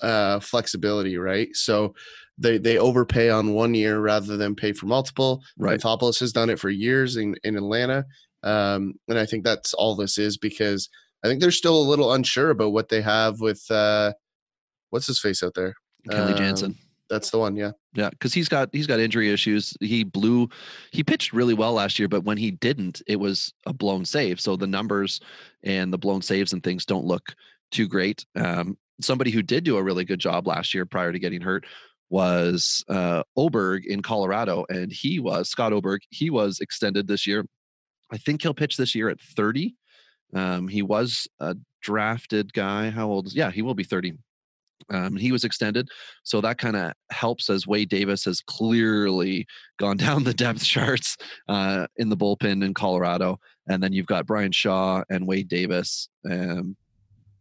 uh, 0.03 0.41
flexibility, 0.41 1.17
right? 1.17 1.55
So 1.55 1.95
they 2.41 2.59
they 2.59 2.79
overpay 2.79 3.31
on 3.31 3.53
one 3.53 3.75
year 3.75 4.01
rather 4.01 4.37
than 4.37 4.57
pay 4.57 4.73
for 4.73 4.87
multiple. 4.87 5.43
Right. 5.57 5.79
Anthopoulos 5.79 6.19
has 6.21 6.33
done 6.33 6.51
it 6.51 6.59
for 6.59 6.71
years 6.71 7.17
in 7.17 7.37
in 7.45 7.57
Atlanta, 7.57 8.05
um, 8.43 8.95
and 9.09 9.19
I 9.19 9.27
think 9.27 9.45
that's 9.45 9.75
all 9.75 9.95
this 9.95 10.19
is 10.19 10.37
because 10.37 10.89
I 11.23 11.29
think 11.29 11.41
they're 11.41 11.51
still 11.51 11.81
a 11.81 11.89
little 11.89 12.13
unsure 12.13 12.51
about 12.51 12.73
what 12.73 12.89
they 12.89 13.03
have 13.03 13.41
with 13.41 13.63
uh, 13.71 14.15
what's 14.89 15.07
his 15.07 15.21
face 15.21 15.43
out 15.43 15.55
there. 15.55 15.75
Kenley 16.09 16.33
Um, 16.33 16.37
Jansen. 16.37 16.79
That's 17.11 17.31
the 17.31 17.39
one, 17.39 17.57
yeah. 17.57 17.73
Yeah, 17.93 18.11
because 18.11 18.33
he's 18.33 18.49
got 18.49 18.69
he's 18.73 18.87
got 18.87 19.01
injury 19.01 19.31
issues. 19.31 19.77
He 19.81 20.05
blew, 20.05 20.49
he 20.93 21.03
pitched 21.03 21.33
really 21.33 21.55
well 21.55 21.73
last 21.73 21.99
year, 21.99 22.07
but 22.07 22.23
when 22.23 22.39
he 22.39 22.53
didn't, 22.53 23.03
it 23.09 23.17
was 23.17 23.53
a 23.67 23.73
blown 23.73 24.05
save. 24.05 24.41
So 24.41 24.55
the 24.55 24.69
numbers 24.69 25.21
and 25.65 25.93
the 25.93 25.99
blown 25.99 26.23
saves 26.23 26.53
and 26.53 26.63
things 26.63 26.87
don't 26.87 27.05
look 27.05 27.35
too 27.73 27.89
great. 27.89 28.25
Um, 28.37 28.79
somebody 29.01 29.33
who 29.33 29.43
did 29.43 29.65
do 29.65 29.77
a 29.77 29.83
really 29.83 30.05
good 30.05 30.21
job 30.21 30.47
last 30.47 30.73
year 30.73 30.87
prior 30.87 31.13
to 31.13 31.19
getting 31.19 31.41
hurt 31.41 31.67
was 32.11 32.85
uh, 32.89 33.23
Oberg 33.37 33.87
in 33.87 34.03
Colorado, 34.03 34.67
and 34.69 34.93
he 34.93 35.21
was 35.21 35.49
Scott 35.49 35.73
Oberg. 35.73 36.03
He 36.11 36.29
was 36.29 36.61
extended 36.61 37.07
this 37.07 37.27
year. 37.27 37.47
I 38.13 38.19
think 38.19 38.43
he'll 38.43 38.53
pitch 38.53 38.77
this 38.77 38.95
year 38.95 39.09
at 39.09 39.21
30. 39.21 39.75
Um, 40.35 40.69
he 40.69 40.83
was 40.83 41.29
a 41.39 41.57
drafted 41.81 42.53
guy. 42.53 42.91
How 42.91 43.09
old 43.09 43.29
is? 43.29 43.35
Yeah, 43.35 43.51
he 43.51 43.63
will 43.63 43.75
be 43.75 43.85
30. 43.85 44.15
Um, 44.89 45.15
he 45.15 45.31
was 45.31 45.45
extended, 45.45 45.89
so 46.25 46.41
that 46.41 46.59
kind 46.59 46.75
of 46.75 46.93
helps 47.13 47.49
as 47.49 47.67
Wade 47.67 47.91
Davis 47.91 48.25
has 48.25 48.41
clearly 48.41 49.47
gone 49.79 49.97
down 49.99 50.25
the 50.25 50.35
depth 50.35 50.65
charts 50.65 51.17
uh, 51.49 51.87
in 51.97 52.09
the 52.09 52.17
bullpen 52.17 52.65
in 52.65 52.75
Colorado, 52.75 53.39
and 53.69 53.83
then 53.83 53.93
you've 53.93 54.07
got 54.07 54.27
Bryan 54.27 54.53
Shaw 54.53 55.03
and 55.09 55.29
Wade 55.29 55.49
Davis. 55.49 56.09
Um, 56.29 56.77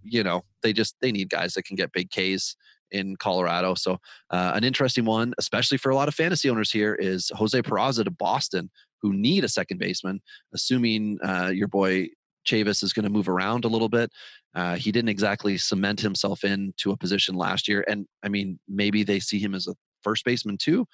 you 0.03 0.23
know, 0.23 0.43
they 0.62 0.73
just 0.73 0.95
they 1.01 1.12
need 1.12 1.29
guys 1.29 1.53
that 1.53 1.63
can 1.63 1.75
get 1.75 1.93
big 1.93 2.10
Ks 2.12 2.55
in 2.91 3.15
Colorado. 3.17 3.75
So 3.75 3.93
uh, 4.30 4.52
an 4.56 4.63
interesting 4.63 5.06
one, 5.06 5.34
especially 5.38 5.78
for 5.78 5.89
a 5.89 5.95
lot 5.95 6.08
of 6.08 6.15
fantasy 6.15 6.49
owners 6.49 6.71
here, 6.71 6.95
is 6.95 7.32
Jose 7.36 7.62
Peraza 7.62 8.04
to 8.04 8.12
Boston, 8.12 8.69
who 9.02 9.13
need 9.13 9.43
a 9.43 9.49
second 9.49 9.78
baseman. 9.78 10.21
Assuming 10.54 11.19
uh, 11.23 11.52
your 11.54 11.67
boy 11.67 12.10
Chavis 12.47 12.84
is 12.84 12.93
going 12.93 13.04
to 13.04 13.10
move 13.10 13.30
around 13.30 13.65
a 13.65 13.67
little 13.67 13.89
bit. 13.89 14.12
Uh, 14.56 14.75
he 14.75 14.91
didn't 14.91 15.10
exactly 15.10 15.58
cement 15.58 15.99
himself 15.99 16.43
into 16.43 16.91
a 16.91 16.97
position 16.97 17.36
last 17.36 17.67
year, 17.67 17.84
and 17.88 18.06
I 18.23 18.30
mean 18.30 18.60
maybe 18.67 19.04
they 19.04 19.19
see 19.19 19.39
him 19.39 19.54
as 19.54 19.67
a 19.67 19.75
first 20.02 20.25
baseman 20.25 20.58
too. 20.58 20.86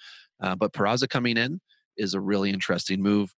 Uh, 0.41 0.55
but 0.55 0.73
Peraza 0.73 1.07
coming 1.07 1.37
in 1.37 1.59
is 1.97 2.13
a 2.13 2.19
really 2.19 2.49
interesting 2.49 3.01
move. 3.01 3.33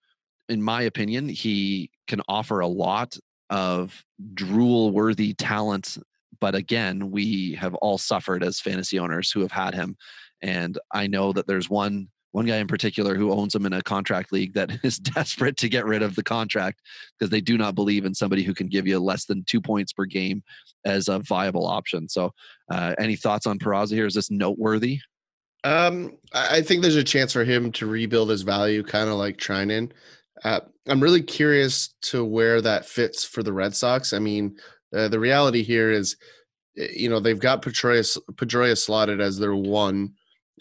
In 0.49 0.61
my 0.61 0.83
opinion, 0.83 1.29
he 1.29 1.91
can 2.07 2.21
offer 2.27 2.59
a 2.59 2.67
lot 2.67 3.17
of 3.49 4.03
drool 4.33 4.91
worthy 4.91 5.33
talent 5.33 5.97
but 6.39 6.55
again, 6.55 7.11
we 7.11 7.53
have 7.53 7.73
all 7.75 7.97
suffered 7.97 8.43
as 8.43 8.59
fantasy 8.59 8.99
owners 8.99 9.31
who 9.31 9.41
have 9.41 9.51
had 9.51 9.73
him. 9.73 9.97
And 10.41 10.77
I 10.93 11.07
know 11.07 11.33
that 11.33 11.47
there's 11.47 11.69
one 11.69 12.09
one 12.31 12.45
guy 12.45 12.57
in 12.57 12.67
particular 12.67 13.15
who 13.15 13.31
owns 13.31 13.55
him 13.55 13.65
in 13.65 13.73
a 13.73 13.81
contract 13.81 14.31
league 14.31 14.53
that 14.53 14.69
is 14.83 14.99
desperate 14.99 15.57
to 15.57 15.69
get 15.69 15.85
rid 15.85 16.03
of 16.03 16.15
the 16.15 16.23
contract 16.23 16.81
because 17.17 17.31
they 17.31 17.41
do 17.41 17.57
not 17.57 17.73
believe 17.73 18.05
in 18.05 18.13
somebody 18.13 18.43
who 18.43 18.53
can 18.53 18.67
give 18.67 18.85
you 18.85 18.99
less 18.99 19.25
than 19.25 19.43
two 19.45 19.61
points 19.61 19.91
per 19.91 20.05
game 20.05 20.43
as 20.85 21.07
a 21.07 21.19
viable 21.19 21.65
option. 21.65 22.07
So, 22.07 22.31
uh, 22.71 22.93
any 22.99 23.15
thoughts 23.15 23.47
on 23.47 23.57
Peraza 23.57 23.93
here? 23.93 24.05
Is 24.05 24.13
this 24.13 24.29
noteworthy? 24.29 24.99
Um, 25.63 26.17
I 26.33 26.61
think 26.61 26.81
there's 26.81 26.95
a 26.95 27.03
chance 27.03 27.33
for 27.33 27.43
him 27.43 27.71
to 27.73 27.87
rebuild 27.87 28.29
his 28.29 28.43
value, 28.43 28.83
kind 28.83 29.09
of 29.09 29.15
like 29.15 29.37
Treinen. 29.37 29.91
Uh, 30.43 30.59
I'm 30.87 31.01
really 31.01 31.23
curious 31.23 31.95
to 32.03 32.23
where 32.23 32.61
that 32.61 32.85
fits 32.85 33.23
for 33.23 33.41
the 33.41 33.53
Red 33.53 33.75
Sox. 33.75 34.13
I 34.13 34.19
mean, 34.19 34.57
uh, 34.95 35.07
the 35.07 35.19
reality 35.19 35.63
here 35.63 35.91
is, 35.91 36.15
eh, 36.77 36.87
you 36.95 37.09
know, 37.09 37.19
they've 37.19 37.39
got 37.39 37.61
Pedroia, 37.61 38.17
Pedroia 38.33 38.77
slotted 38.77 39.21
as 39.21 39.37
their 39.37 39.55
one. 39.55 40.13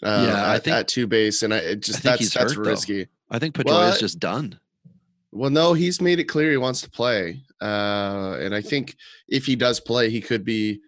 Uh, 0.03 0.27
yeah, 0.29 0.51
I 0.51 0.59
think 0.59 0.75
at 0.75 0.87
two 0.87 1.07
base, 1.07 1.43
and 1.43 1.53
I 1.53 1.57
it 1.57 1.81
just 1.81 2.05
I 2.05 2.11
that's 2.11 2.33
that's 2.33 2.53
hurt, 2.53 2.65
risky. 2.65 3.03
Though. 3.05 3.09
I 3.31 3.39
think 3.39 3.55
Pedroia 3.55 3.91
is 3.91 3.99
just 3.99 4.19
done. 4.19 4.59
Well, 5.31 5.49
no, 5.49 5.73
he's 5.73 6.01
made 6.01 6.19
it 6.19 6.25
clear 6.25 6.51
he 6.51 6.57
wants 6.57 6.81
to 6.81 6.89
play, 6.89 7.41
uh, 7.61 8.37
and 8.39 8.53
I 8.53 8.61
think 8.61 8.95
if 9.27 9.45
he 9.45 9.55
does 9.55 9.79
play, 9.79 10.09
he 10.09 10.21
could 10.21 10.45
be 10.45 10.81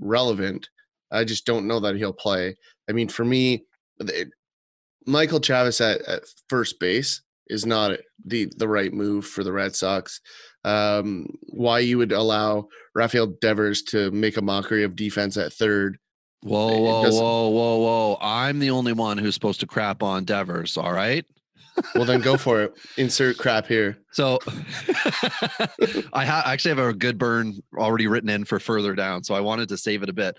relevant. 0.00 0.68
I 1.10 1.24
just 1.24 1.46
don't 1.46 1.66
know 1.66 1.80
that 1.80 1.96
he'll 1.96 2.12
play. 2.12 2.56
I 2.88 2.92
mean, 2.92 3.08
for 3.08 3.24
me, 3.24 3.64
it, 4.00 4.28
Michael 5.06 5.40
Chavis 5.40 5.80
at, 5.80 6.00
at 6.02 6.22
first 6.48 6.80
base 6.80 7.22
is 7.48 7.66
not 7.66 7.98
the 8.24 8.50
the 8.56 8.68
right 8.68 8.92
move 8.92 9.26
for 9.26 9.44
the 9.44 9.52
Red 9.52 9.74
Sox 9.74 10.20
um, 10.64 11.26
why 11.42 11.80
you 11.80 11.98
would 11.98 12.12
allow 12.12 12.68
Rafael 12.94 13.26
Devers 13.26 13.82
to 13.82 14.10
make 14.10 14.36
a 14.36 14.42
mockery 14.42 14.82
of 14.82 14.96
defense 14.96 15.36
at 15.36 15.52
third. 15.52 15.98
Whoa, 16.40 16.78
whoa, 16.78 17.02
whoa, 17.10 17.48
whoa, 17.48 17.76
whoa! 17.78 18.18
I'm 18.20 18.58
the 18.58 18.70
only 18.70 18.92
one 18.92 19.16
who's 19.16 19.34
supposed 19.34 19.60
to 19.60 19.66
crap 19.66 20.02
on 20.02 20.24
Devers. 20.24 20.76
All 20.76 20.92
right. 20.92 21.24
well, 21.94 22.04
then 22.04 22.20
go 22.20 22.36
for 22.38 22.62
it. 22.62 22.74
Insert 22.96 23.38
crap 23.38 23.66
here. 23.66 23.98
So, 24.12 24.38
I 26.12 26.24
ha- 26.24 26.44
actually 26.46 26.76
have 26.76 26.86
a 26.86 26.92
good 26.92 27.18
burn 27.18 27.54
already 27.76 28.06
written 28.06 28.28
in 28.28 28.44
for 28.44 28.58
further 28.58 28.94
down, 28.94 29.24
so 29.24 29.34
I 29.34 29.40
wanted 29.40 29.68
to 29.70 29.78
save 29.78 30.02
it 30.02 30.08
a 30.08 30.12
bit. 30.12 30.36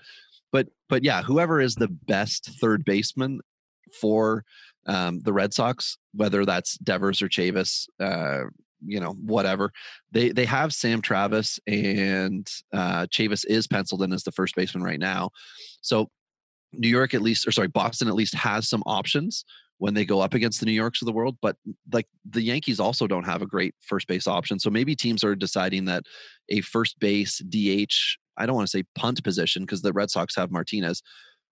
But, 0.52 0.68
but 0.88 1.04
yeah, 1.04 1.22
whoever 1.22 1.60
is 1.60 1.74
the 1.74 1.88
best 1.88 2.50
third 2.60 2.84
baseman 2.84 3.40
for 4.00 4.44
um, 4.86 5.20
the 5.20 5.32
Red 5.32 5.52
Sox, 5.52 5.98
whether 6.14 6.44
that's 6.44 6.78
Devers 6.78 7.22
or 7.22 7.28
Chavis, 7.28 7.88
uh, 8.00 8.44
you 8.84 9.00
know 9.00 9.12
whatever 9.12 9.72
they 10.12 10.30
they 10.30 10.44
have 10.44 10.72
sam 10.72 11.00
travis 11.00 11.58
and 11.66 12.46
uh 12.72 13.06
chavis 13.06 13.44
is 13.46 13.66
penciled 13.66 14.02
in 14.02 14.12
as 14.12 14.22
the 14.24 14.32
first 14.32 14.54
baseman 14.54 14.82
right 14.82 15.00
now. 15.00 15.30
So 15.80 16.10
new 16.72 16.88
york 16.88 17.14
at 17.14 17.22
least 17.22 17.46
or 17.46 17.52
sorry 17.52 17.68
boston 17.68 18.08
at 18.08 18.14
least 18.14 18.34
has 18.34 18.68
some 18.68 18.82
options 18.86 19.44
when 19.78 19.94
they 19.94 20.04
go 20.04 20.20
up 20.20 20.34
against 20.34 20.60
the 20.60 20.66
new 20.66 20.72
yorks 20.72 21.00
of 21.00 21.06
the 21.06 21.12
world 21.12 21.36
but 21.40 21.56
like 21.92 22.06
the 22.28 22.42
yankees 22.42 22.80
also 22.80 23.06
don't 23.06 23.24
have 23.24 23.40
a 23.40 23.46
great 23.46 23.74
first 23.80 24.06
base 24.08 24.26
option. 24.26 24.58
So 24.58 24.68
maybe 24.68 24.94
teams 24.94 25.22
are 25.24 25.34
deciding 25.34 25.84
that 25.86 26.02
a 26.48 26.60
first 26.62 26.98
base 26.98 27.40
dh 27.48 28.16
i 28.36 28.44
don't 28.44 28.56
want 28.56 28.66
to 28.66 28.78
say 28.78 28.84
punt 28.94 29.22
position 29.22 29.62
because 29.62 29.82
the 29.82 29.92
red 29.92 30.10
sox 30.10 30.34
have 30.36 30.50
martinez 30.50 31.02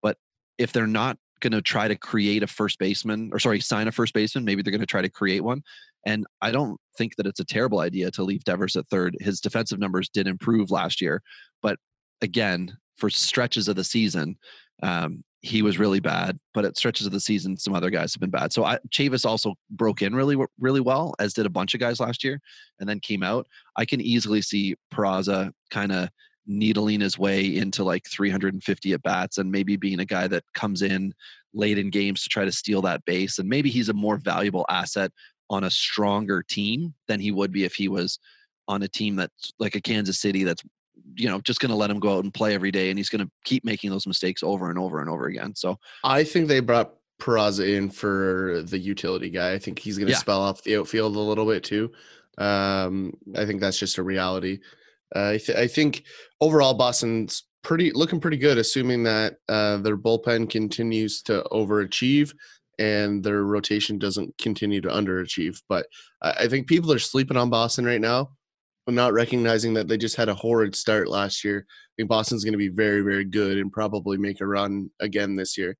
but 0.01 0.17
if 0.57 0.71
they're 0.71 0.87
not 0.87 1.17
going 1.41 1.51
to 1.51 1.61
try 1.61 1.87
to 1.87 1.95
create 1.95 2.43
a 2.43 2.47
first 2.47 2.79
baseman 2.79 3.29
or 3.33 3.39
sorry 3.39 3.59
sign 3.59 3.87
a 3.87 3.91
first 3.91 4.13
baseman 4.13 4.45
maybe 4.45 4.61
they're 4.61 4.71
going 4.71 4.79
to 4.79 4.85
try 4.85 5.01
to 5.01 5.09
create 5.09 5.43
one 5.43 5.61
and 6.05 6.25
I 6.41 6.51
don't 6.51 6.79
think 6.97 7.15
that 7.15 7.27
it's 7.27 7.39
a 7.39 7.45
terrible 7.45 7.79
idea 7.79 8.11
to 8.11 8.23
leave 8.23 8.43
Devers 8.43 8.75
at 8.75 8.87
third. 8.87 9.15
His 9.19 9.39
defensive 9.39 9.79
numbers 9.79 10.09
did 10.09 10.27
improve 10.27 10.71
last 10.71 11.01
year, 11.01 11.21
but 11.61 11.77
again, 12.21 12.75
for 12.97 13.09
stretches 13.09 13.67
of 13.67 13.75
the 13.75 13.83
season, 13.83 14.37
um, 14.83 15.23
he 15.41 15.61
was 15.63 15.79
really 15.79 15.99
bad. 15.99 16.39
But 16.53 16.65
at 16.65 16.77
stretches 16.77 17.07
of 17.07 17.13
the 17.13 17.19
season, 17.19 17.57
some 17.57 17.73
other 17.73 17.89
guys 17.89 18.13
have 18.13 18.21
been 18.21 18.29
bad. 18.29 18.53
So 18.53 18.63
I, 18.63 18.77
Chavis 18.89 19.25
also 19.25 19.55
broke 19.71 20.01
in 20.01 20.15
really, 20.15 20.37
really 20.59 20.81
well, 20.81 21.15
as 21.19 21.33
did 21.33 21.45
a 21.45 21.51
bunch 21.51 21.73
of 21.73 21.79
guys 21.79 21.99
last 21.99 22.23
year, 22.23 22.39
and 22.79 22.87
then 22.87 22.99
came 22.99 23.23
out. 23.23 23.47
I 23.75 23.85
can 23.85 24.01
easily 24.01 24.41
see 24.41 24.75
Peraza 24.93 25.51
kind 25.71 25.91
of 25.91 26.09
needling 26.47 27.01
his 27.01 27.17
way 27.17 27.45
into 27.55 27.83
like 27.83 28.05
350 28.07 28.93
at 28.93 29.03
bats 29.03 29.37
and 29.37 29.51
maybe 29.51 29.75
being 29.75 29.99
a 29.99 30.05
guy 30.05 30.27
that 30.27 30.43
comes 30.53 30.81
in 30.81 31.13
late 31.53 31.77
in 31.77 31.89
games 31.89 32.23
to 32.23 32.29
try 32.29 32.45
to 32.45 32.51
steal 32.51 32.81
that 32.81 33.03
base 33.05 33.37
and 33.37 33.47
maybe 33.47 33.69
he's 33.69 33.89
a 33.89 33.93
more 33.93 34.17
valuable 34.17 34.65
asset 34.69 35.11
on 35.49 35.65
a 35.65 35.69
stronger 35.69 36.41
team 36.41 36.93
than 37.07 37.19
he 37.19 37.31
would 37.31 37.51
be 37.51 37.63
if 37.63 37.75
he 37.75 37.87
was 37.87 38.19
on 38.67 38.81
a 38.83 38.87
team 38.87 39.15
that's 39.15 39.51
like 39.59 39.75
a 39.75 39.81
Kansas 39.81 40.19
City 40.19 40.43
that's 40.43 40.63
you 41.15 41.27
know 41.27 41.41
just 41.41 41.59
going 41.59 41.69
to 41.69 41.75
let 41.75 41.91
him 41.91 41.99
go 41.99 42.17
out 42.17 42.23
and 42.23 42.33
play 42.33 42.53
every 42.53 42.71
day 42.71 42.89
and 42.89 42.97
he's 42.97 43.09
going 43.09 43.23
to 43.23 43.31
keep 43.43 43.63
making 43.65 43.89
those 43.89 44.07
mistakes 44.07 44.43
over 44.43 44.69
and 44.69 44.79
over 44.79 45.01
and 45.01 45.09
over 45.09 45.25
again. 45.25 45.53
So 45.55 45.77
I 46.03 46.23
think 46.23 46.47
they 46.47 46.61
brought 46.61 46.93
Peraza 47.19 47.77
in 47.77 47.89
for 47.89 48.63
the 48.65 48.79
utility 48.79 49.29
guy. 49.29 49.53
I 49.53 49.59
think 49.59 49.77
he's 49.77 49.97
going 49.97 50.07
to 50.07 50.13
yeah. 50.13 50.19
spell 50.19 50.41
off 50.41 50.63
the 50.63 50.77
outfield 50.77 51.15
a 51.15 51.19
little 51.19 51.45
bit 51.45 51.63
too. 51.63 51.91
Um, 52.37 53.13
I 53.35 53.45
think 53.45 53.61
that's 53.61 53.77
just 53.77 53.97
a 53.97 54.03
reality. 54.03 54.59
Uh, 55.15 55.29
I, 55.31 55.37
th- 55.37 55.57
I 55.57 55.67
think 55.67 56.03
overall 56.39 56.73
Boston's 56.73 57.43
pretty 57.63 57.91
looking 57.91 58.19
pretty 58.19 58.37
good, 58.37 58.57
assuming 58.57 59.03
that 59.03 59.35
uh, 59.49 59.77
their 59.77 59.97
bullpen 59.97 60.49
continues 60.49 61.21
to 61.23 61.43
overachieve 61.51 62.33
and 62.79 63.23
their 63.23 63.43
rotation 63.43 63.99
doesn't 63.99 64.35
continue 64.37 64.81
to 64.81 64.89
underachieve. 64.89 65.61
But 65.69 65.85
I 66.21 66.47
think 66.47 66.67
people 66.67 66.91
are 66.91 66.99
sleeping 66.99 67.37
on 67.37 67.49
Boston 67.49 67.85
right 67.85 68.01
now, 68.01 68.31
not 68.87 69.13
recognizing 69.13 69.75
that 69.75 69.87
they 69.87 69.97
just 69.97 70.15
had 70.15 70.29
a 70.29 70.35
horrid 70.35 70.75
start 70.75 71.07
last 71.07 71.43
year. 71.43 71.65
I 71.67 71.91
think 71.97 72.09
Boston's 72.09 72.43
going 72.43 72.53
to 72.53 72.57
be 72.57 72.69
very, 72.69 73.01
very 73.01 73.25
good 73.25 73.57
and 73.57 73.71
probably 73.71 74.17
make 74.17 74.41
a 74.41 74.47
run 74.47 74.89
again 74.99 75.35
this 75.35 75.57
year. 75.57 75.77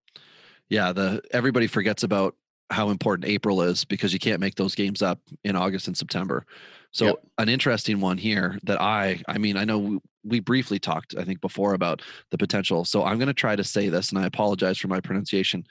Yeah, 0.69 0.93
the 0.93 1.21
everybody 1.31 1.67
forgets 1.67 2.03
about 2.03 2.35
how 2.71 2.89
important 2.89 3.27
April 3.27 3.61
is 3.61 3.85
because 3.85 4.13
you 4.13 4.19
can't 4.19 4.39
make 4.39 4.55
those 4.55 4.75
games 4.75 5.01
up 5.01 5.19
in 5.43 5.55
August 5.55 5.87
and 5.87 5.97
September. 5.97 6.45
So 6.91 7.05
yep. 7.05 7.15
an 7.37 7.49
interesting 7.49 8.01
one 8.01 8.17
here 8.17 8.57
that 8.63 8.81
I 8.81 9.21
I 9.27 9.37
mean 9.37 9.57
I 9.57 9.65
know 9.65 9.79
we, 9.79 9.99
we 10.23 10.39
briefly 10.39 10.79
talked 10.79 11.15
I 11.17 11.23
think 11.23 11.41
before 11.41 11.73
about 11.73 12.01
the 12.31 12.37
potential. 12.37 12.85
So 12.85 13.03
I'm 13.03 13.17
going 13.17 13.27
to 13.27 13.33
try 13.33 13.55
to 13.55 13.63
say 13.63 13.89
this 13.89 14.09
and 14.09 14.19
I 14.19 14.25
apologize 14.25 14.77
for 14.77 14.87
my 14.87 14.99
pronunciation. 14.99 15.65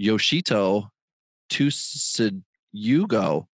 Yoshito 0.00 0.88
Tsutsugo, 1.48 3.46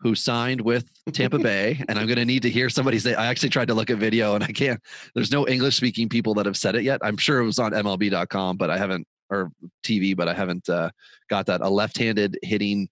who 0.00 0.14
signed 0.14 0.60
with 0.60 0.90
Tampa 1.12 1.38
Bay. 1.42 1.82
And 1.88 1.98
I'm 1.98 2.06
going 2.06 2.18
to 2.18 2.24
need 2.24 2.42
to 2.42 2.50
hear 2.50 2.68
somebody 2.70 2.98
say, 2.98 3.14
I 3.14 3.26
actually 3.26 3.50
tried 3.50 3.68
to 3.68 3.74
look 3.74 3.90
at 3.90 3.98
video 3.98 4.34
and 4.34 4.44
I 4.44 4.48
can't, 4.52 4.80
there's 5.14 5.30
no 5.30 5.46
English 5.46 5.76
speaking 5.76 6.08
people 6.08 6.34
that 6.34 6.46
have 6.46 6.56
said 6.56 6.74
it 6.74 6.82
yet. 6.82 7.00
I'm 7.02 7.16
sure 7.16 7.40
it 7.40 7.44
was 7.44 7.58
on 7.58 7.72
MLB.com, 7.72 8.56
but 8.56 8.70
I 8.70 8.78
haven't, 8.78 9.06
or 9.30 9.52
TV, 9.84 10.16
but 10.16 10.28
I 10.28 10.34
haven't 10.34 10.68
uh, 10.68 10.90
got 11.28 11.46
that. 11.46 11.60
A 11.60 11.70
left 11.70 11.98
handed 11.98 12.38
hitting 12.42 12.88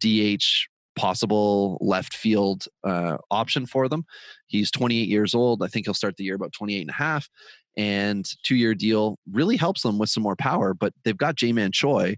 DH 0.00 0.44
possible 0.94 1.78
left 1.80 2.14
field 2.14 2.66
uh, 2.84 3.16
option 3.30 3.66
for 3.66 3.88
them. 3.88 4.04
He's 4.46 4.70
28 4.70 5.08
years 5.08 5.34
old. 5.34 5.62
I 5.62 5.68
think 5.68 5.86
he'll 5.86 5.94
start 5.94 6.16
the 6.16 6.24
year 6.24 6.34
about 6.34 6.52
28 6.52 6.80
and 6.80 6.90
a 6.90 6.94
half. 6.94 7.28
And 7.76 8.28
two 8.42 8.56
year 8.56 8.74
deal 8.74 9.18
really 9.30 9.56
helps 9.56 9.82
them 9.82 9.98
with 9.98 10.10
some 10.10 10.22
more 10.22 10.36
power. 10.36 10.74
But 10.74 10.92
they've 11.04 11.16
got 11.16 11.36
Ji-Man 11.36 11.72
Choi, 11.72 12.16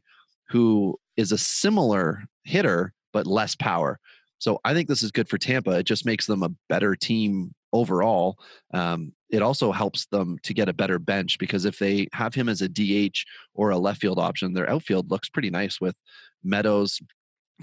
who 0.48 0.98
is 1.16 1.32
a 1.32 1.38
similar 1.38 2.24
hitter 2.44 2.92
but 3.12 3.26
less 3.26 3.54
power. 3.54 3.98
So 4.38 4.58
I 4.64 4.74
think 4.74 4.88
this 4.88 5.02
is 5.02 5.12
good 5.12 5.28
for 5.28 5.38
Tampa. 5.38 5.70
It 5.78 5.84
just 5.84 6.04
makes 6.04 6.26
them 6.26 6.42
a 6.42 6.50
better 6.68 6.96
team 6.96 7.54
overall. 7.72 8.38
Um, 8.72 9.12
it 9.34 9.42
also 9.42 9.72
helps 9.72 10.06
them 10.06 10.38
to 10.44 10.54
get 10.54 10.68
a 10.68 10.72
better 10.72 10.98
bench 10.98 11.38
because 11.38 11.64
if 11.64 11.78
they 11.78 12.06
have 12.12 12.34
him 12.34 12.48
as 12.48 12.62
a 12.62 12.68
DH 12.68 13.18
or 13.54 13.70
a 13.70 13.78
left 13.78 14.00
field 14.00 14.18
option, 14.18 14.52
their 14.54 14.70
outfield 14.70 15.10
looks 15.10 15.28
pretty 15.28 15.50
nice 15.50 15.80
with 15.80 15.96
Meadows, 16.44 17.00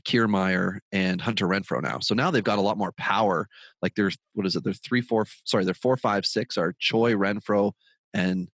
Kiermaier, 0.06 0.80
and 0.92 1.22
Hunter 1.22 1.48
Renfroe 1.48 1.82
now. 1.82 2.00
So 2.00 2.14
now 2.16 2.30
they've 2.32 2.44
got 2.44 2.60
a 2.60 2.62
lot 2.70 2.78
more 2.78 2.92
power. 2.94 3.48
Like 3.82 3.96
there's 3.96 4.18
what 4.34 4.46
is 4.46 4.56
it? 4.56 4.64
They're 4.64 4.74
three, 4.74 5.02
four, 5.02 5.26
sorry, 5.46 5.64
they're 5.66 5.74
four, 5.74 5.98
five, 5.98 6.26
six 6.26 6.58
are 6.58 6.74
Choi, 6.80 7.14
Renfroe, 7.14 7.72
and 8.14 8.48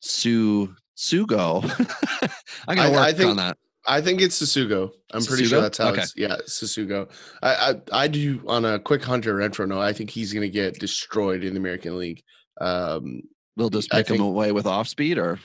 Sue 0.00 0.74
Sugo. 0.96 1.62
I'm 2.68 2.76
gonna 2.76 2.88
I- 2.88 2.92
work 2.92 3.00
I 3.00 3.12
think- 3.12 3.30
on 3.30 3.36
that. 3.36 3.56
I 3.84 4.00
think 4.00 4.20
it's 4.20 4.40
Sasugo. 4.40 4.92
I'm 5.12 5.24
pretty 5.24 5.44
sure 5.44 5.60
that's 5.60 5.78
how 5.78 5.88
Okay. 5.90 6.02
it's 6.02 6.14
yeah, 6.16 6.36
Sasugo. 6.46 7.10
I, 7.42 7.72
I 7.92 8.02
I 8.04 8.06
do 8.06 8.40
on 8.46 8.64
a 8.64 8.78
quick 8.78 9.02
Hunter 9.02 9.34
Renfroe 9.34 9.66
note, 9.66 9.80
I 9.80 9.92
think 9.92 10.08
he's 10.08 10.32
gonna 10.32 10.48
get 10.48 10.78
destroyed 10.78 11.42
in 11.42 11.54
the 11.54 11.58
American 11.58 11.98
League. 11.98 12.22
Um 12.60 13.22
They'll 13.56 13.68
just 13.70 13.90
pick 13.90 14.08
him 14.08 14.20
away 14.20 14.52
with 14.52 14.66
off 14.66 14.88
speed, 14.88 15.18
or 15.18 15.38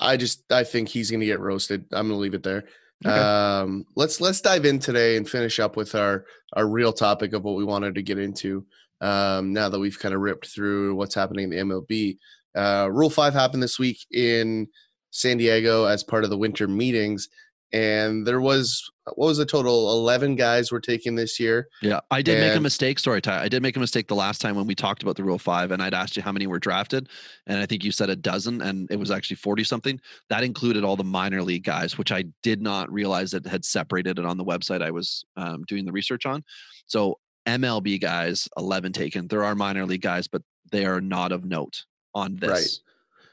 I 0.00 0.16
just 0.16 0.50
I 0.50 0.64
think 0.64 0.88
he's 0.88 1.10
gonna 1.10 1.24
get 1.24 1.40
roasted. 1.40 1.84
I'm 1.92 2.08
gonna 2.08 2.18
leave 2.18 2.34
it 2.34 2.42
there. 2.42 2.64
Okay. 3.04 3.14
Um 3.14 3.84
let's 3.94 4.20
let's 4.20 4.40
dive 4.40 4.64
in 4.64 4.78
today 4.78 5.16
and 5.16 5.28
finish 5.28 5.60
up 5.60 5.76
with 5.76 5.94
our 5.94 6.24
our 6.54 6.66
real 6.66 6.92
topic 6.92 7.32
of 7.34 7.44
what 7.44 7.56
we 7.56 7.64
wanted 7.64 7.94
to 7.94 8.02
get 8.02 8.18
into. 8.18 8.66
Um 9.00 9.52
now 9.52 9.68
that 9.68 9.78
we've 9.78 9.98
kind 9.98 10.14
of 10.14 10.20
ripped 10.20 10.48
through 10.48 10.94
what's 10.96 11.14
happening 11.14 11.44
in 11.44 11.50
the 11.50 11.74
MLB. 11.74 12.18
Uh 12.56 12.88
Rule 12.90 13.10
5 13.10 13.32
happened 13.32 13.62
this 13.62 13.78
week 13.78 14.04
in 14.10 14.66
San 15.10 15.36
Diego 15.36 15.84
as 15.84 16.02
part 16.02 16.24
of 16.24 16.30
the 16.30 16.38
winter 16.38 16.66
meetings 16.66 17.28
and 17.72 18.26
there 18.26 18.40
was 18.40 18.88
what 19.14 19.26
was 19.28 19.38
the 19.38 19.46
total 19.46 19.92
11 19.92 20.36
guys 20.36 20.72
were 20.72 20.80
taken 20.80 21.14
this 21.14 21.38
year 21.38 21.68
Yeah, 21.82 22.00
I 22.10 22.22
did 22.22 22.40
make 22.40 22.56
a 22.56 22.60
mistake. 22.60 22.98
Sorry, 22.98 23.20
Ty. 23.20 23.42
I 23.42 23.48
did 23.48 23.62
make 23.62 23.76
a 23.76 23.80
mistake 23.80 24.08
the 24.08 24.14
last 24.14 24.40
time 24.40 24.56
when 24.56 24.66
we 24.66 24.74
talked 24.74 25.02
about 25.02 25.16
the 25.16 25.24
Rule 25.24 25.38
Five, 25.38 25.70
and 25.70 25.82
I'd 25.82 25.94
asked 25.94 26.16
you 26.16 26.22
how 26.22 26.32
many 26.32 26.46
were 26.46 26.58
drafted, 26.58 27.08
and 27.46 27.58
I 27.58 27.66
think 27.66 27.84
you 27.84 27.92
said 27.92 28.10
a 28.10 28.16
dozen, 28.16 28.62
and 28.62 28.90
it 28.90 28.98
was 28.98 29.10
actually 29.10 29.36
forty 29.36 29.64
something. 29.64 30.00
That 30.28 30.44
included 30.44 30.84
all 30.84 30.96
the 30.96 31.04
minor 31.04 31.42
league 31.42 31.64
guys, 31.64 31.98
which 31.98 32.12
I 32.12 32.24
did 32.42 32.62
not 32.62 32.90
realize 32.92 33.30
that 33.32 33.46
had 33.46 33.64
separated 33.64 34.18
it 34.18 34.24
on 34.24 34.38
the 34.38 34.44
website 34.44 34.82
I 34.82 34.90
was 34.90 35.24
um, 35.36 35.64
doing 35.64 35.84
the 35.84 35.92
research 35.92 36.26
on. 36.26 36.44
So 36.86 37.18
MLB 37.46 38.00
guys, 38.00 38.48
eleven 38.56 38.92
taken. 38.92 39.28
There 39.28 39.44
are 39.44 39.54
minor 39.54 39.86
league 39.86 40.02
guys, 40.02 40.28
but 40.28 40.42
they 40.70 40.84
are 40.84 41.00
not 41.00 41.32
of 41.32 41.44
note 41.44 41.84
on 42.14 42.36
this. 42.36 42.50
Right. 42.50 42.85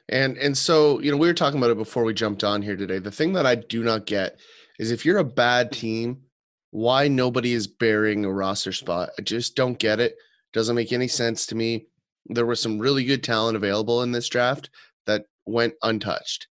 And 0.10 0.38
and 0.38 0.58
so, 0.58 1.00
you 1.00 1.12
know, 1.12 1.18
we 1.18 1.28
were 1.28 1.34
talking 1.34 1.58
about 1.58 1.72
it 1.72 1.78
before 1.78 2.04
we 2.04 2.14
jumped 2.14 2.44
on 2.44 2.62
here 2.62 2.76
today. 2.76 3.00
The 3.00 3.12
thing 3.12 3.34
that 3.34 3.46
I 3.46 3.56
do 3.56 3.84
not 3.84 4.06
get 4.06 4.40
is 4.80 4.92
if 4.92 5.06
you're 5.06 5.20
a 5.20 5.24
bad 5.24 5.72
team, 5.72 6.24
why 6.72 7.08
nobody 7.08 7.54
is 7.54 7.68
bearing 7.68 8.26
a 8.26 8.32
roster 8.32 8.72
spot. 8.72 9.10
I 9.18 9.22
just 9.22 9.56
don't 9.56 9.78
get 9.80 10.00
it. 10.00 10.16
Doesn't 10.54 10.76
make 10.76 10.92
any 10.92 11.08
sense 11.08 11.46
to 11.48 11.56
me. 11.56 11.86
There 12.26 12.46
was 12.46 12.62
some 12.62 12.80
really 12.80 13.04
good 13.06 13.24
talent 13.24 13.56
available 13.56 14.02
in 14.04 14.12
this 14.12 14.28
draft 14.28 14.70
that 15.06 15.26
went 15.46 15.76
untouched. 15.84 16.48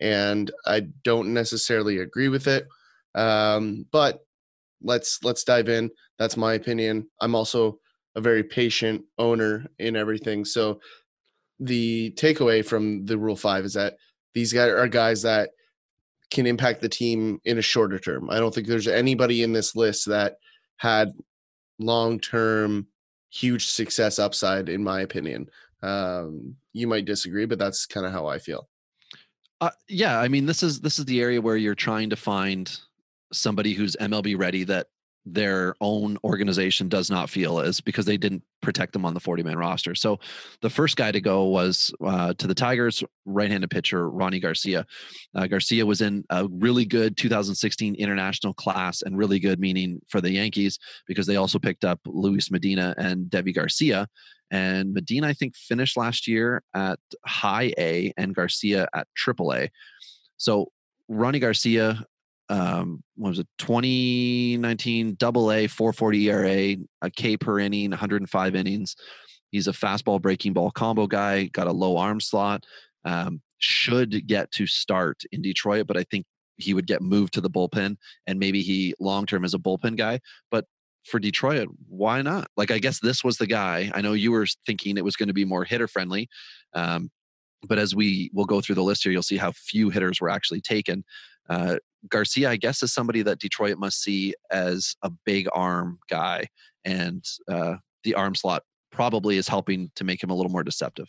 And 0.00 0.50
I 0.66 0.88
don't 1.04 1.32
necessarily 1.32 1.98
agree 1.98 2.28
with 2.28 2.46
it. 2.46 2.66
Um, 3.14 3.86
but 3.92 4.20
let's 4.82 5.22
let's 5.22 5.44
dive 5.44 5.68
in. 5.68 5.90
That's 6.18 6.36
my 6.36 6.54
opinion. 6.54 7.08
I'm 7.20 7.34
also 7.34 7.78
a 8.14 8.20
very 8.20 8.42
patient 8.42 9.04
owner 9.18 9.66
in 9.78 9.94
everything. 9.96 10.44
So 10.44 10.80
the 11.60 12.12
takeaway 12.16 12.64
from 12.64 13.06
the 13.06 13.18
rule 13.18 13.36
five 13.36 13.64
is 13.64 13.74
that 13.74 13.96
these 14.34 14.52
guys 14.52 14.70
are 14.70 14.88
guys 14.88 15.22
that 15.22 15.50
can 16.30 16.46
impact 16.46 16.80
the 16.80 16.88
team 16.88 17.40
in 17.44 17.58
a 17.58 17.62
shorter 17.62 17.98
term. 17.98 18.28
I 18.30 18.38
don't 18.38 18.54
think 18.54 18.66
there's 18.66 18.88
anybody 18.88 19.42
in 19.42 19.52
this 19.52 19.76
list 19.76 20.06
that 20.06 20.38
had 20.76 21.12
long 21.78 22.18
term 22.18 22.86
huge 23.30 23.66
success 23.66 24.18
upside, 24.18 24.68
in 24.68 24.82
my 24.82 25.00
opinion. 25.00 25.48
Um, 25.82 26.56
you 26.72 26.86
might 26.86 27.04
disagree, 27.04 27.46
but 27.46 27.58
that's 27.58 27.86
kind 27.86 28.06
of 28.06 28.12
how 28.12 28.26
I 28.26 28.38
feel. 28.38 28.68
Uh, 29.60 29.70
yeah, 29.88 30.20
I 30.20 30.28
mean, 30.28 30.46
this 30.46 30.62
is 30.62 30.80
this 30.80 30.98
is 30.98 31.06
the 31.06 31.20
area 31.20 31.40
where 31.40 31.56
you're 31.56 31.74
trying 31.74 32.10
to 32.10 32.16
find 32.16 32.78
somebody 33.32 33.72
who's 33.72 33.96
MLB 34.00 34.38
ready 34.38 34.64
that 34.64 34.88
their 35.26 35.74
own 35.80 36.16
organization 36.22 36.88
does 36.88 37.10
not 37.10 37.28
feel 37.28 37.58
is 37.58 37.80
because 37.80 38.06
they 38.06 38.16
didn't 38.16 38.42
protect 38.62 38.92
them 38.92 39.04
on 39.04 39.12
the 39.12 39.20
40 39.20 39.42
man 39.42 39.58
roster. 39.58 39.94
So 39.94 40.20
the 40.62 40.70
first 40.70 40.96
guy 40.96 41.10
to 41.10 41.20
go 41.20 41.44
was 41.44 41.92
uh, 42.04 42.32
to 42.34 42.46
the 42.46 42.54
Tigers, 42.54 43.02
right 43.24 43.50
handed 43.50 43.70
pitcher 43.70 44.08
Rony 44.08 44.40
Garcia. 44.40 44.86
Uh, 45.34 45.46
Garcia 45.48 45.84
was 45.84 46.00
in 46.00 46.24
a 46.30 46.46
really 46.48 46.84
good 46.84 47.16
2016 47.16 47.96
international 47.96 48.54
class, 48.54 49.02
and 49.02 49.18
really 49.18 49.40
good 49.40 49.58
meaning 49.58 50.00
for 50.08 50.20
the 50.20 50.30
Yankees 50.30 50.78
because 51.06 51.26
they 51.26 51.36
also 51.36 51.58
picked 51.58 51.84
up 51.84 51.98
Luis 52.06 52.50
Medina 52.50 52.94
and 52.96 53.26
Deivi 53.26 53.54
Garcia. 53.54 54.06
And 54.52 54.94
Medina, 54.94 55.26
I 55.26 55.32
think, 55.32 55.56
finished 55.56 55.96
last 55.96 56.28
year 56.28 56.62
at 56.72 57.00
high 57.26 57.72
A 57.78 58.12
and 58.16 58.32
Garcia 58.32 58.86
at 58.94 59.08
triple 59.16 59.52
A. 59.52 59.68
So 60.36 60.70
Rony 61.10 61.40
Garcia, 61.40 62.04
um, 62.48 63.02
what 63.16 63.30
was 63.30 63.38
it, 63.40 63.48
2019 63.58 65.14
double 65.14 65.52
A, 65.52 65.66
440 65.66 66.30
ERA, 66.30 66.76
a 67.02 67.10
K 67.10 67.36
per 67.36 67.58
inning, 67.58 67.90
105 67.90 68.54
innings. 68.54 68.96
He's 69.50 69.68
a 69.68 69.72
fastball 69.72 70.20
breaking 70.20 70.52
ball 70.52 70.70
combo 70.70 71.06
guy, 71.06 71.44
got 71.44 71.66
a 71.66 71.72
low 71.72 71.96
arm 71.96 72.20
slot. 72.20 72.64
Um, 73.04 73.40
should 73.58 74.26
get 74.26 74.50
to 74.52 74.66
start 74.66 75.22
in 75.32 75.42
Detroit, 75.42 75.86
but 75.86 75.96
I 75.96 76.04
think 76.04 76.26
he 76.58 76.74
would 76.74 76.86
get 76.86 77.02
moved 77.02 77.34
to 77.34 77.40
the 77.40 77.50
bullpen 77.50 77.96
and 78.26 78.38
maybe 78.38 78.62
he 78.62 78.94
long 78.98 79.26
term 79.26 79.44
is 79.44 79.54
a 79.54 79.58
bullpen 79.58 79.96
guy. 79.96 80.20
But 80.50 80.66
for 81.04 81.18
Detroit, 81.18 81.68
why 81.88 82.22
not? 82.22 82.48
Like, 82.56 82.70
I 82.70 82.78
guess 82.78 83.00
this 83.00 83.22
was 83.22 83.38
the 83.38 83.46
guy. 83.46 83.90
I 83.94 84.00
know 84.00 84.12
you 84.12 84.32
were 84.32 84.46
thinking 84.66 84.96
it 84.96 85.04
was 85.04 85.16
going 85.16 85.28
to 85.28 85.34
be 85.34 85.44
more 85.44 85.64
hitter 85.64 85.86
friendly. 85.86 86.28
Um, 86.74 87.10
but 87.68 87.78
as 87.78 87.94
we 87.94 88.30
will 88.34 88.44
go 88.44 88.60
through 88.60 88.74
the 88.74 88.82
list 88.82 89.04
here, 89.04 89.12
you'll 89.12 89.22
see 89.22 89.36
how 89.36 89.52
few 89.52 89.90
hitters 89.90 90.20
were 90.20 90.28
actually 90.28 90.60
taken. 90.60 91.04
Uh, 91.48 91.76
Garcia, 92.08 92.50
I 92.50 92.56
guess, 92.56 92.82
is 92.82 92.92
somebody 92.92 93.22
that 93.22 93.38
Detroit 93.38 93.78
must 93.78 94.02
see 94.02 94.34
as 94.50 94.96
a 95.02 95.10
big 95.24 95.48
arm 95.52 95.98
guy, 96.08 96.46
and 96.84 97.24
uh, 97.48 97.76
the 98.04 98.14
arm 98.14 98.34
slot 98.34 98.62
probably 98.90 99.36
is 99.36 99.48
helping 99.48 99.90
to 99.96 100.04
make 100.04 100.22
him 100.22 100.30
a 100.30 100.34
little 100.34 100.52
more 100.52 100.64
deceptive. 100.64 101.08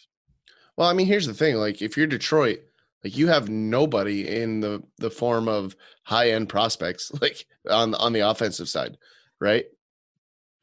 Well, 0.75 0.89
I 0.89 0.93
mean, 0.93 1.07
here's 1.07 1.27
the 1.27 1.33
thing: 1.33 1.55
like, 1.55 1.81
if 1.81 1.97
you're 1.97 2.07
Detroit, 2.07 2.59
like 3.03 3.17
you 3.17 3.27
have 3.27 3.49
nobody 3.49 4.27
in 4.27 4.59
the 4.59 4.83
the 4.97 5.11
form 5.11 5.47
of 5.47 5.75
high 6.03 6.31
end 6.31 6.49
prospects, 6.49 7.11
like 7.21 7.45
on 7.69 7.95
on 7.95 8.13
the 8.13 8.21
offensive 8.21 8.69
side, 8.69 8.97
right? 9.39 9.65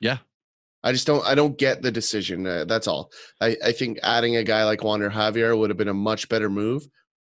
Yeah. 0.01 0.18
I 0.82 0.93
just 0.93 1.07
don't. 1.07 1.24
I 1.24 1.35
don't 1.35 1.57
get 1.57 1.80
the 1.80 1.91
decision. 1.91 2.47
Uh, 2.47 2.66
that's 2.66 2.87
all. 2.87 3.11
I 3.41 3.57
I 3.64 3.72
think 3.72 3.99
adding 4.03 4.37
a 4.37 4.45
guy 4.45 4.64
like 4.64 4.85
Wander 4.85 5.09
Javier 5.09 5.59
would 5.59 5.70
have 5.70 5.78
been 5.78 5.89
a 5.89 5.95
much 5.95 6.28
better 6.28 6.51
move. 6.51 6.87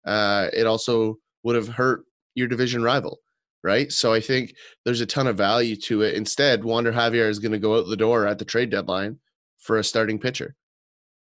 Uh, 0.06 0.50
it 0.52 0.68
also 0.68 1.18
would 1.44 1.56
have 1.56 1.70
hurt 1.70 2.04
your 2.38 2.48
division 2.48 2.84
rival, 2.84 3.20
right? 3.64 3.92
So 3.92 4.14
I 4.14 4.20
think 4.22 4.54
there's 4.86 5.02
a 5.02 5.06
ton 5.06 5.28
of 5.28 5.38
value 5.38 5.76
to 5.88 6.04
it. 6.04 6.16
Instead, 6.16 6.64
Wander 6.64 6.94
Javier 6.94 7.30
is 7.30 7.40
going 7.40 7.52
to 7.52 7.60
go 7.60 7.78
out 7.78 7.88
the 7.88 7.98
door 7.98 8.28
at 8.28 8.40
the 8.40 8.46
trade 8.46 8.70
deadline 8.70 9.20
for 9.60 9.78
a 9.78 9.84
starting 9.84 10.20
pitcher 10.20 10.56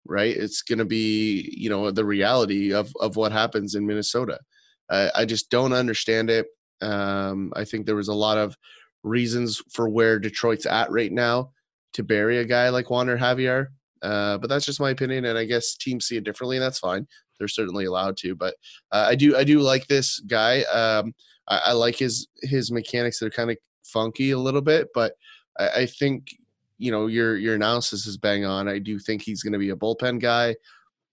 right? 0.09 0.37
It's 0.37 0.63
going 0.63 0.79
to 0.79 0.85
be, 0.85 1.55
you 1.57 1.71
know, 1.71 1.91
the 1.91 2.05
reality 2.05 2.73
of 2.73 2.93
of 3.01 3.17
what 3.17 3.31
happens 3.31 3.75
in 3.75 3.87
Minnesota. 3.87 4.41
I, 4.91 5.11
I 5.15 5.25
just 5.25 5.51
don't 5.51 5.73
understand 5.73 6.31
it. 6.31 6.47
Um, 6.81 7.53
I 7.55 7.65
think 7.65 7.87
there 7.87 7.97
was 7.97 8.09
a 8.09 8.15
lot 8.15 8.39
of 8.39 8.57
reasons 9.05 9.63
for 9.73 9.89
where 9.89 10.19
Detroit's 10.19 10.67
at 10.67 10.91
right 10.91 11.13
now 11.13 11.53
to 11.95 12.03
bury 12.03 12.39
a 12.39 12.45
guy 12.45 12.71
like 12.71 12.91
Wander 12.91 13.19
Javier. 13.19 13.67
Uh, 14.03 14.39
but 14.39 14.49
that's 14.49 14.65
just 14.65 14.81
my 14.81 14.91
opinion, 14.91 15.25
and 15.25 15.37
I 15.37 15.45
guess 15.45 15.77
teams 15.77 16.07
see 16.07 16.17
it 16.17 16.25
differently, 16.25 16.57
and 16.57 16.63
that's 16.65 16.79
fine. 16.79 17.07
They're 17.39 17.49
certainly 17.49 17.85
allowed 17.85 18.17
to. 18.19 18.35
But 18.35 18.55
uh, 18.93 19.07
I 19.09 19.15
do, 19.15 19.37
I 19.37 19.45
do 19.45 19.61
like 19.61 19.87
this 19.87 20.21
guy. 20.21 20.63
Um, 20.63 21.15
I, 21.49 21.61
I 21.67 21.73
like 21.73 21.97
his 21.97 22.29
his 22.43 22.71
mechanics. 22.71 23.19
They're 23.19 23.31
kind 23.31 23.51
of 23.51 23.57
funky 23.85 24.31
a 24.31 24.39
little 24.39 24.61
bit, 24.61 24.89
but 24.95 25.15
I, 25.59 25.69
I 25.69 25.87
think 25.87 26.35
you 26.79 26.91
know 26.91 27.07
your 27.07 27.37
your 27.37 27.55
analysis 27.55 28.07
is 28.07 28.17
bang 28.17 28.45
on. 28.45 28.69
I 28.69 28.79
do 28.79 28.99
think 28.99 29.23
he's 29.23 29.43
going 29.43 29.53
to 29.53 29.59
be 29.59 29.71
a 29.71 29.77
bullpen 29.77 30.21
guy. 30.21 30.55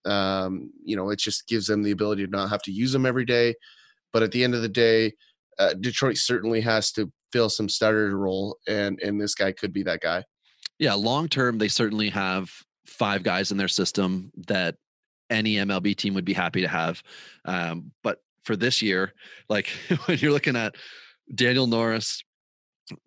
Um, 0.05 0.71
you 0.83 0.95
know, 0.95 1.09
it 1.09 1.19
just 1.19 1.47
gives 1.47 1.65
them 1.67 1.81
the 1.81 1.91
ability 1.91 2.25
to 2.25 2.31
not 2.31 2.49
have 2.49 2.61
to 2.63 2.71
use 2.71 2.93
him 2.93 3.05
every 3.05 3.25
day. 3.25 3.55
But 4.13 4.23
at 4.23 4.31
the 4.31 4.43
end 4.43 4.53
of 4.53 4.61
the 4.61 4.69
day, 4.69 5.13
uh, 5.57 5.73
Detroit 5.73 6.17
certainly 6.17 6.61
has 6.61 6.91
to 6.93 7.11
fill 7.31 7.49
some 7.49 7.67
starter 7.67 8.17
role, 8.17 8.57
and 8.67 8.99
and 9.01 9.19
this 9.19 9.35
guy 9.35 9.51
could 9.51 9.73
be 9.73 9.83
that 9.83 10.01
guy. 10.01 10.23
Yeah, 10.79 10.93
long 10.93 11.27
term, 11.27 11.57
they 11.57 11.69
certainly 11.69 12.09
have 12.09 12.49
five 12.85 13.23
guys 13.23 13.51
in 13.51 13.57
their 13.57 13.67
system 13.67 14.31
that 14.47 14.75
any 15.29 15.55
MLB 15.55 15.95
team 15.95 16.13
would 16.13 16.25
be 16.25 16.33
happy 16.33 16.61
to 16.61 16.67
have. 16.67 17.01
Um, 17.45 17.91
but 18.03 18.21
for 18.43 18.55
this 18.55 18.81
year, 18.81 19.13
like 19.49 19.67
when 20.05 20.17
you're 20.19 20.31
looking 20.31 20.55
at 20.55 20.75
Daniel 21.33 21.67
Norris, 21.67 22.23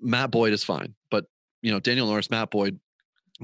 Matt 0.01 0.31
Boyd 0.31 0.53
is 0.53 0.65
fine, 0.65 0.95
but 1.11 1.27
you 1.63 1.71
know 1.71 1.81
Daniel 1.81 2.07
Norris, 2.07 2.31
Matt 2.31 2.51
Boyd, 2.51 2.79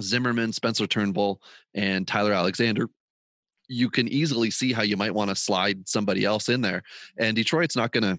Zimmermann, 0.01 0.53
Spencer 0.53 0.87
Turnbull, 0.87 1.41
and 1.75 2.07
Tyler 2.07 2.33
Alexander. 2.33 2.89
You 3.69 3.89
can 3.89 4.09
easily 4.09 4.51
see 4.51 4.73
how 4.73 4.83
you 4.83 4.97
might 4.97 5.15
want 5.15 5.31
to 5.31 5.37
slide 5.37 5.89
somebody 5.89 6.25
else 6.25 6.49
in 6.49 6.61
there, 6.61 6.83
and 7.19 7.37
Detroit's 7.37 7.77
not 7.77 7.93
going 7.93 8.03
to 8.03 8.19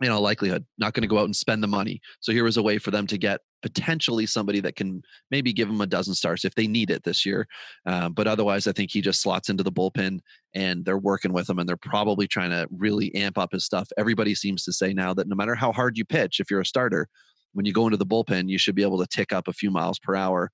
in 0.00 0.10
all 0.10 0.22
likelihood, 0.22 0.64
not 0.78 0.94
going 0.94 1.02
to 1.02 1.08
go 1.08 1.18
out 1.18 1.26
and 1.26 1.36
spend 1.36 1.62
the 1.62 1.68
money. 1.68 2.00
So 2.20 2.32
here 2.32 2.44
was 2.44 2.56
a 2.56 2.62
way 2.62 2.78
for 2.78 2.90
them 2.90 3.06
to 3.08 3.18
get 3.18 3.40
potentially 3.62 4.26
somebody 4.26 4.60
that 4.60 4.74
can 4.74 5.02
maybe 5.30 5.52
give 5.52 5.68
them 5.68 5.80
a 5.80 5.86
dozen 5.86 6.14
stars 6.14 6.44
if 6.44 6.54
they 6.54 6.66
need 6.66 6.90
it 6.90 7.04
this 7.04 7.26
year. 7.26 7.46
Uh, 7.86 8.08
but 8.08 8.26
otherwise, 8.26 8.66
I 8.66 8.72
think 8.72 8.90
he 8.90 9.00
just 9.00 9.20
slots 9.20 9.48
into 9.48 9.62
the 9.62 9.70
bullpen 9.70 10.20
and 10.54 10.84
they're 10.84 10.98
working 10.98 11.32
with 11.32 11.48
him 11.48 11.58
and 11.58 11.68
they're 11.68 11.76
probably 11.76 12.26
trying 12.26 12.50
to 12.50 12.66
really 12.70 13.14
amp 13.14 13.38
up 13.38 13.52
his 13.52 13.64
stuff. 13.64 13.88
Everybody 13.98 14.34
seems 14.34 14.64
to 14.64 14.72
say 14.72 14.94
now 14.94 15.12
that 15.14 15.28
no 15.28 15.36
matter 15.36 15.54
how 15.54 15.72
hard 15.72 15.98
you 15.98 16.04
pitch, 16.04 16.40
if 16.40 16.50
you're 16.50 16.60
a 16.60 16.66
starter, 16.66 17.08
when 17.52 17.66
you 17.66 17.72
go 17.72 17.86
into 17.86 17.98
the 17.98 18.06
bullpen, 18.06 18.48
you 18.48 18.58
should 18.58 18.74
be 18.74 18.82
able 18.82 18.98
to 18.98 19.06
tick 19.06 19.32
up 19.32 19.46
a 19.46 19.52
few 19.52 19.70
miles 19.70 19.98
per 19.98 20.16
hour. 20.16 20.50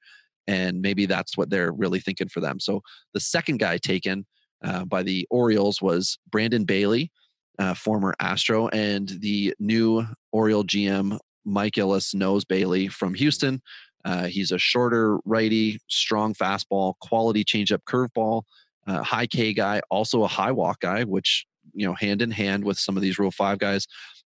And 0.47 0.80
maybe 0.80 1.07
that's 1.07 1.36
what 1.36 1.51
they're 1.51 1.72
really 1.72 2.01
thinking 2.01 2.28
for 2.28 2.41
them. 2.41 2.59
So 2.59 2.82
the 3.14 3.20
second 3.20 3.59
guy 3.59 3.78
taken 3.78 4.26
uh, 4.64 4.84
by 4.84 5.03
the 5.03 5.26
Orioles 5.30 5.80
was 5.80 6.18
Brandon 6.30 6.64
Bailey 6.64 7.12
uh, 7.59 7.75
former 7.75 8.15
Astro, 8.21 8.69
and 8.69 9.09
the 9.21 9.55
new 9.59 10.07
Oriole 10.33 10.65
GM, 10.65 11.19
Mike 11.45 11.77
Elias, 11.79 12.15
knows 12.15 12.45
Bailey 12.45 12.89
from 12.89 13.15
Houston. 13.15 13.61
Uh, 14.05 14.27
he's 14.27 14.53
a 14.53 14.59
shorter 14.59 15.19
righty, 15.25 15.79
strong 15.89 16.35
fastball, 16.35 16.95
quality 17.01 17.45
changeup 17.45 17.81
curveball, 17.89 18.43
uh, 18.87 19.03
high 19.03 19.27
K 19.27 19.53
guy, 19.53 19.81
also 19.91 20.23
a 20.23 20.29
high 20.29 20.53
walk 20.53 20.81
guy, 20.81 21.05
which, 21.05 21.47
you 21.75 21.87
know, 21.87 21.95
hand 21.95 22.23
in 22.23 22.31
hand 22.31 22.65
with 22.65 22.79
some 22.79 22.97
of 22.97 23.03
these 23.03 23.19
Rule 23.19 23.31
5 23.31 23.59
guys, 23.59 23.87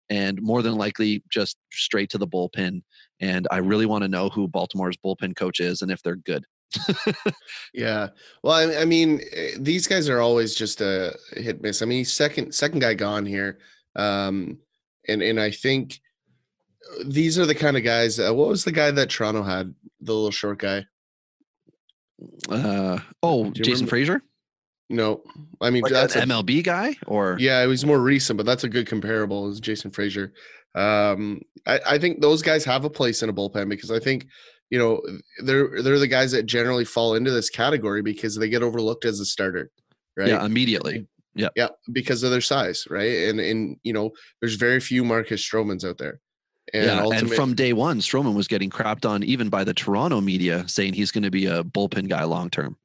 and 0.08 0.40
more 0.42 0.60
than 0.62 0.74
likely 0.74 1.22
just 1.30 1.56
straight 1.72 2.10
to 2.10 2.18
the 2.18 2.26
bullpen. 2.26 2.82
And 3.20 3.46
I 3.50 3.58
really 3.58 3.86
want 3.86 4.02
to 4.02 4.08
know 4.08 4.28
who 4.28 4.48
Baltimore's 4.48 4.96
bullpen 4.96 5.36
coach 5.36 5.60
is 5.60 5.82
and 5.82 5.90
if 5.90 6.02
they're 6.02 6.16
good 6.16 6.44
yeah. 7.74 8.08
Well, 8.42 8.54
I, 8.54 8.82
I, 8.82 8.84
mean, 8.84 9.20
eh, 9.32 9.52
these 9.58 9.86
guys 9.86 10.08
are 10.08 10.20
always 10.20 10.54
just 10.54 10.80
a 10.80 11.16
hit 11.32 11.62
miss. 11.62 11.82
I 11.82 11.86
mean, 11.86 12.04
second 12.04 12.54
second 12.54 12.80
guy 12.80 12.94
gone 12.94 13.26
here, 13.26 13.58
um, 13.96 14.58
and 15.08 15.22
and 15.22 15.40
I 15.40 15.50
think 15.50 16.00
uh, 16.92 17.04
these 17.06 17.38
are 17.38 17.46
the 17.46 17.54
kind 17.54 17.76
of 17.76 17.82
guys. 17.82 18.18
Uh, 18.18 18.32
what 18.32 18.48
was 18.48 18.64
the 18.64 18.72
guy 18.72 18.90
that 18.90 19.10
Toronto 19.10 19.42
had? 19.42 19.74
The 20.00 20.14
little 20.14 20.30
short 20.30 20.58
guy. 20.58 20.86
Uh 22.48 22.98
oh, 23.22 23.50
Jason? 23.50 23.86
Frasor. 23.86 24.20
No, 24.88 25.22
I 25.60 25.70
mean 25.70 25.82
like 25.82 25.92
that's 25.92 26.16
an 26.16 26.30
a, 26.30 26.34
MLB 26.34 26.64
guy, 26.64 26.96
or 27.06 27.36
yeah, 27.38 27.62
it 27.62 27.66
was 27.66 27.86
more 27.86 28.00
recent, 28.00 28.36
but 28.36 28.44
that's 28.44 28.64
a 28.64 28.68
good 28.68 28.86
comparable. 28.86 29.48
Is 29.48 29.60
Jason 29.60 29.90
Frasor? 29.90 30.32
Um, 30.74 31.42
I, 31.66 31.80
I 31.86 31.98
think 31.98 32.20
those 32.20 32.42
guys 32.42 32.64
have 32.64 32.84
a 32.84 32.90
place 32.90 33.22
in 33.22 33.28
a 33.28 33.32
bullpen 33.32 33.68
because 33.68 33.90
I 33.90 34.00
think 34.00 34.26
you 34.70 34.78
know 34.78 35.00
they're 35.44 35.82
they're 35.82 35.98
the 35.98 36.06
guys 36.06 36.32
that 36.32 36.46
generally 36.46 36.84
fall 36.84 37.14
into 37.14 37.30
this 37.30 37.50
category 37.50 38.02
because 38.02 38.36
they 38.36 38.48
get 38.48 38.62
overlooked 38.62 39.04
as 39.04 39.20
a 39.20 39.24
starter 39.24 39.70
right 40.16 40.28
yeah 40.28 40.44
immediately 40.44 41.06
yeah 41.34 41.48
yeah 41.56 41.68
because 41.92 42.22
of 42.22 42.30
their 42.30 42.40
size 42.40 42.86
right 42.88 43.28
and 43.28 43.40
and 43.40 43.76
you 43.82 43.92
know 43.92 44.10
there's 44.40 44.54
very 44.54 44.80
few 44.80 45.04
marcus 45.04 45.46
stromans 45.46 45.84
out 45.84 45.98
there 45.98 46.20
and 46.72 46.86
yeah, 46.86 47.18
and 47.18 47.32
from 47.32 47.54
day 47.54 47.72
one, 47.72 47.98
Stroman 47.98 48.34
was 48.34 48.46
getting 48.46 48.70
crapped 48.70 49.08
on 49.08 49.24
even 49.24 49.48
by 49.48 49.64
the 49.64 49.74
Toronto 49.74 50.20
media, 50.20 50.68
saying 50.68 50.94
he's 50.94 51.10
going 51.10 51.24
to 51.24 51.30
be 51.30 51.46
a 51.46 51.64
bullpen 51.64 52.08
guy 52.08 52.22
long 52.22 52.48
term. 52.48 52.76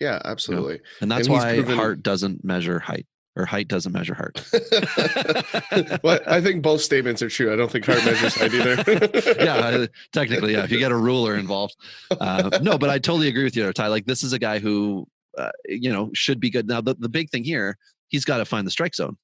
Yeah, 0.00 0.20
absolutely. 0.24 0.74
You 0.74 0.78
know? 0.78 0.84
And 1.02 1.10
that's 1.12 1.28
and 1.28 1.36
why 1.36 1.54
proven... 1.54 1.76
heart 1.76 2.02
doesn't 2.02 2.44
measure 2.44 2.80
height 2.80 3.06
or 3.38 3.46
height 3.46 3.68
doesn't 3.68 3.92
measure 3.92 4.14
heart. 4.14 4.44
well, 6.02 6.18
I 6.26 6.40
think 6.40 6.62
both 6.62 6.82
statements 6.82 7.22
are 7.22 7.28
true. 7.28 7.52
I 7.52 7.56
don't 7.56 7.70
think 7.70 7.86
heart 7.86 8.04
measures 8.04 8.34
height 8.34 8.52
either. 8.52 9.34
yeah, 9.38 9.86
technically, 10.12 10.52
yeah. 10.52 10.64
If 10.64 10.72
you 10.72 10.78
get 10.78 10.90
a 10.90 10.96
ruler 10.96 11.36
involved, 11.36 11.76
uh, 12.20 12.58
no. 12.60 12.76
But 12.76 12.90
I 12.90 12.98
totally 12.98 13.28
agree 13.28 13.44
with 13.44 13.56
you, 13.56 13.72
Ty. 13.72 13.86
Like 13.86 14.06
this 14.06 14.24
is 14.24 14.32
a 14.32 14.38
guy 14.38 14.58
who, 14.58 15.06
uh, 15.38 15.50
you 15.66 15.92
know, 15.92 16.10
should 16.14 16.40
be 16.40 16.50
good. 16.50 16.66
Now, 16.66 16.80
the, 16.80 16.96
the 16.98 17.08
big 17.08 17.30
thing 17.30 17.44
here, 17.44 17.78
he's 18.08 18.24
got 18.24 18.38
to 18.38 18.44
find 18.44 18.66
the 18.66 18.72
strike 18.72 18.94
zone. 18.94 19.16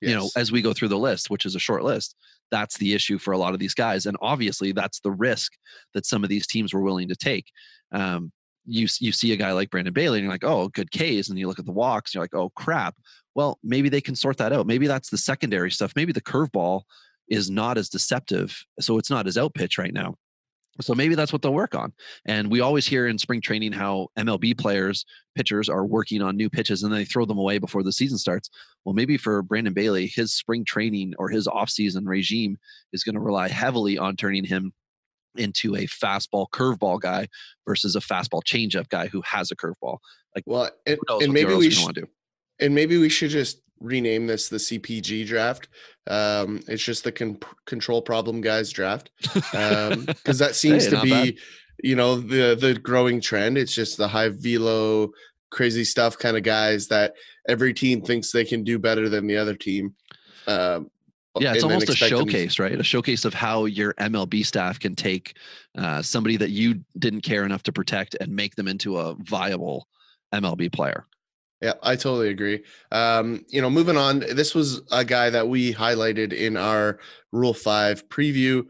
Yes. 0.00 0.10
You 0.10 0.16
know, 0.16 0.30
as 0.36 0.50
we 0.50 0.62
go 0.62 0.72
through 0.72 0.88
the 0.88 0.98
list, 0.98 1.30
which 1.30 1.44
is 1.44 1.54
a 1.54 1.60
short 1.60 1.84
list, 1.84 2.16
that's 2.50 2.78
the 2.78 2.94
issue 2.94 3.18
for 3.18 3.32
a 3.32 3.38
lot 3.38 3.52
of 3.52 3.60
these 3.60 3.74
guys, 3.74 4.06
and 4.06 4.16
obviously, 4.22 4.72
that's 4.72 5.00
the 5.00 5.12
risk 5.12 5.52
that 5.94 6.06
some 6.06 6.24
of 6.24 6.30
these 6.30 6.46
teams 6.46 6.72
were 6.72 6.82
willing 6.82 7.08
to 7.08 7.16
take. 7.16 7.46
Um, 7.92 8.32
you 8.64 8.86
you 9.00 9.12
see 9.12 9.32
a 9.32 9.36
guy 9.36 9.52
like 9.52 9.70
Brandon 9.70 9.92
Bailey, 9.92 10.18
and 10.18 10.24
you're 10.24 10.32
like, 10.32 10.44
oh, 10.44 10.68
good 10.68 10.90
K's, 10.90 11.28
and 11.28 11.38
you 11.38 11.48
look 11.48 11.58
at 11.58 11.66
the 11.66 11.72
walks, 11.72 12.10
and 12.10 12.14
you're 12.14 12.24
like, 12.24 12.34
oh 12.34 12.50
crap. 12.50 12.96
Well, 13.34 13.58
maybe 13.62 13.88
they 13.88 14.00
can 14.02 14.14
sort 14.14 14.36
that 14.38 14.52
out. 14.52 14.66
Maybe 14.66 14.86
that's 14.86 15.08
the 15.08 15.16
secondary 15.16 15.70
stuff. 15.70 15.94
Maybe 15.96 16.12
the 16.12 16.20
curveball 16.20 16.82
is 17.28 17.50
not 17.50 17.78
as 17.78 17.88
deceptive, 17.88 18.62
so 18.78 18.98
it's 18.98 19.10
not 19.10 19.26
as 19.26 19.38
out 19.38 19.54
pitch 19.54 19.78
right 19.78 19.94
now. 19.94 20.16
So 20.80 20.94
maybe 20.94 21.14
that's 21.14 21.32
what 21.32 21.42
they'll 21.42 21.52
work 21.52 21.74
on. 21.74 21.92
And 22.24 22.50
we 22.50 22.60
always 22.60 22.86
hear 22.86 23.06
in 23.06 23.18
spring 23.18 23.42
training 23.42 23.72
how 23.72 24.08
MLB 24.18 24.56
players, 24.58 25.04
pitchers 25.34 25.68
are 25.68 25.84
working 25.84 26.22
on 26.22 26.36
new 26.36 26.48
pitches 26.48 26.82
and 26.82 26.92
they 26.92 27.04
throw 27.04 27.26
them 27.26 27.38
away 27.38 27.58
before 27.58 27.82
the 27.82 27.92
season 27.92 28.16
starts. 28.16 28.48
Well, 28.84 28.94
maybe 28.94 29.18
for 29.18 29.42
Brandon 29.42 29.74
Bailey, 29.74 30.06
his 30.06 30.32
spring 30.32 30.64
training 30.64 31.14
or 31.18 31.28
his 31.28 31.46
offseason 31.46 32.06
regime 32.06 32.56
is 32.92 33.04
going 33.04 33.14
to 33.14 33.20
rely 33.20 33.48
heavily 33.48 33.98
on 33.98 34.16
turning 34.16 34.44
him 34.44 34.72
into 35.36 35.74
a 35.76 35.86
fastball 35.86 36.46
curveball 36.50 37.00
guy 37.00 37.28
versus 37.66 37.96
a 37.96 38.00
fastball 38.00 38.42
changeup 38.44 38.88
guy 38.88 39.06
who 39.08 39.22
has 39.22 39.50
a 39.50 39.56
curveball. 39.56 39.98
Like, 40.34 40.44
well, 40.46 40.70
and, 40.86 40.98
and 41.20 41.32
maybe 41.32 41.54
we 41.54 41.70
should, 41.70 41.94
do. 41.94 42.06
and 42.60 42.74
maybe 42.74 42.98
we 42.98 43.08
should 43.08 43.30
just 43.30 43.62
rename 43.80 44.26
this 44.26 44.48
the 44.48 44.56
CPG 44.56 45.26
draft. 45.26 45.68
Um, 46.06 46.60
it's 46.68 46.82
just 46.82 47.04
the 47.04 47.12
con- 47.12 47.38
control 47.66 48.02
problem 48.02 48.40
guys 48.40 48.70
draft 48.70 49.10
Um 49.54 50.04
because 50.06 50.40
um, 50.40 50.46
that 50.46 50.54
seems 50.54 50.84
hey, 50.84 50.90
to 50.90 51.02
be, 51.02 51.10
bad. 51.10 51.34
you 51.82 51.96
know, 51.96 52.16
the 52.16 52.54
the 52.54 52.74
growing 52.74 53.20
trend. 53.20 53.58
It's 53.58 53.74
just 53.74 53.98
the 53.98 54.08
high 54.08 54.30
velo, 54.30 55.10
crazy 55.50 55.84
stuff 55.84 56.18
kind 56.18 56.36
of 56.36 56.42
guys 56.42 56.88
that 56.88 57.14
every 57.48 57.74
team 57.74 58.02
thinks 58.02 58.32
they 58.32 58.44
can 58.44 58.64
do 58.64 58.78
better 58.78 59.08
than 59.08 59.26
the 59.26 59.36
other 59.36 59.54
team. 59.54 59.94
Um, 60.46 60.90
yeah, 61.40 61.54
it's 61.54 61.64
almost 61.64 61.88
a 61.88 61.96
showcase, 61.96 62.58
right? 62.58 62.78
A 62.78 62.82
showcase 62.82 63.24
of 63.24 63.32
how 63.32 63.64
your 63.64 63.94
MLB 63.94 64.44
staff 64.44 64.78
can 64.78 64.94
take 64.94 65.36
uh, 65.78 66.02
somebody 66.02 66.36
that 66.36 66.50
you 66.50 66.84
didn't 66.98 67.22
care 67.22 67.44
enough 67.44 67.62
to 67.64 67.72
protect 67.72 68.14
and 68.20 68.34
make 68.34 68.54
them 68.56 68.68
into 68.68 68.98
a 68.98 69.14
viable 69.14 69.88
MLB 70.34 70.70
player. 70.72 71.06
Yeah, 71.62 71.74
I 71.82 71.94
totally 71.94 72.28
agree. 72.28 72.64
Um, 72.90 73.44
you 73.48 73.62
know, 73.62 73.70
moving 73.70 73.96
on, 73.96 74.18
this 74.18 74.54
was 74.54 74.82
a 74.90 75.04
guy 75.04 75.30
that 75.30 75.48
we 75.48 75.72
highlighted 75.72 76.32
in 76.32 76.56
our 76.56 76.98
Rule 77.30 77.54
5 77.54 78.08
preview. 78.08 78.64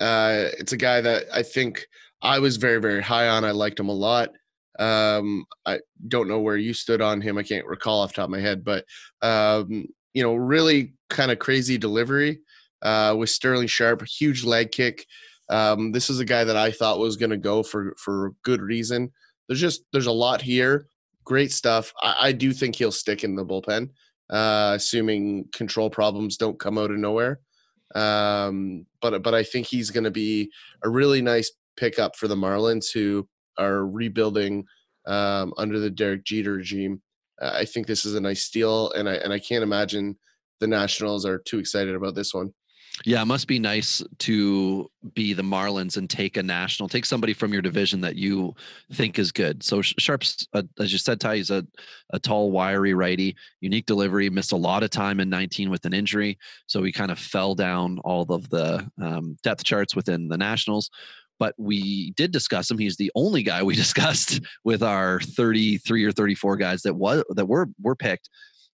Uh, 0.00 0.48
it's 0.58 0.72
a 0.72 0.78
guy 0.78 1.02
that 1.02 1.24
I 1.32 1.42
think 1.42 1.86
I 2.22 2.38
was 2.38 2.56
very, 2.56 2.80
very 2.80 3.02
high 3.02 3.28
on. 3.28 3.44
I 3.44 3.50
liked 3.50 3.78
him 3.78 3.90
a 3.90 3.94
lot. 3.94 4.30
Um, 4.78 5.44
I 5.66 5.80
don't 6.06 6.28
know 6.28 6.40
where 6.40 6.56
you 6.56 6.72
stood 6.72 7.02
on 7.02 7.20
him. 7.20 7.36
I 7.36 7.42
can't 7.42 7.66
recall 7.66 8.00
off 8.00 8.14
top 8.14 8.24
of 8.24 8.30
my 8.30 8.40
head, 8.40 8.64
but 8.64 8.84
um, 9.20 9.86
you 10.14 10.22
know, 10.22 10.34
really 10.34 10.94
kind 11.08 11.30
of 11.30 11.38
crazy 11.38 11.78
delivery 11.78 12.40
uh, 12.82 13.14
with 13.18 13.30
Sterling 13.30 13.66
Sharp, 13.66 14.06
huge 14.06 14.44
leg 14.44 14.70
kick. 14.72 15.06
Um, 15.50 15.92
this 15.92 16.10
is 16.10 16.20
a 16.20 16.24
guy 16.24 16.44
that 16.44 16.56
I 16.56 16.70
thought 16.70 16.98
was 16.98 17.16
going 17.16 17.30
to 17.30 17.36
go 17.36 17.62
for 17.62 17.94
for 17.96 18.32
good 18.42 18.60
reason. 18.60 19.10
There's 19.48 19.60
just 19.60 19.82
there's 19.92 20.06
a 20.06 20.12
lot 20.12 20.42
here, 20.42 20.86
great 21.24 21.52
stuff. 21.52 21.92
I, 22.02 22.16
I 22.20 22.32
do 22.32 22.52
think 22.52 22.76
he'll 22.76 22.92
stick 22.92 23.24
in 23.24 23.34
the 23.34 23.46
bullpen, 23.46 23.90
uh, 24.30 24.72
assuming 24.76 25.46
control 25.52 25.90
problems 25.90 26.36
don't 26.36 26.58
come 26.58 26.78
out 26.78 26.90
of 26.90 26.98
nowhere. 26.98 27.40
Um, 27.94 28.86
but 29.00 29.22
but 29.22 29.34
I 29.34 29.42
think 29.42 29.66
he's 29.66 29.90
going 29.90 30.04
to 30.04 30.10
be 30.10 30.50
a 30.84 30.88
really 30.88 31.22
nice 31.22 31.50
pickup 31.76 32.16
for 32.16 32.28
the 32.28 32.36
Marlins, 32.36 32.92
who 32.92 33.26
are 33.56 33.86
rebuilding 33.86 34.66
um, 35.06 35.54
under 35.56 35.78
the 35.78 35.90
Derek 35.90 36.24
Jeter 36.24 36.54
regime. 36.54 37.00
I 37.40 37.64
think 37.64 37.86
this 37.86 38.04
is 38.04 38.14
a 38.14 38.20
nice 38.20 38.42
steal, 38.42 38.90
and 38.92 39.08
I 39.08 39.14
and 39.14 39.32
I 39.32 39.38
can't 39.38 39.62
imagine 39.62 40.18
the 40.60 40.66
Nationals 40.66 41.24
are 41.24 41.38
too 41.38 41.58
excited 41.58 41.94
about 41.94 42.14
this 42.14 42.34
one. 42.34 42.52
Yeah, 43.04 43.22
it 43.22 43.26
must 43.26 43.46
be 43.46 43.60
nice 43.60 44.02
to 44.20 44.90
be 45.14 45.32
the 45.32 45.42
Marlins 45.42 45.96
and 45.96 46.10
take 46.10 46.36
a 46.36 46.42
national, 46.42 46.88
take 46.88 47.04
somebody 47.04 47.32
from 47.32 47.52
your 47.52 47.62
division 47.62 48.00
that 48.00 48.16
you 48.16 48.54
think 48.92 49.20
is 49.20 49.30
good. 49.30 49.62
So 49.62 49.82
Sharp's, 49.82 50.48
uh, 50.52 50.64
as 50.80 50.90
you 50.90 50.98
said, 50.98 51.20
Ty, 51.20 51.36
he's 51.36 51.50
a, 51.50 51.64
a 52.10 52.18
tall, 52.18 52.50
wiry 52.50 52.94
righty, 52.94 53.36
unique 53.60 53.86
delivery, 53.86 54.28
missed 54.30 54.52
a 54.52 54.56
lot 54.56 54.82
of 54.82 54.90
time 54.90 55.20
in 55.20 55.30
19 55.30 55.70
with 55.70 55.84
an 55.84 55.94
injury. 55.94 56.38
So 56.66 56.82
he 56.82 56.90
kind 56.90 57.12
of 57.12 57.20
fell 57.20 57.54
down 57.54 57.98
all 58.00 58.22
of 58.32 58.50
the 58.50 58.90
um, 59.00 59.36
depth 59.44 59.62
charts 59.62 59.94
within 59.94 60.28
the 60.28 60.38
Nationals 60.38 60.90
but 61.38 61.54
we 61.56 62.10
did 62.16 62.32
discuss 62.32 62.70
him. 62.70 62.78
He's 62.78 62.96
the 62.96 63.12
only 63.14 63.42
guy 63.42 63.62
we 63.62 63.76
discussed 63.76 64.40
with 64.64 64.82
our 64.82 65.20
33 65.20 66.04
or 66.04 66.12
34 66.12 66.56
guys 66.56 66.82
that 66.82 66.94
was 66.94 67.24
that 67.30 67.46
were 67.46 67.68
were 67.80 67.96
picked. 67.96 68.28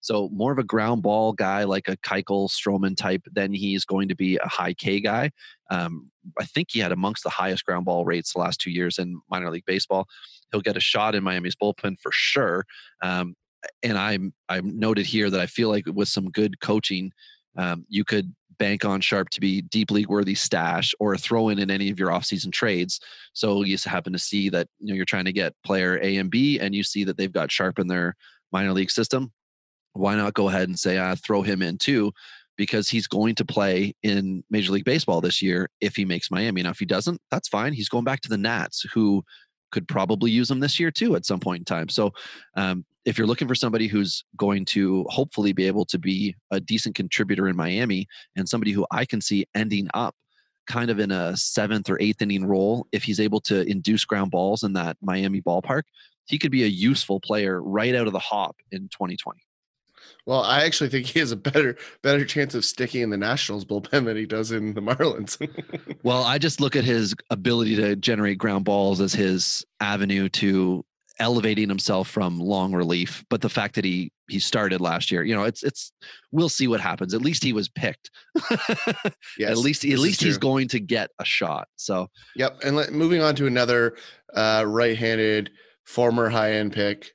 So 0.05 0.28
more 0.34 0.52
of 0.52 0.59
a 0.59 0.64
ground 0.64 1.02
ball 1.02 1.32
guy, 1.32 1.64
like 1.64 1.88
a 1.88 1.96
Keuchel 1.96 2.50
Stroman 2.50 2.94
type, 2.94 3.22
than 3.32 3.55
he's 3.55 3.86
going 3.86 4.09
to 4.09 4.14
be 4.14 4.36
a 4.36 4.46
high 4.46 4.74
K 4.74 5.00
guy. 5.00 5.30
Um, 5.70 6.11
I 6.38 6.44
think 6.44 6.68
he 6.70 6.80
had 6.80 6.92
amongst 6.92 7.24
the 7.24 7.30
highest 7.30 7.64
ground 7.64 7.86
ball 7.86 8.05
rates 8.05 8.34
the 8.34 8.38
last 8.38 8.61
two 8.61 8.70
years 8.70 8.98
in 8.98 9.18
minor 9.30 9.50
league 9.50 9.64
baseball. 9.64 10.07
He'll 10.52 10.61
get 10.61 10.76
a 10.76 10.80
shot 10.80 11.14
in 11.14 11.24
Miami's 11.24 11.57
bullpen 11.57 11.98
for 12.00 12.12
sure. 12.12 12.66
Um, 13.00 13.34
and 13.82 13.96
I'm 13.96 14.34
I'm 14.50 14.78
noted 14.78 15.07
here 15.07 15.30
that 15.30 15.40
I 15.40 15.46
feel 15.46 15.70
like 15.70 15.84
with 15.86 16.09
some 16.09 16.30
good 16.30 16.61
coaching, 16.61 17.11
um, 17.57 17.86
you 17.88 18.05
could 18.05 18.34
bank 18.59 18.84
on 18.84 19.00
Sharp 19.00 19.30
to 19.30 19.40
be 19.40 19.62
deep 19.62 19.90
league 19.90 20.11
worthy 20.11 20.34
stash 20.34 20.94
or 21.00 21.16
throw 21.16 21.48
in 21.48 21.59
in 21.59 21.70
any 21.70 21.88
of 21.88 21.98
your 21.98 22.11
offseason 22.11 22.52
trades. 22.52 23.00
So 23.32 23.62
you 23.62 23.74
just 23.74 23.86
happen 23.86 24.12
to 24.12 24.18
see 24.18 24.50
that 24.50 24.68
you 24.80 24.88
know 24.88 24.94
you're 24.94 25.07
trying 25.07 25.24
to 25.24 25.32
get 25.32 25.55
player 25.64 25.98
A 26.02 26.18
and 26.18 26.30
B, 26.30 26.61
and 26.61 26.74
you 26.74 26.84
see 26.84 27.05
that 27.05 27.16
they've 27.16 27.32
got 27.32 27.50
Sharp 27.50 27.78
in 27.78 27.86
their 27.86 28.16
minor 28.52 28.74
league 28.74 28.90
system. 28.90 29.32
Why 29.95 30.14
not 30.14 30.34
go 30.34 30.49
ahead 30.49 30.68
and 30.68 30.78
say, 30.78 30.99
uh, 30.99 31.16
throw 31.16 31.42
him 31.42 31.62
in 31.62 31.78
too? 31.78 32.12
because 32.57 32.88
he's 32.88 33.07
going 33.07 33.34
to 33.34 33.45
play 33.45 33.95
in 34.03 34.45
Major 34.51 34.72
League 34.72 34.84
Baseball 34.84 35.20
this 35.20 35.42
year 35.42 35.68
if 35.80 35.97
he 35.97 36.05
makes 36.05 36.30
Miami. 36.30 36.62
Now, 36.62 36.70
if 36.70 36.78
he 36.78 36.86
doesn't, 36.86 37.20
that's 37.30 37.49
fine. 37.49 37.72
He's 37.72 37.88
going 37.88 38.05
back 38.05 38.20
to 38.22 38.28
the 38.28 38.38
Nats, 38.38 38.86
who 38.92 39.24
could 39.72 39.88
probably 39.88 40.30
use 40.30 40.51
him 40.51 40.61
this 40.61 40.78
year 40.78 40.90
too 40.90 41.16
at 41.16 41.26
some 41.26 41.40
point 41.40 41.62
in 41.62 41.64
time. 41.64 41.88
So, 41.88 42.12
um, 42.57 42.84
if 43.05 43.18
you're 43.18 43.26
looking 43.26 43.49
for 43.49 43.55
somebody 43.55 43.86
who's 43.86 44.24
going 44.36 44.64
to 44.66 45.05
hopefully 45.11 45.53
be 45.53 45.66
able 45.66 45.84
to 45.86 45.99
be 45.99 46.34
a 46.51 46.59
decent 46.59 46.95
contributor 46.95 47.49
in 47.49 47.57
Miami 47.57 48.07
and 48.34 48.49
somebody 48.49 48.72
who 48.72 48.86
I 48.90 49.05
can 49.05 49.20
see 49.20 49.47
ending 49.55 49.88
up 49.92 50.14
kind 50.66 50.90
of 50.90 50.99
in 50.99 51.11
a 51.11 51.36
seventh 51.36 51.90
or 51.90 52.01
eighth 52.01 52.22
inning 52.22 52.47
role, 52.47 52.86
if 52.92 53.03
he's 53.03 53.20
able 53.20 53.40
to 53.42 53.68
induce 53.68 54.07
ground 54.07 54.30
balls 54.30 54.62
in 54.62 54.72
that 54.72 54.97
Miami 55.03 55.42
ballpark, 55.42 55.82
he 56.24 56.38
could 56.38 56.51
be 56.51 56.64
a 56.64 56.68
useful 56.68 57.20
player 57.20 57.62
right 57.62 57.95
out 57.95 58.07
of 58.07 58.14
the 58.14 58.18
hop 58.18 58.57
in 58.72 58.88
2020. 58.88 59.42
Well, 60.27 60.43
I 60.43 60.64
actually 60.64 60.89
think 60.89 61.07
he 61.07 61.18
has 61.18 61.33
a 61.33 61.37
better 61.37 61.77
better 62.03 62.25
chance 62.25 62.55
of 62.55 62.64
sticking 62.64 63.03
in 63.03 63.11
the 63.11 63.16
Nationals 63.16 63.64
bullpen 63.64 64.07
than 64.07 64.16
he 64.16 64.25
does 64.25 64.53
in 64.53 64.72
the 64.72 64.81
Marlins. 64.81 65.39
well, 66.03 66.25
I 66.25 66.39
just 66.39 66.61
look 66.61 66.77
at 66.77 66.85
his 66.85 67.14
ability 67.31 67.77
to 67.77 67.95
generate 67.97 68.39
ground 68.39 68.64
balls 68.64 69.01
as 69.01 69.12
his 69.12 69.64
avenue 69.81 70.29
to 70.31 70.85
elevating 71.20 71.68
himself 71.68 72.09
from 72.09 72.41
long 72.41 72.72
relief. 72.72 73.25
But 73.29 73.41
the 73.43 73.49
fact 73.49 73.75
that 73.75 73.85
he 73.85 74.12
he 74.29 74.39
started 74.39 74.81
last 74.81 75.11
year, 75.11 75.22
you 75.25 75.35
know, 75.35 75.45
it's 75.45 75.62
it's 75.62 75.93
we'll 76.33 76.49
see 76.49 76.68
what 76.68 76.81
happens. 76.81 77.12
At 77.12 77.22
least 77.22 77.45
he 77.45 77.53
was 77.53 77.68
picked. 77.68 78.11
yes, 79.39 79.51
at 79.51 79.59
least 79.59 79.85
at 79.85 79.99
least 79.99 80.22
he's 80.22 80.39
going 80.39 80.68
to 80.68 80.81
get 80.81 81.11
a 81.18 81.25
shot. 81.25 81.68
So 81.77 82.09
yep. 82.35 82.59
And 82.64 82.77
let, 82.77 82.93
moving 82.93 83.20
on 83.20 83.35
to 83.37 83.47
another 83.47 83.97
uh, 84.35 84.64
right-handed 84.66 85.51
former 85.85 86.31
high-end 86.31 86.72
pick, 86.72 87.12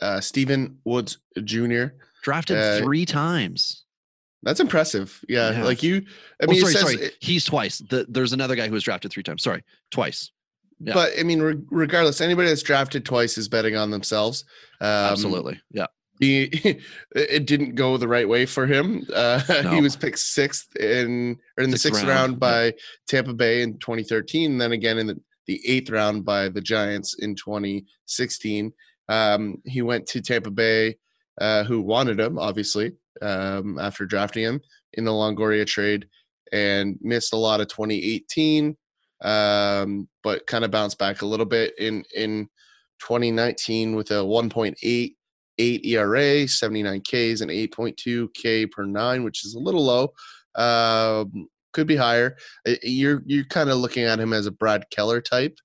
uh, 0.00 0.20
Stephen 0.20 0.78
Woods 0.84 1.18
Jr. 1.44 1.86
Drafted 2.28 2.58
uh, 2.58 2.78
three 2.80 3.06
times. 3.06 3.86
That's 4.42 4.60
impressive. 4.60 5.24
Yeah, 5.30 5.50
yeah. 5.50 5.64
like 5.64 5.82
you. 5.82 6.04
I 6.42 6.46
mean, 6.46 6.62
oh, 6.62 6.68
sorry, 6.68 6.74
sorry. 6.74 7.06
It, 7.06 7.16
He's 7.20 7.46
twice. 7.46 7.78
The, 7.78 8.04
there's 8.06 8.34
another 8.34 8.54
guy 8.54 8.66
who 8.66 8.74
was 8.74 8.84
drafted 8.84 9.10
three 9.10 9.22
times. 9.22 9.42
Sorry, 9.42 9.64
twice. 9.90 10.30
Yeah. 10.78 10.92
But 10.92 11.12
I 11.18 11.22
mean, 11.22 11.40
re- 11.40 11.56
regardless, 11.70 12.20
anybody 12.20 12.48
that's 12.50 12.62
drafted 12.62 13.06
twice 13.06 13.38
is 13.38 13.48
betting 13.48 13.76
on 13.76 13.90
themselves. 13.90 14.44
Um, 14.82 14.88
Absolutely. 14.88 15.58
Yeah. 15.70 15.86
He, 16.20 16.50
it 17.16 17.46
didn't 17.46 17.76
go 17.76 17.96
the 17.96 18.08
right 18.08 18.28
way 18.28 18.44
for 18.44 18.66
him. 18.66 19.06
Uh, 19.14 19.40
no. 19.48 19.70
He 19.70 19.80
was 19.80 19.96
picked 19.96 20.18
sixth 20.18 20.76
in 20.76 21.38
or 21.56 21.64
in 21.64 21.70
the 21.70 21.78
sixth 21.78 22.02
round, 22.02 22.10
round 22.10 22.40
by 22.40 22.64
yeah. 22.66 22.72
Tampa 23.08 23.32
Bay 23.32 23.62
in 23.62 23.78
2013, 23.78 24.52
and 24.52 24.60
then 24.60 24.72
again 24.72 24.98
in 24.98 25.06
the, 25.06 25.18
the 25.46 25.66
eighth 25.66 25.88
round 25.88 26.26
by 26.26 26.50
the 26.50 26.60
Giants 26.60 27.14
in 27.14 27.34
2016. 27.34 28.70
Um, 29.08 29.62
he 29.64 29.80
went 29.80 30.06
to 30.08 30.20
Tampa 30.20 30.50
Bay, 30.50 30.98
uh, 31.40 31.64
who 31.64 31.80
wanted 31.80 32.20
him, 32.20 32.38
obviously, 32.38 32.92
um, 33.22 33.78
after 33.78 34.06
drafting 34.06 34.44
him 34.44 34.60
in 34.94 35.04
the 35.04 35.10
Longoria 35.10 35.66
trade, 35.66 36.06
and 36.52 36.96
missed 37.02 37.32
a 37.32 37.36
lot 37.36 37.60
of 37.60 37.68
2018 37.68 38.76
um, 39.22 40.08
but 40.22 40.46
kind 40.46 40.64
of 40.64 40.70
bounced 40.70 40.98
back 40.98 41.22
a 41.22 41.26
little 41.26 41.46
bit 41.46 41.74
in 41.78 42.04
in 42.14 42.48
2019 43.00 43.94
with 43.94 44.10
a 44.10 44.14
1.88 44.14 45.14
ERA, 45.58 46.48
79 46.48 47.00
Ks, 47.00 47.40
and 47.40 47.50
8.2 47.50 48.34
K 48.34 48.66
per 48.66 48.84
nine, 48.84 49.24
which 49.24 49.44
is 49.44 49.54
a 49.54 49.58
little 49.58 49.84
low. 49.84 50.12
Um, 50.54 51.48
could 51.72 51.86
be 51.86 51.96
higher. 51.96 52.36
You're 52.82 53.22
you're 53.26 53.44
kind 53.44 53.70
of 53.70 53.78
looking 53.78 54.04
at 54.04 54.20
him 54.20 54.32
as 54.32 54.46
a 54.46 54.52
Brad 54.52 54.84
Keller 54.90 55.20
type. 55.20 55.58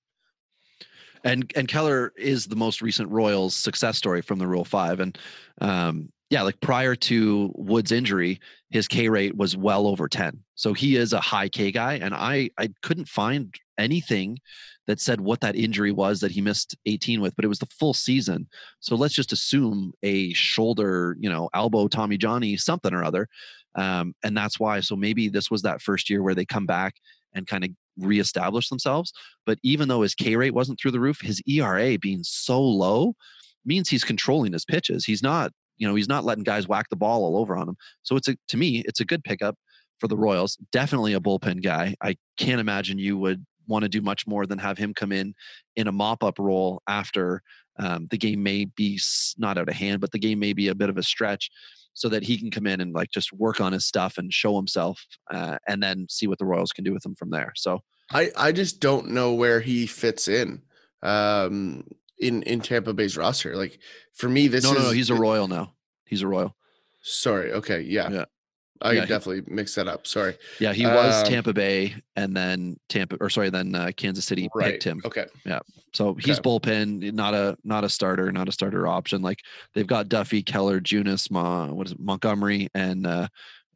And 1.24 1.52
and 1.56 1.68
Keller 1.68 2.12
is 2.18 2.48
the 2.48 2.56
most 2.56 2.82
recent 2.82 3.10
Royals 3.10 3.56
success 3.56 3.98
story 3.98 4.22
from 4.22 4.40
the 4.40 4.48
Rule 4.48 4.66
Five, 4.66 5.00
and 5.00 5.18
um, 5.62 6.10
yeah, 6.34 6.42
like 6.42 6.60
prior 6.62 6.96
to 6.96 7.52
Wood's 7.54 7.92
injury, 7.92 8.40
his 8.72 8.88
K 8.88 9.08
rate 9.08 9.38
was 9.38 9.56
well 9.56 9.86
over 9.86 10.10
10. 10.10 10.40
So 10.56 10.74
he 10.74 10.96
is 10.96 11.14
a 11.14 11.20
high 11.20 11.48
K 11.48 11.72
guy. 11.72 11.94
And 11.96 12.16
I, 12.16 12.50
I 12.58 12.70
couldn't 12.82 13.08
find 13.08 13.54
anything 13.78 14.40
that 14.88 15.00
said 15.00 15.22
what 15.22 15.42
that 15.42 15.56
injury 15.56 15.92
was 15.92 16.22
that 16.22 16.32
he 16.32 16.42
missed 16.42 16.76
18 16.88 17.22
with, 17.22 17.36
but 17.36 17.46
it 17.46 17.50
was 17.50 17.60
the 17.60 17.68
full 17.68 17.94
season. 17.94 18.48
So 18.80 18.96
let's 18.96 19.14
just 19.14 19.32
assume 19.32 19.94
a 20.02 20.34
shoulder, 20.34 21.16
you 21.20 21.30
know, 21.30 21.52
elbow, 21.54 21.88
Tommy 21.88 22.18
Johnny, 22.18 22.58
something 22.58 22.96
or 22.96 23.04
other. 23.04 23.28
Um, 23.76 24.16
and 24.24 24.36
that's 24.36 24.60
why. 24.60 24.80
So 24.80 24.96
maybe 24.96 25.30
this 25.30 25.52
was 25.52 25.62
that 25.62 25.84
first 25.84 26.10
year 26.10 26.24
where 26.24 26.34
they 26.34 26.46
come 26.46 26.66
back 26.66 26.96
and 27.34 27.48
kind 27.48 27.64
of 27.64 27.72
reestablish 27.98 28.70
themselves. 28.70 29.12
But 29.46 29.60
even 29.64 29.88
though 29.88 30.02
his 30.02 30.16
K 30.16 30.36
rate 30.36 30.54
wasn't 30.54 30.80
through 30.80 30.92
the 30.92 31.00
roof, 31.00 31.22
his 31.22 31.42
ERA 31.48 31.98
being 32.00 32.24
so 32.24 32.62
low 32.62 33.16
means 33.66 33.90
he's 33.90 34.04
controlling 34.04 34.54
his 34.54 34.66
pitches. 34.66 35.06
He's 35.06 35.24
not 35.24 35.52
you 35.78 35.88
know, 35.88 35.96
he's 35.96 36.08
not 36.08 36.24
letting 36.24 36.44
guys 36.44 36.68
whack 36.68 36.88
the 36.90 36.96
ball 36.96 37.26
all 37.26 37.38
over 37.38 37.58
on 37.58 37.68
him. 37.68 37.76
So 38.04 38.16
it's 38.16 38.28
a 38.28 38.38
to 38.50 38.58
me, 38.58 38.84
it's 38.86 39.00
a 39.00 39.06
good 39.06 39.24
pickup 39.24 39.58
for 40.00 40.08
the 40.08 40.18
Royals. 40.18 40.58
Definitely 40.72 41.14
a 41.14 41.20
bullpen 41.20 41.64
guy. 41.64 41.96
I 42.02 42.16
can't 42.38 42.62
imagine 42.62 42.98
you 42.98 43.18
would 43.18 43.46
want 43.68 43.84
to 43.84 43.90
do 43.90 44.02
much 44.02 44.28
more 44.28 44.46
than 44.46 44.60
have 44.60 44.78
him 44.78 44.94
come 44.94 45.12
in 45.12 45.34
in 45.76 45.88
a 45.88 45.92
mop 45.92 46.24
up 46.24 46.38
role 46.38 46.82
after 46.88 47.42
um, 47.80 48.08
the 48.12 48.18
game 48.18 48.44
may 48.44 48.66
be 48.66 49.00
not 49.38 49.58
out 49.58 49.70
of 49.70 49.76
hand, 49.76 50.02
but 50.02 50.12
the 50.12 50.20
game 50.20 50.40
may 50.40 50.54
be 50.54 50.68
a 50.68 50.76
bit 50.76 50.90
of 50.90 50.98
a 50.98 51.04
stretch 51.04 51.50
so 51.94 52.10
that 52.10 52.24
he 52.24 52.38
can 52.38 52.50
come 52.50 52.68
in 52.68 52.82
and 52.82 52.94
like 52.94 53.12
just 53.12 53.32
work 53.34 53.62
on 53.62 53.72
his 53.72 53.86
stuff 53.86 54.18
and 54.18 54.34
show 54.34 54.56
himself 54.56 55.06
uh, 55.32 55.58
and 55.68 55.82
then 55.82 56.08
see 56.10 56.28
what 56.28 56.40
the 56.40 56.46
Royals 56.46 56.72
can 56.72 56.84
do 56.84 56.94
with 56.94 57.06
him 57.06 57.16
from 57.16 57.30
there. 57.30 57.54
So 57.56 57.82
I, 58.12 58.32
I 58.36 58.52
just 58.52 58.80
don't 58.80 59.10
know 59.10 59.34
where 59.34 59.60
he 59.60 59.86
fits 59.88 60.28
in. 60.28 60.62
Um, 61.02 61.84
in 62.20 62.44
in 62.44 62.62
Tampa 62.62 62.94
Bay's 62.94 63.18
roster. 63.18 63.56
Like 63.56 63.80
for 64.14 64.30
me, 64.30 64.48
this 64.48 64.64
no, 64.64 64.72
is, 64.72 64.78
no, 64.78 64.84
no. 64.84 64.92
He's 64.92 65.10
a 65.10 65.16
Royal 65.16 65.48
now. 65.48 65.74
He's 66.06 66.22
a 66.22 66.28
Royal. 66.28 66.56
Sorry. 67.02 67.52
Okay. 67.52 67.82
Yeah. 67.82 68.10
Yeah. 68.10 68.26
I 68.82 68.94
yeah, 68.94 69.06
definitely 69.06 69.44
he, 69.48 69.54
mixed 69.54 69.76
that 69.76 69.88
up. 69.88 70.06
Sorry. 70.06 70.38
Yeah, 70.60 70.74
he 70.74 70.86
was 70.86 71.24
um, 71.24 71.26
Tampa 71.26 71.54
Bay, 71.54 71.96
and 72.16 72.36
then 72.36 72.78
Tampa, 72.90 73.18
or 73.22 73.30
sorry, 73.30 73.50
then 73.50 73.74
uh, 73.76 73.92
Kansas 73.96 74.26
City 74.26 74.50
right. 74.54 74.72
picked 74.72 74.84
him. 74.84 75.02
Okay. 75.06 75.26
Yeah. 75.46 75.60
So 75.94 76.16
he's 76.16 76.40
okay. 76.40 76.50
bullpen, 76.50 77.14
not 77.14 77.34
a 77.34 77.58
not 77.64 77.84
a 77.84 77.90
starter, 77.90 78.32
not 78.32 78.50
a 78.50 78.52
starter 78.52 78.88
option. 78.88 79.22
Like 79.22 79.40
they've 79.74 79.88
got 79.88 80.10
Duffy, 80.10 80.42
Keller, 80.42 80.82
Junis, 80.82 81.30
Ma, 81.32 81.68
what 81.68 81.88
is 81.88 81.94
it, 81.94 82.00
Montgomery, 82.00 82.68
and 82.74 83.06
uh, 83.08 83.28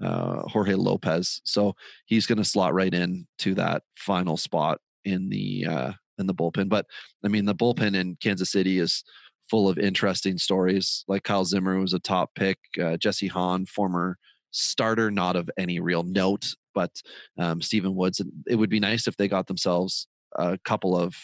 uh, 0.01 0.41
Jorge 0.47 0.73
Lopez. 0.73 1.41
So 1.45 1.75
he's 2.05 2.25
going 2.25 2.39
to 2.39 2.43
slot 2.43 2.73
right 2.73 2.93
in 2.93 3.27
to 3.39 3.55
that 3.55 3.83
final 3.95 4.37
spot 4.37 4.79
in 5.05 5.29
the 5.29 5.65
uh, 5.65 5.91
in 6.17 6.27
the 6.27 6.33
bullpen. 6.33 6.69
But 6.69 6.85
I 7.23 7.27
mean, 7.27 7.45
the 7.45 7.55
bullpen 7.55 7.95
in 7.95 8.17
Kansas 8.21 8.51
City 8.51 8.79
is 8.79 9.03
full 9.49 9.69
of 9.69 9.77
interesting 9.77 10.37
stories. 10.37 11.05
Like 11.07 11.23
Kyle 11.23 11.45
Zimmer 11.45 11.79
was 11.79 11.93
a 11.93 11.99
top 11.99 12.31
pick, 12.35 12.57
uh, 12.81 12.97
Jesse 12.97 13.27
Hahn, 13.27 13.65
former 13.65 14.17
starter, 14.51 15.11
not 15.11 15.35
of 15.35 15.49
any 15.57 15.79
real 15.79 16.03
note, 16.03 16.53
but 16.73 16.91
um, 17.37 17.61
Stephen 17.61 17.95
Woods. 17.95 18.21
It 18.47 18.55
would 18.55 18.69
be 18.69 18.79
nice 18.79 19.07
if 19.07 19.17
they 19.17 19.27
got 19.27 19.47
themselves 19.47 20.07
a 20.35 20.57
couple 20.63 20.97
of 20.97 21.15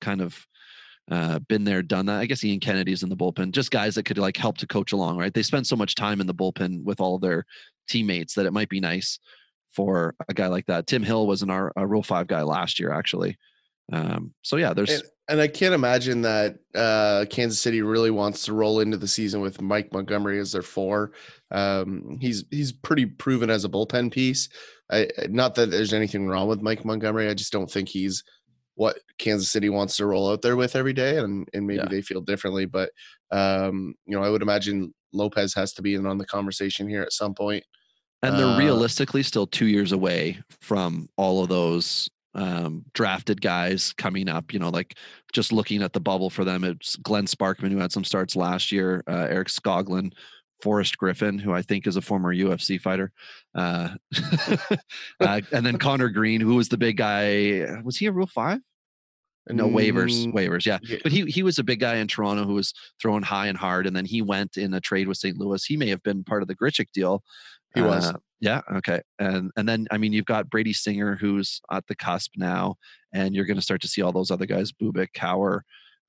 kind 0.00 0.20
of 0.20 0.46
uh, 1.10 1.40
been 1.40 1.64
there, 1.64 1.82
done 1.82 2.06
that. 2.06 2.20
I 2.20 2.26
guess 2.26 2.44
Ian 2.44 2.60
Kennedy's 2.60 3.02
in 3.02 3.08
the 3.08 3.16
bullpen, 3.16 3.52
just 3.52 3.70
guys 3.70 3.94
that 3.96 4.04
could 4.04 4.18
like 4.18 4.36
help 4.36 4.58
to 4.58 4.66
coach 4.66 4.92
along, 4.92 5.18
right? 5.18 5.34
They 5.34 5.42
spend 5.42 5.66
so 5.66 5.76
much 5.76 5.94
time 5.94 6.20
in 6.20 6.26
the 6.26 6.34
bullpen 6.34 6.84
with 6.84 7.00
all 7.00 7.18
their 7.18 7.44
teammates 7.88 8.34
that 8.34 8.46
it 8.46 8.52
might 8.52 8.68
be 8.68 8.80
nice 8.80 9.18
for 9.72 10.14
a 10.28 10.34
guy 10.34 10.46
like 10.46 10.66
that. 10.66 10.86
Tim 10.86 11.02
Hill 11.02 11.26
was 11.26 11.42
an 11.42 11.50
our 11.50 11.72
Rule 11.76 12.02
Five 12.02 12.26
guy 12.26 12.42
last 12.42 12.78
year, 12.78 12.92
actually. 12.92 13.36
Um, 13.92 14.34
so 14.42 14.56
yeah, 14.56 14.72
there's 14.72 14.90
and, 14.90 15.02
and, 15.30 15.40
I 15.40 15.48
can't 15.48 15.74
imagine 15.74 16.22
that 16.22 16.58
uh, 16.74 17.24
Kansas 17.30 17.60
City 17.60 17.82
really 17.82 18.10
wants 18.10 18.44
to 18.44 18.52
roll 18.52 18.80
into 18.80 18.96
the 18.96 19.08
season 19.08 19.40
with 19.40 19.60
Mike 19.60 19.92
Montgomery 19.92 20.38
as 20.38 20.52
their 20.52 20.62
four. 20.62 21.12
Um, 21.50 22.18
he's 22.20 22.44
he's 22.50 22.72
pretty 22.72 23.06
proven 23.06 23.50
as 23.50 23.64
a 23.64 23.68
bullpen 23.68 24.12
piece. 24.12 24.48
I, 24.90 25.08
not 25.28 25.54
that 25.54 25.70
there's 25.70 25.92
anything 25.92 26.26
wrong 26.26 26.48
with 26.48 26.62
Mike 26.62 26.84
Montgomery. 26.84 27.28
I 27.28 27.34
just 27.34 27.52
don't 27.52 27.70
think 27.70 27.88
he's 27.88 28.22
what 28.74 28.98
Kansas 29.18 29.50
City 29.50 29.68
wants 29.68 29.96
to 29.98 30.06
roll 30.06 30.30
out 30.30 30.42
there 30.42 30.56
with 30.56 30.76
every 30.76 30.92
day, 30.92 31.18
and 31.18 31.48
and 31.54 31.66
maybe 31.66 31.78
yeah. 31.78 31.88
they 31.88 32.02
feel 32.02 32.20
differently. 32.20 32.66
But 32.66 32.90
um, 33.30 33.94
you 34.06 34.16
know, 34.16 34.24
I 34.24 34.30
would 34.30 34.42
imagine 34.42 34.92
Lopez 35.12 35.54
has 35.54 35.72
to 35.74 35.82
be 35.82 35.94
in 35.94 36.06
on 36.06 36.18
the 36.18 36.26
conversation 36.26 36.88
here 36.88 37.02
at 37.02 37.12
some 37.12 37.34
point. 37.34 37.64
And 38.22 38.38
they're 38.38 38.46
uh, 38.46 38.58
realistically 38.58 39.22
still 39.22 39.46
two 39.46 39.66
years 39.66 39.92
away 39.92 40.42
from 40.60 41.08
all 41.16 41.42
of 41.42 41.48
those 41.48 42.10
um, 42.34 42.84
drafted 42.94 43.40
guys 43.40 43.92
coming 43.92 44.28
up. 44.28 44.52
You 44.52 44.58
know, 44.58 44.68
like 44.70 44.96
just 45.32 45.52
looking 45.52 45.82
at 45.82 45.92
the 45.92 46.00
bubble 46.00 46.30
for 46.30 46.44
them, 46.44 46.64
it's 46.64 46.96
Glenn 46.96 47.26
Sparkman 47.26 47.70
who 47.72 47.78
had 47.78 47.92
some 47.92 48.04
starts 48.04 48.36
last 48.36 48.72
year, 48.72 49.02
uh, 49.08 49.26
Eric 49.30 49.48
Skoglund, 49.48 50.12
Forrest 50.62 50.98
Griffin, 50.98 51.38
who 51.38 51.52
I 51.52 51.62
think 51.62 51.86
is 51.86 51.96
a 51.96 52.02
former 52.02 52.34
UFC 52.34 52.80
fighter, 52.80 53.12
uh, 53.54 53.90
uh, 55.20 55.40
and 55.52 55.64
then 55.66 55.78
Conner 55.78 56.08
Greene, 56.08 56.40
who 56.40 56.56
was 56.56 56.68
the 56.68 56.78
big 56.78 56.96
guy. 56.96 57.80
Was 57.82 57.96
he 57.96 58.06
a 58.06 58.12
Rule 58.12 58.26
Five? 58.26 58.60
No 59.48 59.68
waivers, 59.68 60.26
mm, 60.26 60.32
waivers, 60.32 60.66
yeah. 60.66 60.78
yeah. 60.82 60.98
But 61.02 61.12
he 61.12 61.24
he 61.24 61.42
was 61.42 61.58
a 61.58 61.64
big 61.64 61.80
guy 61.80 61.96
in 61.96 62.06
Toronto 62.06 62.44
who 62.44 62.54
was 62.54 62.74
throwing 63.00 63.22
high 63.22 63.46
and 63.46 63.56
hard, 63.58 63.86
and 63.86 63.96
then 63.96 64.04
he 64.04 64.22
went 64.22 64.56
in 64.56 64.74
a 64.74 64.80
trade 64.80 65.08
with 65.08 65.16
St. 65.16 65.36
Louis. 65.38 65.64
He 65.64 65.76
may 65.76 65.88
have 65.88 66.02
been 66.02 66.22
part 66.24 66.42
of 66.42 66.48
the 66.48 66.54
Grichuk 66.54 66.92
deal. 66.92 67.22
He 67.74 67.82
was. 67.82 68.12
Yeah. 68.40 68.62
Okay. 68.76 69.00
And 69.18 69.50
and 69.56 69.68
then 69.68 69.86
I 69.90 69.98
mean 69.98 70.12
you've 70.12 70.24
got 70.24 70.48
Brady 70.48 70.72
Singer 70.72 71.16
who's 71.20 71.60
at 71.70 71.86
the 71.88 71.94
cusp 71.94 72.32
now, 72.36 72.76
and 73.12 73.34
you're 73.34 73.44
going 73.44 73.58
to 73.58 73.62
start 73.62 73.82
to 73.82 73.88
see 73.88 74.00
all 74.02 74.12
those 74.12 74.30
other 74.30 74.46
guys: 74.46 74.72
Bubic, 74.72 75.08
Kowar, 75.14 75.60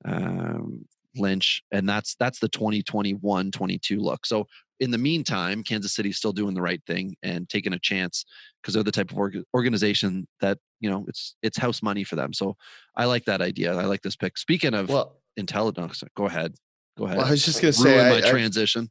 um, 0.06 0.86
Lynch, 1.14 1.62
and 1.72 1.86
that's 1.88 2.14
that's 2.18 2.38
the 2.38 2.48
2021-22 2.48 3.98
look. 4.00 4.24
So 4.26 4.46
in 4.80 4.90
the 4.90 4.98
meantime, 4.98 5.62
Kansas 5.62 5.94
City's 5.94 6.16
still 6.16 6.32
doing 6.32 6.54
the 6.54 6.62
right 6.62 6.80
thing 6.86 7.14
and 7.22 7.48
taking 7.48 7.72
a 7.72 7.78
chance 7.78 8.24
because 8.62 8.74
they're 8.74 8.82
the 8.82 8.90
type 8.90 9.10
of 9.12 9.18
org- 9.18 9.44
organization 9.54 10.26
that 10.40 10.58
you 10.80 10.90
know 10.90 11.04
it's 11.08 11.36
it's 11.42 11.58
house 11.58 11.82
money 11.82 12.04
for 12.04 12.16
them. 12.16 12.32
So 12.32 12.56
I 12.96 13.04
like 13.04 13.24
that 13.26 13.40
idea. 13.42 13.74
I 13.74 13.84
like 13.84 14.02
this 14.02 14.16
pick. 14.16 14.38
Speaking 14.38 14.74
of 14.74 14.88
Well, 14.88 15.18
intelligence, 15.36 16.02
go 16.16 16.24
ahead, 16.26 16.54
go 16.98 17.04
ahead. 17.04 17.18
well, 17.18 17.26
I 17.26 17.30
was 17.30 17.44
just 17.44 17.60
gonna 17.60 17.72
Ruin 17.78 17.98
say, 18.00 18.10
my 18.20 18.26
I, 18.26 18.28
I- 18.28 18.30
transition. 18.30 18.90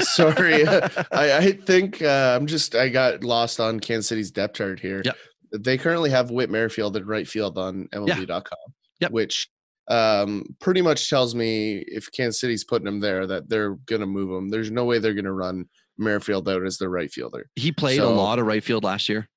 Sorry, 0.00 0.66
I, 0.66 0.88
I 1.38 1.52
think 1.52 2.02
uh, 2.02 2.36
I'm 2.38 2.46
just 2.46 2.74
I 2.74 2.88
got 2.88 3.24
lost 3.24 3.60
on 3.60 3.80
Kansas 3.80 4.08
City's 4.08 4.30
depth 4.30 4.54
chart 4.56 4.80
here. 4.80 5.02
Yep. 5.04 5.16
They 5.60 5.76
currently 5.78 6.10
have 6.10 6.30
Whit 6.30 6.50
Merrifield 6.50 6.96
at 6.96 7.06
right 7.06 7.28
field 7.28 7.58
on 7.58 7.88
MLB.com, 7.94 8.58
Yep. 9.00 9.10
which 9.10 9.48
um, 9.88 10.44
pretty 10.60 10.80
much 10.80 11.10
tells 11.10 11.34
me 11.34 11.84
if 11.86 12.10
Kansas 12.12 12.40
City's 12.40 12.64
putting 12.64 12.86
him 12.88 13.00
there 13.00 13.26
that 13.26 13.48
they're 13.48 13.74
gonna 13.86 14.06
move 14.06 14.30
him. 14.30 14.48
There's 14.48 14.70
no 14.70 14.84
way 14.84 14.98
they're 14.98 15.12
gonna 15.14 15.32
run 15.32 15.66
Merrifield 15.98 16.48
out 16.48 16.64
as 16.64 16.78
their 16.78 16.88
right 16.88 17.10
fielder. 17.10 17.50
He 17.56 17.70
played 17.72 18.00
a 18.00 18.08
lot 18.08 18.38
of 18.38 18.46
right 18.46 18.64
field 18.64 18.84
last 18.84 19.08
year. 19.08 19.28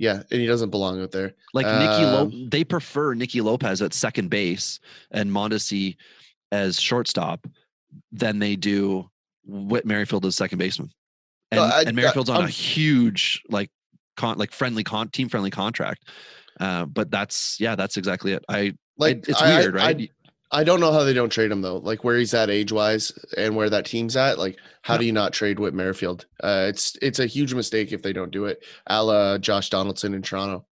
Yeah, 0.00 0.22
and 0.32 0.40
he 0.40 0.46
doesn't 0.46 0.70
belong 0.70 1.00
out 1.00 1.12
there. 1.12 1.34
Like 1.52 1.66
Nicky, 1.66 2.04
Lo- 2.04 2.22
Um, 2.22 2.48
they 2.50 2.64
prefer 2.64 3.14
Nicky 3.14 3.40
Lopez 3.40 3.80
at 3.80 3.94
second 3.94 4.28
base 4.28 4.80
and 5.12 5.30
Mondesi 5.30 5.94
as 6.50 6.80
shortstop 6.80 7.46
than 8.10 8.40
they 8.40 8.56
do 8.56 9.08
Whit 9.46 9.84
Merrifield 9.86 10.24
as 10.26 10.36
second 10.36 10.58
baseman. 10.58 10.90
And, 11.50 11.60
Well, 11.60 11.72
I- 11.72 11.82
and 11.82 11.94
Merrifield's 11.96 12.30
on 12.30 12.36
I'm- 12.36 12.44
a 12.46 12.48
huge 12.50 13.42
like 13.48 13.70
con 14.16 14.38
like 14.38 14.52
friendly 14.52 14.84
con 14.84 15.08
team 15.10 15.28
friendly 15.28 15.50
contract. 15.50 16.08
Uh, 16.60 16.84
but 16.86 17.10
that's 17.10 17.58
yeah, 17.60 17.74
that's 17.74 17.96
exactly 17.96 18.32
it. 18.32 18.44
I 18.48 18.74
Like 18.96 19.18
it- 19.18 19.28
it's 19.30 19.42
I- 19.42 19.52
I- 19.54 19.58
weird, 19.60 19.74
right? 19.74 19.96
I, 20.52 20.60
I 20.60 20.62
don't 20.62 20.78
know 20.78 20.92
how 20.92 21.02
they 21.02 21.12
don't 21.12 21.30
trade 21.30 21.50
him 21.50 21.62
though. 21.62 21.78
Like 21.78 22.04
where 22.04 22.16
he's 22.16 22.32
at 22.32 22.48
age 22.48 22.70
wise 22.70 23.12
and 23.36 23.56
where 23.56 23.68
that 23.70 23.86
team's 23.86 24.16
at. 24.16 24.38
Like 24.38 24.56
how 24.82 24.94
Yeah. 24.94 24.98
do 24.98 25.06
you 25.06 25.12
not 25.12 25.32
trade 25.32 25.58
Whit 25.58 25.74
Merrifield? 25.74 26.26
Uh, 26.42 26.66
it's 26.68 26.96
it's 27.02 27.18
a 27.18 27.26
huge 27.26 27.54
mistake 27.54 27.92
if 27.92 28.02
they 28.02 28.12
don't 28.12 28.30
do 28.30 28.44
it. 28.44 28.62
A 28.86 29.02
la 29.02 29.36
Josh 29.38 29.68
Donaldson 29.70 30.14
in 30.14 30.22
Toronto. 30.22 30.64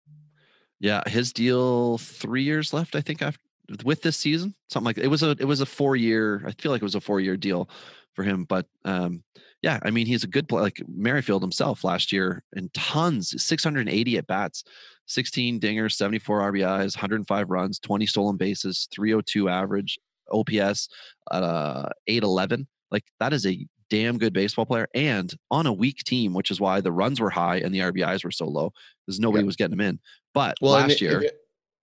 Yeah, 0.80 1.08
his 1.08 1.32
deal 1.34 1.98
three 2.00 2.44
years 2.44 2.74
left, 2.74 2.96
I 2.96 3.02
think, 3.02 3.22
after 3.22 3.40
with 3.86 4.02
this 4.02 4.18
season, 4.18 4.54
something 4.70 4.86
like 4.86 4.98
it 4.98 5.08
was 5.08 5.24
a 5.24 5.32
it 5.32 5.46
was 5.46 5.62
a 5.62 5.66
four 5.66 5.96
year. 5.96 6.44
I 6.46 6.52
feel 6.62 6.72
like 6.72 6.82
it 6.82 6.86
was 6.86 6.96
a 6.96 7.02
four 7.02 7.20
year 7.20 7.38
deal 7.38 7.70
for 8.14 8.24
him, 8.24 8.46
but 8.46 8.66
um, 8.86 9.24
yeah, 9.62 9.80
I 9.84 9.92
mean 9.92 10.06
he's 10.06 10.24
a 10.24 10.28
good 10.28 10.48
player. 10.48 10.64
Like 10.64 10.82
Merrifield 10.88 11.42
himself 11.42 11.84
last 11.84 12.12
year, 12.12 12.44
and 12.56 12.74
tons, 12.74 13.42
six 13.44 13.64
hundred 13.64 13.82
and 13.82 13.90
eighty 13.90 14.18
at 14.18 14.28
bats, 14.28 14.64
sixteen 15.06 15.60
dingers, 15.60 15.94
seventy 15.94 16.20
four 16.20 16.40
RBIs, 16.42 16.96
one 16.96 17.02
hundred 17.02 17.18
and 17.18 17.28
five 17.28 17.50
runs, 17.50 17.80
twenty 17.80 18.06
stolen 18.06 18.38
bases, 18.38 18.88
three 18.92 19.12
hundred 19.12 19.28
two 19.28 19.50
average, 19.50 20.00
OPS, 20.32 20.90
uh, 21.32 21.90
eight 22.08 22.24
eleven. 22.24 22.68
Like 22.90 23.04
that 23.20 23.34
is 23.34 23.46
a 23.46 23.66
damn 23.90 24.18
good 24.18 24.34
baseball 24.34 24.66
player, 24.66 24.88
and 24.96 25.34
on 25.50 25.66
a 25.66 25.74
weak 25.74 26.00
team, 26.06 26.34
which 26.34 26.52
is 26.52 26.60
why 26.60 26.82
the 26.82 26.92
runs 26.92 27.20
were 27.20 27.30
high 27.30 27.58
and 27.58 27.74
the 27.74 27.80
RBIs 27.80 28.24
were 28.24 28.32
so 28.32 28.48
low, 28.48 28.72
because 29.06 29.20
nobody 29.20 29.44
was 29.44 29.56
getting 29.56 29.74
him 29.74 29.82
in. 29.82 30.00
But 30.34 30.58
Well, 30.62 30.76
and 30.76 30.88
last 30.90 31.00
the- 31.00 31.06
year, 31.06 31.16
and 31.16 31.24
the- 31.24 31.34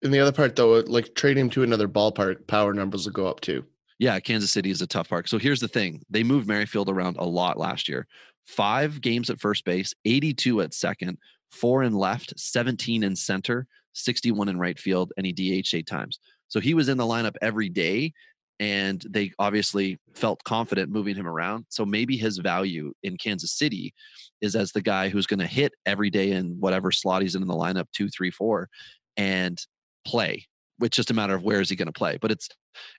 and 0.04 0.14
the 0.14 0.20
other 0.20 0.32
part 0.32 0.54
though, 0.56 0.78
like 0.80 1.14
trade 1.14 1.36
him 1.36 1.50
to 1.50 1.62
another 1.64 1.88
ballpark, 1.88 2.46
power 2.46 2.72
numbers 2.72 3.04
will 3.06 3.12
go 3.12 3.26
up 3.26 3.40
too. 3.40 3.64
Yeah, 3.98 4.20
Kansas 4.20 4.50
City 4.50 4.70
is 4.70 4.82
a 4.82 4.86
tough 4.86 5.08
park. 5.08 5.28
So 5.28 5.38
here's 5.38 5.60
the 5.60 5.68
thing: 5.68 6.02
they 6.08 6.22
moved 6.22 6.46
Merrifield 6.46 6.88
around 6.88 7.16
a 7.18 7.24
lot 7.24 7.58
last 7.58 7.88
year. 7.88 8.06
Five 8.46 9.00
games 9.00 9.28
at 9.28 9.40
first 9.40 9.64
base, 9.64 9.92
82 10.04 10.62
at 10.62 10.72
second, 10.72 11.18
four 11.50 11.82
in 11.82 11.92
left, 11.92 12.32
17 12.38 13.02
in 13.02 13.14
center, 13.14 13.66
61 13.92 14.48
in 14.48 14.58
right 14.58 14.78
field, 14.78 15.12
and 15.16 15.26
he 15.26 15.32
DH'd 15.32 15.74
eight 15.74 15.86
times. 15.86 16.18
So 16.48 16.60
he 16.60 16.72
was 16.72 16.88
in 16.88 16.96
the 16.96 17.04
lineup 17.04 17.36
every 17.42 17.68
day, 17.68 18.14
and 18.58 19.04
they 19.08 19.32
obviously 19.38 19.98
felt 20.14 20.42
confident 20.44 20.90
moving 20.90 21.14
him 21.14 21.26
around. 21.26 21.66
So 21.68 21.84
maybe 21.84 22.16
his 22.16 22.38
value 22.38 22.92
in 23.02 23.18
Kansas 23.18 23.52
City 23.52 23.92
is 24.40 24.56
as 24.56 24.72
the 24.72 24.80
guy 24.80 25.08
who's 25.08 25.26
going 25.26 25.40
to 25.40 25.46
hit 25.46 25.72
every 25.84 26.10
day 26.10 26.32
in 26.32 26.56
whatever 26.58 26.90
slot 26.90 27.22
he's 27.22 27.34
in 27.34 27.42
in 27.42 27.48
the 27.48 27.54
lineup, 27.54 27.86
two, 27.92 28.08
three, 28.08 28.30
four, 28.30 28.68
and 29.16 29.60
play. 30.06 30.46
It's 30.80 30.96
just 30.96 31.10
a 31.10 31.14
matter 31.14 31.34
of 31.34 31.42
where 31.42 31.60
is 31.60 31.70
he 31.70 31.76
going 31.76 31.86
to 31.86 31.92
play. 31.92 32.18
But 32.20 32.30
it's 32.30 32.48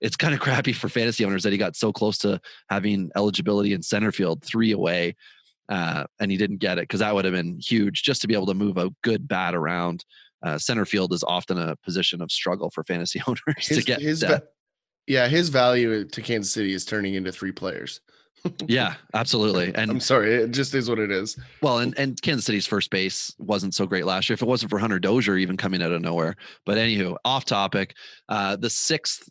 it's 0.02 0.16
kind 0.16 0.34
of 0.34 0.40
crappy 0.46 0.74
for 0.74 0.90
fantasy 0.90 1.26
owners 1.26 1.44
that 1.44 1.52
he 1.52 1.58
got 1.58 1.76
so 1.76 1.92
close 1.92 2.18
to 2.20 2.40
having 2.70 3.12
eligibility 3.16 3.74
in 3.74 3.82
center 3.82 4.12
field, 4.12 4.44
three 4.44 4.72
away, 4.72 5.16
uh, 5.70 6.06
and 6.20 6.32
he 6.32 6.38
didn't 6.38 6.58
get 6.58 6.78
it 6.78 6.84
because 6.84 7.00
that 7.00 7.14
would 7.14 7.26
have 7.26 7.34
been 7.34 7.60
huge 7.60 8.04
just 8.04 8.22
to 8.22 8.28
be 8.28 8.34
able 8.34 8.48
to 8.48 8.54
move 8.54 8.78
a 8.78 8.90
good 9.04 9.28
bat 9.28 9.56
around. 9.56 10.04
Uh, 10.42 10.58
center 10.58 10.86
field 10.86 11.14
is 11.14 11.24
often 11.24 11.58
a 11.58 11.76
position 11.78 12.22
of 12.22 12.32
struggle 12.32 12.70
for 12.70 12.84
fantasy 12.84 13.22
owners 13.28 13.68
to 13.68 13.82
get. 13.82 14.02
his 14.02 14.22
depth. 14.22 14.48
yeah, 15.08 15.28
his 15.28 15.50
value 15.50 16.06
to 16.06 16.22
Kansas 16.22 16.54
City 16.54 16.74
is 16.74 16.86
turning 16.86 17.16
into 17.16 17.32
three 17.32 17.52
players. 17.52 18.02
Yeah, 18.68 18.96
absolutely. 19.14 19.74
And 19.80 19.92
I'm 19.92 20.00
sorry, 20.00 20.34
it 20.34 20.52
just 20.52 20.74
is 20.76 20.90
what 20.90 21.00
it 21.00 21.12
is. 21.12 21.40
well, 21.62 21.80
and, 21.80 21.98
and 21.98 22.22
Kansas 22.22 22.46
City's 22.46 22.68
first 22.68 22.90
base 22.90 23.34
wasn't 23.38 23.74
so 23.74 23.86
great 23.86 24.06
last 24.06 24.30
year. 24.30 24.34
If 24.34 24.42
it 24.42 24.48
wasn't 24.48 24.70
for 24.70 24.80
Hunter 24.80 25.00
Dozier 25.00 25.38
even 25.38 25.58
coming 25.58 25.82
out 25.82 25.92
of 25.92 26.02
nowhere. 26.02 26.36
But 26.66 26.78
anywho, 26.78 27.16
off 27.24 27.46
topic. 27.46 27.96
Uh, 28.28 28.56
the 28.56 28.70
sixth 28.70 29.30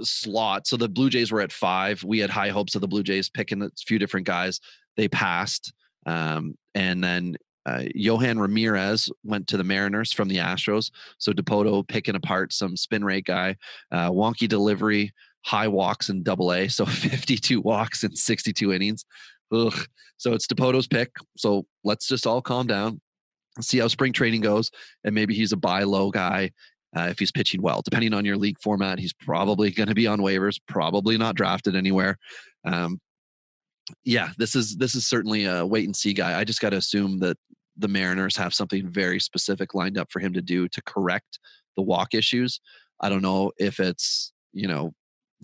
slot. 0.00 0.66
So 0.66 0.76
the 0.76 0.88
Blue 0.88 1.10
Jays 1.10 1.30
were 1.30 1.40
at 1.40 1.52
five. 1.52 2.02
We 2.02 2.18
had 2.18 2.30
high 2.30 2.48
hopes 2.48 2.74
of 2.74 2.80
the 2.80 2.88
Blue 2.88 3.02
Jays 3.02 3.28
picking 3.28 3.62
a 3.62 3.70
few 3.86 3.98
different 3.98 4.26
guys. 4.26 4.60
They 4.96 5.08
passed. 5.08 5.72
Um, 6.06 6.56
and 6.74 7.02
then 7.02 7.36
uh, 7.66 7.84
Johan 7.94 8.38
Ramirez 8.38 9.10
went 9.22 9.46
to 9.48 9.56
the 9.56 9.64
Mariners 9.64 10.12
from 10.12 10.28
the 10.28 10.36
Astros. 10.36 10.90
So 11.18 11.32
Dipoto 11.32 11.86
picking 11.86 12.14
apart 12.14 12.52
some 12.52 12.76
spin 12.76 13.04
rate 13.04 13.24
guy, 13.24 13.56
uh, 13.90 14.10
wonky 14.10 14.48
delivery, 14.48 15.12
high 15.44 15.68
walks 15.68 16.08
in 16.08 16.22
double 16.22 16.52
A. 16.52 16.68
So 16.68 16.84
52 16.86 17.60
walks 17.60 18.04
in 18.04 18.14
62 18.14 18.72
innings. 18.72 19.04
Ugh. 19.52 19.74
So 20.16 20.32
it's 20.32 20.46
Dipoto's 20.46 20.86
pick. 20.86 21.10
So 21.36 21.66
let's 21.84 22.06
just 22.06 22.26
all 22.26 22.40
calm 22.40 22.66
down, 22.66 23.00
see 23.60 23.78
how 23.78 23.88
spring 23.88 24.12
training 24.12 24.40
goes, 24.40 24.70
and 25.04 25.14
maybe 25.14 25.34
he's 25.34 25.52
a 25.52 25.56
buy 25.56 25.82
low 25.82 26.10
guy 26.10 26.50
uh, 26.96 27.08
if 27.10 27.18
he's 27.18 27.32
pitching 27.32 27.60
well. 27.60 27.82
Depending 27.82 28.14
on 28.14 28.24
your 28.24 28.36
league 28.36 28.58
format, 28.62 28.98
he's 28.98 29.12
probably 29.12 29.70
going 29.70 29.88
to 29.88 29.94
be 29.94 30.06
on 30.06 30.20
waivers, 30.20 30.58
probably 30.68 31.18
not 31.18 31.34
drafted 31.34 31.76
anywhere. 31.76 32.16
Um, 32.64 33.00
yeah, 34.04 34.30
this 34.38 34.54
is 34.54 34.76
this 34.76 34.94
is 34.94 35.06
certainly 35.06 35.44
a 35.44 35.66
wait 35.66 35.84
and 35.84 35.94
see 35.94 36.14
guy. 36.14 36.38
I 36.38 36.44
just 36.44 36.60
got 36.60 36.70
to 36.70 36.78
assume 36.78 37.18
that 37.18 37.36
the 37.76 37.88
Mariners 37.88 38.36
have 38.36 38.54
something 38.54 38.88
very 38.88 39.20
specific 39.20 39.74
lined 39.74 39.98
up 39.98 40.10
for 40.10 40.20
him 40.20 40.32
to 40.32 40.40
do 40.40 40.68
to 40.68 40.82
correct 40.82 41.38
the 41.76 41.82
walk 41.82 42.14
issues. 42.14 42.60
I 43.00 43.08
don't 43.08 43.20
know 43.20 43.52
if 43.58 43.80
it's 43.80 44.32
you 44.52 44.68
know 44.68 44.94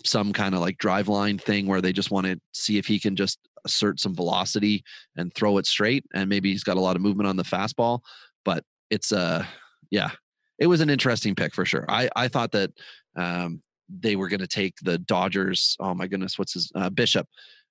some 0.05 0.33
kind 0.33 0.55
of 0.55 0.61
like 0.61 0.79
Driveline 0.79 1.41
thing 1.41 1.67
where 1.67 1.81
they 1.81 1.93
just 1.93 2.11
want 2.11 2.27
to 2.27 2.41
see 2.53 2.79
if 2.79 2.87
he 2.87 2.99
can 2.99 3.17
just 3.17 3.39
assert 3.65 4.01
some 4.01 4.15
velocity 4.15 4.83
and 5.17 5.33
throw 5.35 5.59
it 5.59 5.67
straight 5.67 6.05
and 6.15 6.29
maybe 6.29 6.51
he's 6.51 6.65
got 6.65 6.79
a 6.79 6.81
lot 6.81 6.97
of 6.97 7.03
movement 7.03 7.29
on 7.29 7.37
the 7.37 7.43
fastball 7.43 8.01
but 8.43 8.65
it's 8.89 9.13
uh 9.13 9.45
yeah 9.91 10.11
it 10.59 10.67
was 10.67 10.81
an 10.81 10.89
interesting 10.89 11.35
pick 11.35 11.55
for 11.55 11.67
sure 11.67 11.85
i 11.91 12.09
i 12.17 12.27
thought 12.27 12.51
that 12.53 12.71
um 13.17 13.61
they 14.01 14.17
were 14.17 14.29
going 14.29 14.41
to 14.41 14.47
take 14.47 14.75
the 14.83 14.97
dodgers 14.97 15.77
oh 15.79 15.93
my 15.93 16.07
goodness 16.07 16.39
what's 16.39 16.55
his 16.55 16.73
uh, 16.75 16.89
bishop 16.89 17.27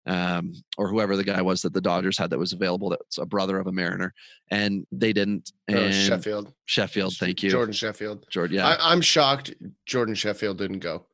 um 0.06 0.54
or 0.78 0.88
whoever 0.90 1.18
the 1.18 1.24
guy 1.24 1.42
was 1.42 1.64
that 1.64 1.74
the 1.74 1.82
dodgers 1.82 2.20
had 2.20 2.30
that 2.30 2.38
was 2.38 2.54
available 2.54 2.90
that's 2.92 3.18
a 3.18 3.26
brother 3.26 3.58
of 3.58 3.66
a 3.66 3.72
mariner 3.72 4.14
and 4.52 4.86
they 4.92 5.12
didn't 5.12 5.52
Uh, 5.72 5.76
and 5.78 5.94
Sheffield. 5.96 6.54
sheffield 6.66 7.16
thank 7.18 7.42
you 7.42 7.50
Jordan 7.50 7.74
Sheffield. 7.74 8.28
jordan 8.30 8.58
yeah 8.58 8.68
I, 8.68 8.92
I'm 8.92 9.02
shocked 9.02 9.56
Jordan 9.88 10.14
Sheffield 10.14 10.60
didn't 10.60 10.80
go. 10.80 11.08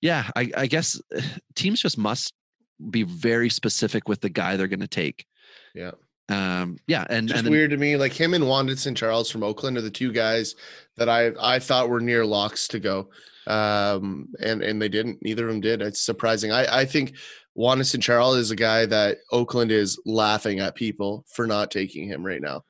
Yeah 0.00 0.28
I, 0.36 0.50
I 0.56 0.66
guess 0.66 1.00
uh, 1.16 1.20
teams 1.54 1.80
just 1.80 1.98
must 1.98 2.32
be 2.90 3.02
very 3.02 3.50
specific 3.50 4.08
with 4.08 4.20
the 4.20 4.30
guy 4.30 4.56
they're 4.56 4.66
going 4.68 4.80
to 4.80 4.88
take 4.88 5.26
Yeah. 5.74 5.92
um 6.30 6.78
yeah 6.86 7.04
and 7.10 7.28
Just 7.28 7.38
and 7.38 7.46
then, 7.46 7.52
weird 7.52 7.70
to 7.70 7.76
me. 7.76 7.96
Like 7.96 8.12
him 8.12 8.34
and 8.34 8.44
Wandisson 8.44 8.96
Charles 8.96 9.30
from 9.30 9.42
Oakland 9.42 9.76
are 9.76 9.82
the 9.82 9.90
two 9.90 10.12
guys 10.12 10.54
that 10.96 11.08
I 11.08 11.32
I 11.40 11.58
thought 11.58 11.88
were 11.90 12.00
near 12.00 12.24
locks 12.24 12.68
to 12.68 12.80
go. 12.80 13.10
Um 13.46 14.28
and 14.40 14.62
and 14.62 14.80
they 14.80 14.88
didn't. 14.88 15.18
Neither 15.22 15.46
of 15.46 15.52
them 15.52 15.60
did. 15.60 15.82
It's 15.82 16.00
surprising. 16.00 16.52
I 16.52 16.80
I 16.80 16.84
think 16.84 17.14
Wandisson 17.58 18.00
Charles 18.00 18.36
is 18.36 18.50
a 18.50 18.56
guy 18.56 18.86
that 18.86 19.18
Oakland 19.32 19.72
is 19.72 20.00
laughing 20.06 20.60
at 20.60 20.74
people 20.74 21.24
for 21.28 21.46
not 21.46 21.70
taking 21.70 22.06
him 22.08 22.24
right 22.24 22.40
now. 22.40 22.64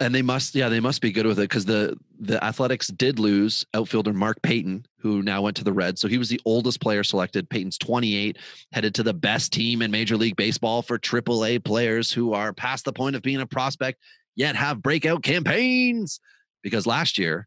And 0.00 0.14
they 0.14 0.22
must 0.22 0.54
yeah 0.54 0.68
they 0.68 0.80
must 0.80 1.00
be 1.00 1.10
good 1.10 1.26
with 1.26 1.38
it 1.38 1.48
because 1.48 1.64
the 1.64 1.96
the 2.20 2.42
athletics 2.44 2.88
did 2.88 3.18
lose 3.18 3.64
outfielder 3.74 4.12
mark 4.12 4.40
payton 4.42 4.84
who 4.98 5.22
now 5.22 5.42
went 5.42 5.56
to 5.56 5.64
the 5.64 5.72
reds. 5.72 6.00
So 6.00 6.08
he 6.08 6.18
was 6.18 6.28
the 6.28 6.40
oldest 6.44 6.80
player 6.80 7.02
selected. 7.02 7.48
Payton's 7.48 7.78
28 7.78 8.38
headed 8.72 8.94
to 8.94 9.02
the 9.02 9.14
best 9.14 9.52
team 9.52 9.82
in 9.82 9.90
major 9.90 10.16
league 10.16 10.36
baseball 10.36 10.82
for 10.82 10.98
aaa 10.98 11.64
players 11.64 12.12
who 12.12 12.32
are 12.32 12.52
past 12.52 12.84
the 12.84 12.92
point 12.92 13.16
of 13.16 13.22
being 13.22 13.40
a 13.40 13.46
prospect 13.46 14.00
yet 14.36 14.56
have 14.56 14.82
breakout 14.82 15.22
campaigns. 15.22 16.20
Because 16.62 16.86
last 16.86 17.18
year 17.18 17.46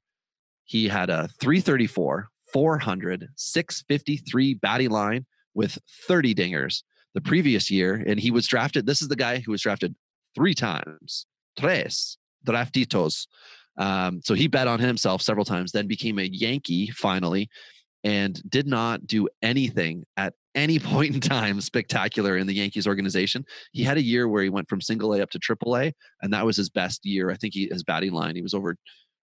he 0.65 0.87
had 0.87 1.09
a 1.09 1.29
334 1.39 2.29
400 2.51 3.27
653 3.35 4.53
batting 4.55 4.89
line 4.89 5.25
with 5.53 5.77
30 6.07 6.33
dingers. 6.35 6.83
The 7.13 7.21
previous 7.21 7.71
year 7.71 8.03
and 8.05 8.19
he 8.19 8.31
was 8.31 8.47
drafted 8.47 8.85
this 8.85 9.01
is 9.01 9.07
the 9.07 9.15
guy 9.15 9.39
who 9.39 9.51
was 9.51 9.61
drafted 9.61 9.95
three 10.35 10.53
times 10.53 11.25
tres 11.57 12.17
draftitos. 12.45 13.27
Um, 13.77 14.21
so 14.23 14.33
he 14.33 14.47
bet 14.47 14.67
on 14.67 14.79
himself 14.79 15.21
several 15.21 15.45
times, 15.45 15.71
then 15.71 15.87
became 15.87 16.19
a 16.19 16.23
Yankee 16.23 16.89
finally, 16.91 17.49
and 18.03 18.41
did 18.49 18.67
not 18.67 19.05
do 19.05 19.27
anything 19.41 20.03
at 20.17 20.33
any 20.55 20.79
point 20.79 21.13
in 21.13 21.21
time 21.21 21.61
spectacular 21.61 22.37
in 22.37 22.47
the 22.47 22.53
Yankees 22.53 22.87
organization. 22.87 23.45
He 23.71 23.83
had 23.83 23.97
a 23.97 24.03
year 24.03 24.27
where 24.27 24.43
he 24.43 24.49
went 24.49 24.69
from 24.69 24.81
single 24.81 25.13
A 25.13 25.21
up 25.21 25.29
to 25.31 25.39
triple 25.39 25.77
A, 25.77 25.93
and 26.21 26.33
that 26.33 26.45
was 26.45 26.57
his 26.57 26.69
best 26.69 27.05
year. 27.05 27.29
I 27.29 27.35
think 27.35 27.53
he, 27.53 27.67
his 27.71 27.83
batting 27.83 28.13
line, 28.13 28.35
he 28.35 28.41
was 28.41 28.53
over 28.53 28.75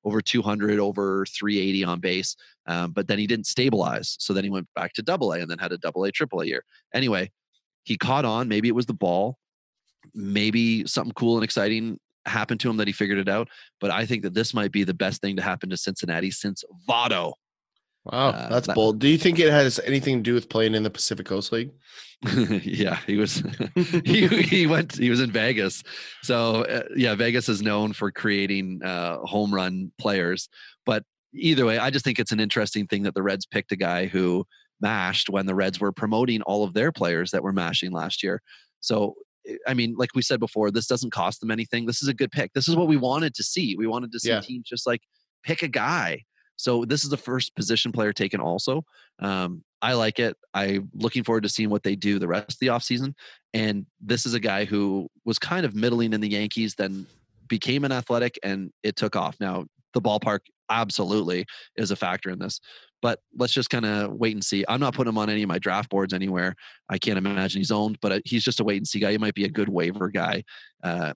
over 0.05 0.20
200, 0.20 0.78
over 0.78 1.24
380 1.26 1.85
on 1.85 1.99
base. 1.99 2.37
Um, 2.66 2.93
but 2.93 3.09
then 3.09 3.18
he 3.18 3.26
didn't 3.26 3.47
stabilize. 3.47 4.16
So 4.20 4.32
then 4.32 4.45
he 4.45 4.51
went 4.51 4.68
back 4.74 4.93
to 4.95 5.03
double 5.03 5.32
A 5.32 5.41
and 5.41 5.51
then 5.51 5.59
had 5.59 5.72
a 5.72 5.78
double 5.78 6.05
A, 6.05 6.12
triple 6.12 6.41
A 6.41 6.47
year. 6.47 6.62
Anyway, 6.93 7.30
he 7.85 7.97
caught 7.97 8.24
on. 8.24 8.49
Maybe 8.49 8.68
it 8.68 8.74
was 8.74 8.87
the 8.87 8.93
ball. 8.95 9.39
Maybe 10.14 10.87
something 10.87 11.14
cool 11.14 11.37
and 11.37 11.45
exciting 11.45 11.99
happened 12.26 12.60
to 12.60 12.70
him 12.70 12.76
that 12.78 12.86
he 12.86 12.92
figured 12.92 13.18
it 13.18 13.28
out. 13.28 13.48
But 13.80 13.90
I 13.90 14.06
think 14.06 14.22
that 14.22 14.34
this 14.34 14.54
might 14.54 14.72
be 14.72 14.84
the 14.84 14.94
best 14.94 15.20
thing 15.20 15.36
to 15.36 15.42
happen 15.42 15.70
to 15.70 15.76
Cincinnati 15.76 16.30
since 16.30 16.64
Votto. 16.88 17.34
Wow, 18.04 18.28
Uh, 18.30 18.48
that's 18.50 18.66
that- 18.66 18.74
bold. 18.76 18.98
Do 18.98 19.08
you 19.08 19.16
think 19.18 19.38
it 19.38 19.50
has 19.50 19.80
anything 19.80 20.18
to 20.18 20.22
do 20.22 20.34
with 20.34 20.48
playing 20.48 20.74
in 20.74 20.82
the 20.82 20.90
Pacific 20.90 21.26
Coast 21.26 21.52
League? 21.52 21.70
yeah, 22.62 22.98
he 23.06 23.16
was 23.16 23.42
he 24.04 24.26
he 24.28 24.66
went 24.66 24.96
he 24.96 25.10
was 25.10 25.20
in 25.20 25.30
Vegas. 25.30 25.82
So 26.22 26.64
uh, 26.64 26.82
yeah, 26.96 27.14
Vegas 27.14 27.48
is 27.48 27.62
known 27.62 27.92
for 27.92 28.10
creating 28.10 28.80
uh, 28.84 29.18
home 29.20 29.54
run 29.54 29.90
players. 29.98 30.48
But 30.86 31.04
either 31.34 31.64
way, 31.66 31.78
I 31.78 31.90
just 31.90 32.04
think 32.04 32.18
it's 32.18 32.32
an 32.32 32.40
interesting 32.40 32.86
thing 32.86 33.02
that 33.04 33.14
the 33.14 33.22
Reds 33.22 33.46
picked 33.46 33.72
a 33.72 33.76
guy 33.76 34.06
who 34.06 34.46
mashed 34.80 35.30
when 35.30 35.46
the 35.46 35.54
Reds 35.54 35.80
were 35.80 35.92
promoting 35.92 36.42
all 36.42 36.62
of 36.64 36.74
their 36.74 36.92
players 36.92 37.30
that 37.30 37.42
were 37.42 37.52
mashing 37.52 37.90
last 37.92 38.22
year. 38.22 38.40
So 38.80 39.14
I- 39.49 39.59
I 39.68 39.74
mean, 39.74 39.95
like 39.97 40.14
we 40.14 40.22
said 40.22 40.40
before, 40.40 40.70
this 40.70 40.86
doesn't 40.86 41.11
cost 41.11 41.40
them 41.40 41.51
anything. 41.51 41.86
This 41.86 42.03
is 42.03 42.09
a 42.09 42.14
good 42.14 42.30
pick. 42.32 42.53
This 42.53 42.68
is 42.68 42.76
what 42.76 42.88
we 42.88 42.97
wanted 42.97 43.34
to 43.34 43.42
see. 43.42 43.76
We 43.76 43.86
wanted 43.86 44.12
to 44.12 44.20
see 44.20 44.28
Yeah. 44.30 44.40
teams 44.40 44.68
just 44.68 44.86
like 44.86 45.03
pick 45.42 45.62
a 45.62 45.68
guy. 45.68 46.24
So 46.57 46.84
this 46.84 47.03
is 47.05 47.11
the 47.11 47.16
first 47.16 47.55
position 47.57 47.90
player 47.92 48.12
taken 48.12 48.40
also. 48.40 48.84
Um, 49.18 49.64
I 49.82 49.95
like 49.95 50.18
it. 50.18 50.36
I'm 50.55 50.88
looking 50.95 51.24
forward 51.24 51.42
to 51.42 51.49
seeing 51.49 51.68
what 51.68 51.82
they 51.82 51.97
do 51.97 52.18
the 52.18 52.28
rest 52.28 52.53
of 52.53 52.59
the 52.61 52.68
offseason. 52.68 53.12
And 53.53 53.86
this 54.01 54.24
is 54.24 54.34
a 54.34 54.40
guy 54.40 54.64
who 54.64 55.09
was 55.24 55.38
kind 55.38 55.66
of 55.66 55.74
middling 55.74 56.12
in 56.12 56.20
the 56.20 56.28
Yankees, 56.30 56.74
then 56.76 57.07
became 57.49 57.84
an 57.84 57.92
athletic 57.92 58.38
and 58.42 58.70
it 58.82 58.97
took 58.97 59.16
off. 59.16 59.36
Now, 59.40 59.66
the 59.92 60.01
ballpark 60.01 60.40
absolutely 60.70 61.45
is 61.76 61.90
a 61.90 61.97
factor 61.97 62.30
in 62.30 62.38
this. 62.38 62.61
But 63.05 63.20
let's 63.36 63.52
just 63.52 63.68
kind 63.68 63.84
of 63.84 64.14
wait 64.14 64.32
and 64.32 64.42
see. 64.42 64.64
I'm 64.66 64.80
not 64.80 64.94
putting 64.94 65.11
him 65.11 65.18
on 65.18 65.28
any 65.28 65.42
of 65.42 65.48
my 65.50 65.59
draft 65.59 65.90
boards 65.90 66.14
anywhere. 66.14 66.55
I 66.88 66.96
can't 66.96 67.18
imagine 67.18 67.61
he's 67.61 67.70
owned, 67.70 67.98
but 68.00 68.12
uh, 68.12 68.20
he's 68.24 68.42
just 68.42 68.61
a 68.61 68.64
wait 68.64 68.78
and 68.78 68.88
see 68.88 68.98
guy. 68.98 69.12
He 69.12 69.18
might 69.18 69.34
be 69.34 69.44
a 69.44 69.48
good 69.50 69.68
waiver 69.68 70.09
guy 70.09 70.42
uh, 70.82 71.12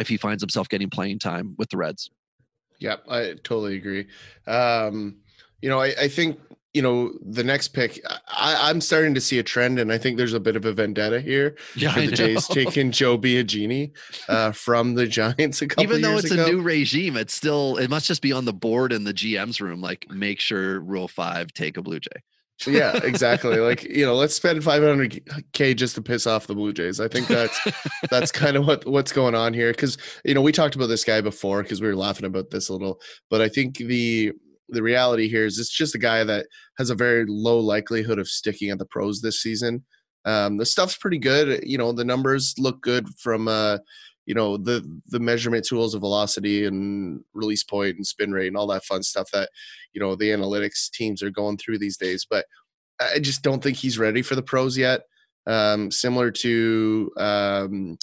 if 0.00 0.08
he 0.08 0.16
finds 0.16 0.42
himself 0.42 0.68
getting 0.68 0.90
playing 0.90 1.20
time 1.20 1.54
with 1.56 1.68
the 1.68 1.76
Reds. 1.76 2.10
Yep, 2.80 3.04
I 3.08 3.34
totally 3.44 3.76
agree. 3.76 4.08
Um, 4.48 5.18
you 5.62 5.68
know, 5.68 5.78
I, 5.78 5.94
I 6.00 6.08
think 6.08 6.40
you 6.74 6.82
know 6.82 7.12
the 7.22 7.42
next 7.44 7.68
pick. 7.68 8.00
I, 8.28 8.68
I'm 8.70 8.80
starting 8.80 9.14
to 9.14 9.20
see 9.20 9.38
a 9.38 9.42
trend, 9.42 9.78
and 9.78 9.92
I 9.92 9.98
think 9.98 10.16
there's 10.16 10.34
a 10.34 10.40
bit 10.40 10.56
of 10.56 10.64
a 10.64 10.72
vendetta 10.72 11.20
here 11.20 11.56
Yeah, 11.74 11.92
for 11.92 12.00
the 12.02 12.12
Jays 12.12 12.46
taking 12.46 12.92
Joe 12.92 13.18
Biagini 13.18 13.92
uh, 14.28 14.52
from 14.52 14.94
the 14.94 15.06
Giants 15.06 15.62
a 15.62 15.66
couple 15.68 15.82
even 15.84 16.02
though 16.02 16.16
it's 16.18 16.30
ago. 16.30 16.44
a 16.46 16.50
new 16.50 16.62
regime, 16.62 17.16
it's 17.16 17.34
still 17.34 17.76
it 17.76 17.88
must 17.88 18.06
just 18.06 18.22
be 18.22 18.32
on 18.32 18.44
the 18.44 18.52
board 18.52 18.92
in 18.92 19.04
the 19.04 19.14
GM's 19.14 19.60
room. 19.60 19.80
Like, 19.80 20.06
make 20.10 20.40
sure 20.40 20.80
Rule 20.80 21.08
Five 21.08 21.52
take 21.52 21.76
a 21.76 21.82
Blue 21.82 22.00
Jay. 22.00 22.22
yeah, 22.66 22.96
exactly. 23.02 23.56
Like 23.58 23.82
you 23.84 24.04
know, 24.04 24.14
let's 24.14 24.34
spend 24.34 24.60
500k 24.62 25.76
just 25.76 25.94
to 25.96 26.02
piss 26.02 26.26
off 26.26 26.46
the 26.46 26.54
Blue 26.54 26.72
Jays. 26.72 27.00
I 27.00 27.08
think 27.08 27.26
that's 27.28 27.58
that's 28.10 28.30
kind 28.30 28.56
of 28.56 28.66
what 28.66 28.86
what's 28.86 29.12
going 29.12 29.34
on 29.34 29.54
here 29.54 29.72
because 29.72 29.98
you 30.24 30.34
know 30.34 30.42
we 30.42 30.52
talked 30.52 30.74
about 30.74 30.86
this 30.86 31.04
guy 31.04 31.20
before 31.20 31.62
because 31.62 31.80
we 31.80 31.88
were 31.88 31.96
laughing 31.96 32.26
about 32.26 32.50
this 32.50 32.68
a 32.68 32.72
little, 32.72 33.00
but 33.28 33.40
I 33.40 33.48
think 33.48 33.76
the 33.78 34.32
the 34.72 34.82
reality 34.82 35.28
here 35.28 35.46
is 35.46 35.58
it's 35.58 35.70
just 35.70 35.94
a 35.94 35.98
guy 35.98 36.24
that 36.24 36.46
has 36.78 36.90
a 36.90 36.94
very 36.94 37.24
low 37.26 37.58
likelihood 37.58 38.18
of 38.18 38.28
sticking 38.28 38.70
at 38.70 38.78
the 38.78 38.86
pros 38.86 39.20
this 39.20 39.42
season. 39.42 39.84
Um, 40.24 40.56
the 40.56 40.66
stuff's 40.66 40.96
pretty 40.96 41.18
good. 41.18 41.62
You 41.64 41.78
know, 41.78 41.92
the 41.92 42.04
numbers 42.04 42.54
look 42.58 42.80
good 42.82 43.08
from 43.18 43.48
uh, 43.48 43.78
you 44.26 44.34
know 44.34 44.56
the 44.56 44.86
the 45.08 45.20
measurement 45.20 45.64
tools 45.64 45.94
of 45.94 46.02
velocity 46.02 46.66
and 46.66 47.20
release 47.34 47.64
point 47.64 47.96
and 47.96 48.06
spin 48.06 48.32
rate 48.32 48.48
and 48.48 48.56
all 48.56 48.66
that 48.68 48.84
fun 48.84 49.02
stuff 49.02 49.30
that 49.32 49.50
you 49.92 50.00
know 50.00 50.14
the 50.14 50.30
analytics 50.30 50.90
teams 50.90 51.22
are 51.22 51.30
going 51.30 51.56
through 51.56 51.78
these 51.78 51.96
days. 51.96 52.26
But 52.28 52.46
I 53.00 53.18
just 53.18 53.42
don't 53.42 53.62
think 53.62 53.76
he's 53.76 53.98
ready 53.98 54.22
for 54.22 54.34
the 54.34 54.42
pros 54.42 54.76
yet. 54.76 55.02
Um, 55.46 55.90
similar 55.90 56.30
to 56.30 57.10
um, 57.16 57.98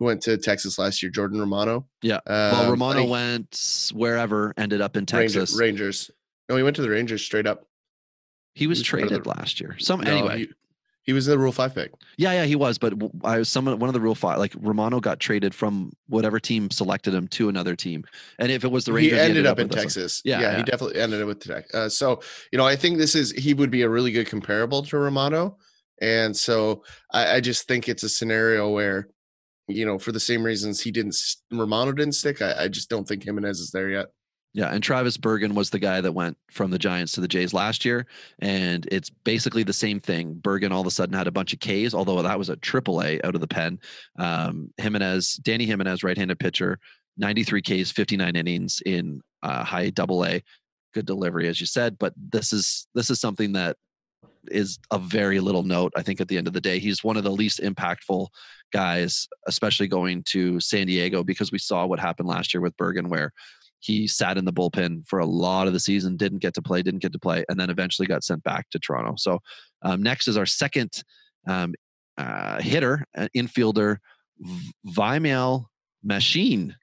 who 0.00 0.06
went 0.06 0.22
to 0.22 0.36
Texas 0.38 0.78
last 0.78 1.02
year, 1.02 1.12
Jordan 1.12 1.38
Romano. 1.38 1.86
Yeah. 2.02 2.18
Well, 2.26 2.64
Um, 2.64 2.70
Romano 2.70 3.04
I- 3.04 3.08
went 3.08 3.90
wherever, 3.94 4.52
ended 4.56 4.80
up 4.80 4.96
in 4.96 5.06
Texas. 5.06 5.54
Rangers. 5.56 6.10
No, 6.48 6.56
he 6.56 6.64
went 6.64 6.74
to 6.76 6.82
the 6.82 6.90
Rangers 6.90 7.22
straight 7.22 7.46
up. 7.46 7.66
he 8.54 8.66
was 8.66 8.78
he 8.78 8.80
was 8.80 8.86
traded 8.88 9.22
the- 9.24 9.28
last 9.28 9.60
year. 9.60 9.76
Some 9.78 10.00
No, 10.00 10.10
anyway. 10.10 10.38
he, 10.38 10.48
he 11.04 11.12
was 11.12 11.26
the 11.26 11.38
Rule 11.38 11.52
Five 11.52 11.74
pick. 11.74 11.92
yeah, 12.18 12.32
yeah, 12.32 12.44
he 12.44 12.56
was. 12.56 12.78
But 12.78 12.94
I 13.22 13.38
was 13.38 13.48
some 13.48 13.66
one 13.66 13.82
of 13.88 13.92
the 13.92 14.00
Rule 14.00 14.14
Five. 14.14 14.38
Like 14.38 14.54
Romano 14.58 15.00
got 15.00 15.20
traded 15.20 15.54
from 15.54 15.92
whatever 16.08 16.40
team 16.40 16.70
selected 16.70 17.14
him 17.14 17.28
to 17.28 17.48
another 17.48 17.76
team, 17.76 18.04
and 18.38 18.50
if 18.50 18.64
it 18.64 18.70
was 18.70 18.84
the 18.86 18.92
Rangers, 18.92 19.18
he 19.18 19.24
ended 19.24 19.46
up, 19.46 19.58
in. 19.60 19.68
Texas. 19.68 20.20
Yeah, 20.24 20.40
Yeah, 20.40 20.50
yeah. 20.52 20.56
he 20.58 20.62
definitely 20.64 21.00
ended 21.00 21.20
up 21.22 21.28
with 21.28 21.40
Texas. 21.40 21.74
Uh, 21.74 21.88
so 21.88 22.20
you 22.52 22.58
know, 22.58 22.66
I 22.66 22.74
think 22.76 22.98
this 22.98 23.14
is 23.14 23.30
he 23.32 23.54
would 23.54 23.70
be 23.70 23.82
a 23.82 23.88
really 23.88 24.10
good 24.12 24.26
comparable 24.26 24.82
to 24.82 24.98
Romano, 24.98 25.56
and 26.02 26.36
so 26.36 26.82
I, 27.12 27.36
I 27.36 27.40
just 27.40 27.66
think 27.68 27.88
it's 27.88 28.02
a 28.02 28.08
scenario 28.08 28.68
where, 28.70 29.08
you 29.70 29.86
know, 29.86 29.98
for 29.98 30.12
the 30.12 30.20
same 30.20 30.42
reasons 30.42 30.80
he 30.80 30.90
didn't 30.90 31.16
Romano 31.50 31.92
didn't 31.92 32.14
stick. 32.14 32.42
I, 32.42 32.64
I 32.64 32.68
just 32.68 32.90
don't 32.90 33.06
think 33.06 33.24
Jimenez 33.24 33.60
is 33.60 33.70
there 33.70 33.90
yet. 33.90 34.06
Yeah, 34.52 34.72
and 34.72 34.82
Travis 34.82 35.16
Bergen 35.16 35.54
was 35.54 35.70
the 35.70 35.78
guy 35.78 36.00
that 36.00 36.10
went 36.10 36.36
from 36.50 36.72
the 36.72 36.78
Giants 36.78 37.12
to 37.12 37.20
the 37.20 37.28
Jays 37.28 37.54
last 37.54 37.84
year, 37.84 38.06
and 38.40 38.86
it's 38.90 39.08
basically 39.08 39.62
the 39.62 39.72
same 39.72 40.00
thing. 40.00 40.34
Bergen 40.34 40.72
all 40.72 40.80
of 40.80 40.88
a 40.88 40.90
sudden 40.90 41.14
had 41.14 41.28
a 41.28 41.32
bunch 41.32 41.52
of 41.52 41.60
Ks, 41.60 41.94
although 41.94 42.20
that 42.20 42.38
was 42.38 42.48
a 42.48 42.56
triple 42.56 43.00
A 43.00 43.20
out 43.22 43.36
of 43.36 43.40
the 43.40 43.46
pen. 43.46 43.78
Um, 44.18 44.72
Jimenez, 44.76 45.34
Danny 45.36 45.66
Jimenez, 45.66 46.02
right-handed 46.02 46.40
pitcher, 46.40 46.80
93 47.16 47.62
Ks, 47.62 47.92
59 47.92 48.34
innings 48.34 48.82
in 48.84 49.20
uh, 49.44 49.62
high 49.62 49.90
double 49.90 50.24
A. 50.24 50.42
Good 50.94 51.06
delivery, 51.06 51.46
as 51.46 51.60
you 51.60 51.66
said, 51.66 51.96
but 52.00 52.12
this 52.16 52.52
is 52.52 52.88
this 52.92 53.10
is 53.10 53.20
something 53.20 53.52
that 53.52 53.76
is 54.48 54.80
a 54.90 54.98
very 54.98 55.38
little 55.38 55.62
note. 55.62 55.92
I 55.96 56.02
think 56.02 56.20
at 56.20 56.26
the 56.26 56.36
end 56.36 56.48
of 56.48 56.52
the 56.52 56.60
day, 56.60 56.80
he's 56.80 57.04
one 57.04 57.16
of 57.16 57.22
the 57.22 57.30
least 57.30 57.60
impactful 57.60 58.26
guys, 58.70 59.28
especially 59.46 59.88
going 59.88 60.22
to 60.24 60.60
San 60.60 60.86
Diego, 60.86 61.22
because 61.22 61.52
we 61.52 61.58
saw 61.58 61.86
what 61.86 62.00
happened 62.00 62.28
last 62.28 62.54
year 62.54 62.60
with 62.60 62.76
Bergen, 62.76 63.08
where 63.08 63.32
he 63.80 64.06
sat 64.06 64.36
in 64.36 64.44
the 64.44 64.52
bullpen 64.52 65.06
for 65.06 65.18
a 65.18 65.26
lot 65.26 65.66
of 65.66 65.72
the 65.72 65.80
season, 65.80 66.16
didn't 66.16 66.38
get 66.38 66.54
to 66.54 66.62
play, 66.62 66.82
didn't 66.82 67.02
get 67.02 67.12
to 67.12 67.18
play, 67.18 67.44
and 67.48 67.58
then 67.58 67.70
eventually 67.70 68.06
got 68.06 68.22
sent 68.22 68.42
back 68.44 68.68
to 68.70 68.78
Toronto. 68.78 69.14
So 69.16 69.40
um, 69.82 70.02
next 70.02 70.28
is 70.28 70.36
our 70.36 70.46
second 70.46 71.02
um, 71.46 71.74
uh, 72.18 72.60
hitter, 72.60 73.06
uh, 73.16 73.28
infielder, 73.34 73.98
V- 74.38 74.72
Vimael 74.86 75.66
Machín. 76.06 76.74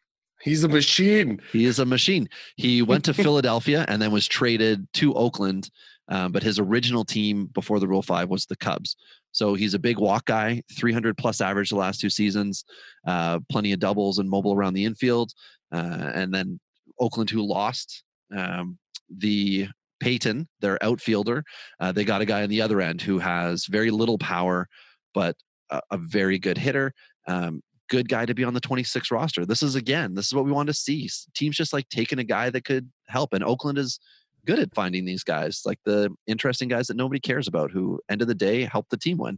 He's 0.41 0.63
a 0.63 0.67
machine. 0.67 1.41
He 1.51 1.65
is 1.65 1.79
a 1.79 1.85
machine. 1.85 2.29
He 2.55 2.81
went 2.81 3.05
to 3.05 3.13
Philadelphia 3.25 3.85
and 3.87 4.01
then 4.01 4.11
was 4.11 4.27
traded 4.27 4.87
to 4.93 5.13
Oakland. 5.13 5.69
Um, 6.09 6.31
but 6.31 6.43
his 6.43 6.57
original 6.57 7.03
team 7.03 7.47
before 7.47 7.79
the 7.79 7.87
Rule 7.87 8.01
Five 8.01 8.29
was 8.29 8.45
the 8.45 8.55
Cubs. 8.55 8.95
So 9.37 9.53
he's 9.53 9.75
a 9.75 9.79
big 9.79 9.99
walk 9.99 10.25
guy, 10.25 10.63
300 10.79 11.15
plus 11.15 11.41
average 11.41 11.69
the 11.69 11.75
last 11.75 12.01
two 12.01 12.09
seasons, 12.09 12.65
uh, 13.05 13.39
plenty 13.51 13.71
of 13.71 13.79
doubles 13.79 14.17
and 14.17 14.27
mobile 14.27 14.55
around 14.55 14.73
the 14.73 14.83
infield. 14.83 15.31
Uh, 15.71 16.09
and 16.15 16.33
then 16.33 16.59
Oakland, 16.99 17.29
who 17.29 17.43
lost 17.43 18.03
um, 18.35 18.79
the 19.15 19.67
Payton, 19.99 20.47
their 20.59 20.83
outfielder, 20.83 21.43
uh, 21.79 21.91
they 21.91 22.03
got 22.03 22.21
a 22.21 22.25
guy 22.25 22.41
on 22.41 22.49
the 22.49 22.63
other 22.63 22.81
end 22.81 22.99
who 22.99 23.19
has 23.19 23.67
very 23.67 23.91
little 23.91 24.17
power, 24.17 24.67
but 25.13 25.35
a, 25.69 25.81
a 25.91 25.99
very 25.99 26.39
good 26.39 26.57
hitter. 26.57 26.91
Um, 27.27 27.61
good 27.91 28.09
guy 28.09 28.25
to 28.25 28.33
be 28.33 28.43
on 28.43 28.55
the 28.55 28.59
26 28.59 29.11
roster. 29.11 29.45
This 29.45 29.61
is 29.61 29.75
again, 29.75 30.15
this 30.15 30.25
is 30.25 30.33
what 30.33 30.45
we 30.45 30.51
want 30.51 30.65
to 30.65 30.73
see. 30.73 31.07
Teams 31.35 31.55
just 31.55 31.73
like 31.73 31.87
taking 31.89 32.17
a 32.17 32.23
guy 32.23 32.49
that 32.49 32.65
could 32.65 32.89
help, 33.07 33.33
and 33.33 33.43
Oakland 33.43 33.77
is 33.77 33.99
good 34.47 34.59
at 34.59 34.73
finding 34.73 35.05
these 35.05 35.23
guys, 35.23 35.61
like 35.65 35.79
the 35.83 36.09
interesting 36.25 36.67
guys 36.69 36.87
that 36.87 36.97
nobody 36.97 37.19
cares 37.19 37.47
about, 37.47 37.69
who 37.69 37.99
end 38.09 38.21
of 38.23 38.27
the 38.27 38.33
day 38.35 38.63
help 38.63 38.87
the 38.89 38.97
team 38.97 39.17
win. 39.17 39.37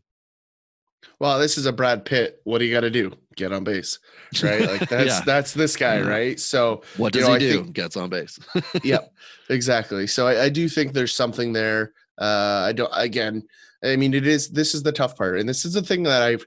Well, 1.19 1.39
this 1.39 1.57
is 1.57 1.65
a 1.65 1.71
Brad 1.73 2.03
Pitt. 2.05 2.41
What 2.43 2.59
do 2.59 2.65
you 2.65 2.73
got 2.73 2.81
to 2.81 2.89
do? 2.89 3.13
Get 3.35 3.51
on 3.53 3.63
base, 3.63 3.99
right? 4.43 4.61
Like 4.61 4.89
that's 4.89 5.07
Yeah. 5.19 5.21
that's 5.25 5.53
this 5.53 5.75
guy, 5.77 6.01
right? 6.01 6.39
So 6.39 6.83
What 6.97 7.15
You 7.15 7.21
does 7.21 7.29
know, 7.29 7.35
he 7.35 7.47
I 7.49 7.51
do? 7.51 7.61
think- 7.63 7.73
Gets 7.73 7.97
on 7.97 8.09
base. 8.09 8.37
yep, 8.83 9.13
exactly. 9.49 10.07
So 10.07 10.27
I, 10.27 10.43
I 10.45 10.49
do 10.49 10.67
think 10.69 10.93
there's 10.93 11.15
something 11.15 11.53
there. 11.53 11.93
Uh, 12.19 12.65
I 12.67 12.73
don't. 12.73 12.91
Again, 12.93 13.43
I 13.83 13.95
mean, 13.95 14.13
it 14.13 14.27
is. 14.27 14.49
This 14.49 14.75
is 14.75 14.83
the 14.83 14.91
tough 14.91 15.15
part, 15.15 15.39
and 15.39 15.47
this 15.47 15.63
is 15.65 15.73
the 15.73 15.81
thing 15.81 16.03
that 16.03 16.21
I've 16.21 16.45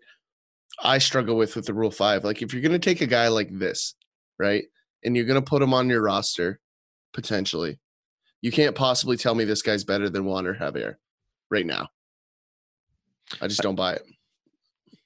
I 0.82 0.98
struggle 0.98 1.36
with 1.36 1.56
with 1.56 1.64
the 1.64 1.72
Rule 1.74 1.90
Five. 1.90 2.24
Like, 2.24 2.42
if 2.42 2.52
you're 2.52 2.60
going 2.62 2.72
to 2.72 2.78
take 2.78 3.00
a 3.00 3.06
guy 3.06 3.28
like 3.28 3.48
this, 3.58 3.94
right, 4.38 4.64
and 5.02 5.16
you're 5.16 5.24
going 5.24 5.42
to 5.42 5.48
put 5.48 5.62
him 5.62 5.72
on 5.72 5.88
your 5.88 6.02
roster, 6.02 6.60
potentially, 7.14 7.78
you 8.42 8.50
can't 8.52 8.74
possibly 8.74 9.16
tell 9.16 9.34
me 9.34 9.44
this 9.44 9.62
guy's 9.62 9.84
better 9.84 10.10
than 10.10 10.24
Wander 10.24 10.54
Javier 10.54 10.96
right 11.50 11.64
now. 11.64 11.88
I 13.40 13.46
just 13.46 13.62
don't 13.62 13.76
buy 13.76 13.94
it. 13.94 14.02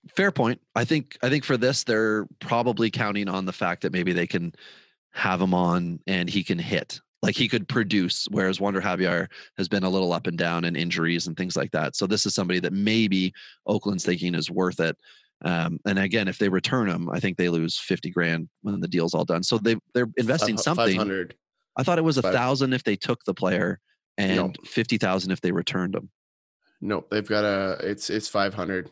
Fair 0.08 0.32
point. 0.32 0.60
I 0.74 0.84
think 0.84 1.16
I 1.22 1.28
think 1.28 1.44
for 1.44 1.56
this, 1.56 1.84
they're 1.84 2.26
probably 2.40 2.90
counting 2.90 3.28
on 3.28 3.44
the 3.44 3.52
fact 3.52 3.82
that 3.82 3.92
maybe 3.92 4.12
they 4.12 4.26
can 4.26 4.52
have 5.12 5.40
him 5.40 5.54
on 5.54 6.00
and 6.06 6.28
he 6.28 6.42
can 6.42 6.58
hit. 6.58 7.00
like 7.22 7.34
he 7.34 7.48
could 7.48 7.68
produce, 7.68 8.26
whereas 8.30 8.60
Wander 8.60 8.80
Javier 8.80 9.26
has 9.58 9.68
been 9.68 9.82
a 9.82 9.90
little 9.90 10.12
up 10.12 10.26
and 10.26 10.38
down 10.38 10.64
and 10.64 10.76
injuries 10.76 11.26
and 11.26 11.36
things 11.36 11.56
like 11.56 11.72
that. 11.72 11.96
So 11.96 12.06
this 12.06 12.24
is 12.26 12.34
somebody 12.34 12.60
that 12.60 12.72
maybe 12.72 13.32
Oakland's 13.66 14.04
thinking 14.04 14.34
is 14.34 14.50
worth 14.50 14.80
it. 14.80 14.96
Um, 15.44 15.78
and 15.86 15.98
again, 15.98 16.28
if 16.28 16.38
they 16.38 16.48
return 16.48 16.88
him, 16.88 17.10
I 17.10 17.20
think 17.20 17.36
they 17.36 17.48
lose 17.48 17.78
fifty 17.78 18.10
grand 18.10 18.48
when 18.62 18.80
the 18.80 18.88
deal's 18.88 19.12
all 19.14 19.24
done. 19.24 19.42
So 19.42 19.58
they 19.58 19.76
they're 19.92 20.08
investing 20.16 20.56
Five- 20.56 20.64
something. 20.64 21.30
500. 21.76 21.80
I 21.80 21.82
thought 21.84 21.98
it 21.98 22.04
was 22.04 22.18
a 22.18 22.22
thousand 22.22 22.72
if 22.72 22.84
they 22.84 22.96
took 22.96 23.24
the 23.24 23.34
player 23.34 23.80
and 24.18 24.56
fifty 24.64 24.98
thousand 24.98 25.32
if 25.32 25.40
they 25.40 25.52
returned 25.52 25.94
him. 25.94 26.10
No, 26.80 27.04
they've 27.10 27.26
got 27.26 27.44
a. 27.44 27.78
It's 27.82 28.10
it's 28.10 28.28
five 28.28 28.54
hundred. 28.54 28.90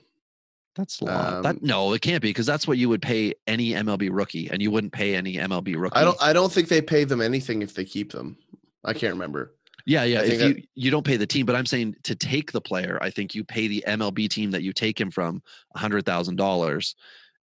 That's 0.77 1.01
a 1.01 1.05
lot. 1.05 1.33
Um, 1.35 1.43
that 1.43 1.63
no, 1.63 1.93
it 1.93 2.01
can't 2.03 2.21
be 2.23 2.31
because 2.31 2.47
that's 2.47 2.67
what 2.67 2.79
you 2.79 2.89
would 2.89 3.03
pay 3.03 3.35
any 3.47 3.71
MLB 3.73 4.09
rookie, 4.13 4.49
and 4.51 4.61
you 4.61 4.71
wouldn't 4.71 4.93
pay 4.93 5.15
any 5.15 5.35
MLB 5.37 5.77
rookie. 5.79 5.97
I 5.97 6.05
don't. 6.05 6.21
I 6.23 6.33
don't 6.33 6.53
think 6.53 6.69
they 6.69 6.83
pay 6.83 7.05
them 7.05 7.21
anything 7.21 7.63
if 7.63 7.75
they 7.75 7.85
keep 7.85 8.13
them. 8.13 8.37
I 8.85 8.93
can't 8.93 9.13
remember. 9.15 9.55
Yeah, 9.87 10.05
yeah. 10.05 10.23
If 10.23 10.33
you 10.41 10.55
that- 10.55 10.65
you 10.75 10.91
don't 10.91 11.07
pay 11.07 11.17
the 11.17 11.27
team, 11.27 11.47
but 11.47 11.55
I'm 11.57 11.67
saying 11.67 11.97
to 12.05 12.15
take 12.15 12.53
the 12.53 12.61
player, 12.61 12.99
I 13.03 13.11
think 13.11 13.35
you 13.35 13.45
pay 13.45 13.69
the 13.69 13.85
MLB 13.87 14.29
team 14.29 14.51
that 14.53 14.63
you 14.63 14.73
take 14.73 15.01
him 15.01 15.11
from 15.11 15.43
a 15.75 15.79
hundred 15.79 16.05
thousand 16.07 16.37
dollars 16.37 16.97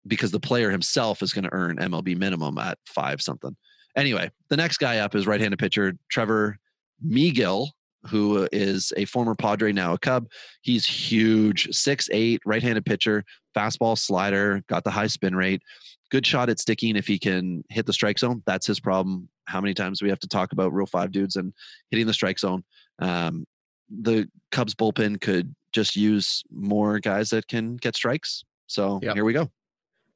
because 0.06 0.32
the 0.32 0.40
player 0.40 0.70
himself 0.72 1.22
is 1.22 1.34
going 1.34 1.44
to 1.44 1.54
earn 1.54 1.78
MLB 1.78 2.16
minimum 2.18 2.58
at 2.60 2.78
five 2.86 3.22
something. 3.22 3.56
Anyway, 3.98 4.30
the 4.50 4.56
next 4.58 4.78
guy 4.78 5.00
up 5.00 5.16
is 5.16 5.26
right-handed 5.28 5.58
pitcher 5.58 5.94
Trevor 6.10 6.58
Megill, 7.06 7.70
who 8.06 8.48
is 8.52 8.94
a 8.96 9.06
former 9.06 9.34
Padre, 9.36 9.74
now 9.74 9.94
a 9.94 9.98
Cub. 9.98 10.28
He's 10.62 10.86
huge, 10.86 11.68
six 11.76 12.08
eight, 12.14 12.40
right-handed 12.46 12.86
pitcher, 12.86 13.26
fastball 13.56 13.98
slider, 13.98 14.62
got 14.68 14.84
the 14.84 14.92
high 14.92 15.08
spin 15.08 15.36
rate. 15.36 15.62
Good 16.10 16.26
shot 16.26 16.50
at 16.50 16.60
sticking 16.60 16.96
if 16.96 17.08
he 17.08 17.18
can 17.20 17.64
hit 17.70 17.86
the 17.86 17.92
strike 17.92 18.20
zone. 18.20 18.44
That's 18.46 18.68
his 18.68 18.80
problem. 18.80 19.28
How 19.46 19.60
many 19.60 19.74
times 19.74 20.00
do 20.00 20.06
we 20.06 20.10
have 20.10 20.20
to 20.20 20.28
talk 20.28 20.52
about 20.54 20.72
Rule 20.72 20.86
Five 20.86 21.12
dudes 21.12 21.36
and 21.36 21.52
hitting 21.90 22.06
the 22.06 22.14
strike 22.14 22.40
zone? 22.40 22.64
Um, 23.00 23.46
the 23.90 24.30
Cubs 24.52 24.76
bullpen 24.76 25.20
could 25.20 25.54
just 25.74 25.96
use 25.96 26.44
more 26.52 27.00
guys 27.00 27.30
that 27.32 27.48
can 27.48 27.76
get 27.78 27.96
strikes. 27.96 28.44
So 28.68 29.00
Yep. 29.02 29.16
here 29.16 29.26
we 29.26 29.34
go. 29.34 29.50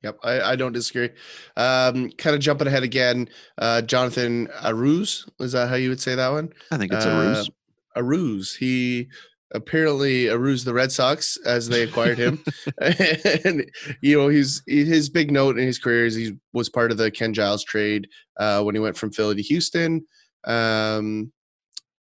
Yep, 0.04 0.18
I, 0.24 0.42
I 0.42 0.56
don't 0.56 0.74
disagree. 0.74 1.10
Um, 1.58 2.10
kind 2.18 2.36
of 2.36 2.42
jumping 2.42 2.68
ahead 2.68 2.84
again. 2.84 3.30
Uh, 3.58 3.82
Jonathan 3.84 4.48
Arauz, 4.62 5.30
is 5.40 5.52
that 5.52 5.70
how 5.70 5.76
you 5.76 5.90
would 5.90 6.02
say 6.02 6.16
that 6.16 6.30
one? 6.30 6.52
I 6.72 6.78
think 6.78 6.92
it's 6.92 7.06
a 7.06 7.12
Uh, 7.12 7.24
ruse. 7.24 7.50
Aruz. 7.98 8.58
He 8.58 9.08
apparently 9.54 10.26
Aruz 10.26 10.64
the 10.64 10.74
Red 10.74 10.92
Sox 10.92 11.38
as 11.46 11.68
they 11.68 11.84
acquired 11.84 12.18
him, 12.18 12.44
and 12.82 13.70
you 14.02 14.18
know 14.18 14.28
he's 14.28 14.64
his 14.66 15.10
big 15.10 15.30
note 15.30 15.60
in 15.60 15.66
his 15.68 15.78
career 15.78 16.06
is 16.06 16.16
he 16.16 16.36
was 16.54 16.70
part 16.70 16.92
of 16.92 16.98
the 16.98 17.12
Ken 17.12 17.34
Giles 17.34 17.64
trade 17.64 18.08
uh, 18.38 18.64
when 18.64 18.76
he 18.76 18.80
went 18.82 18.98
from 18.98 19.12
Philly 19.12 19.36
to 19.36 19.42
Houston. 19.42 20.06
Um, 20.46 21.32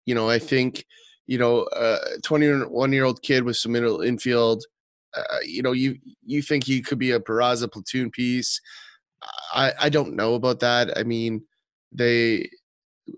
you 0.05 0.15
know, 0.15 0.29
I 0.29 0.39
think 0.39 0.85
you 1.27 1.37
know, 1.37 1.65
a 1.73 1.97
21 2.23 2.91
year 2.91 3.05
old 3.05 3.21
kid 3.21 3.43
with 3.43 3.55
some 3.55 3.71
middle 3.71 4.01
infield. 4.01 4.65
Uh, 5.15 5.37
you 5.43 5.61
know, 5.61 5.71
you 5.71 5.97
you 6.25 6.41
think 6.41 6.63
he 6.65 6.81
could 6.81 6.99
be 6.99 7.11
a 7.11 7.19
Peraza 7.19 7.71
platoon 7.71 8.09
piece. 8.11 8.59
I 9.53 9.73
I 9.79 9.89
don't 9.89 10.15
know 10.15 10.35
about 10.35 10.59
that. 10.61 10.97
I 10.97 11.03
mean, 11.03 11.43
they 11.91 12.49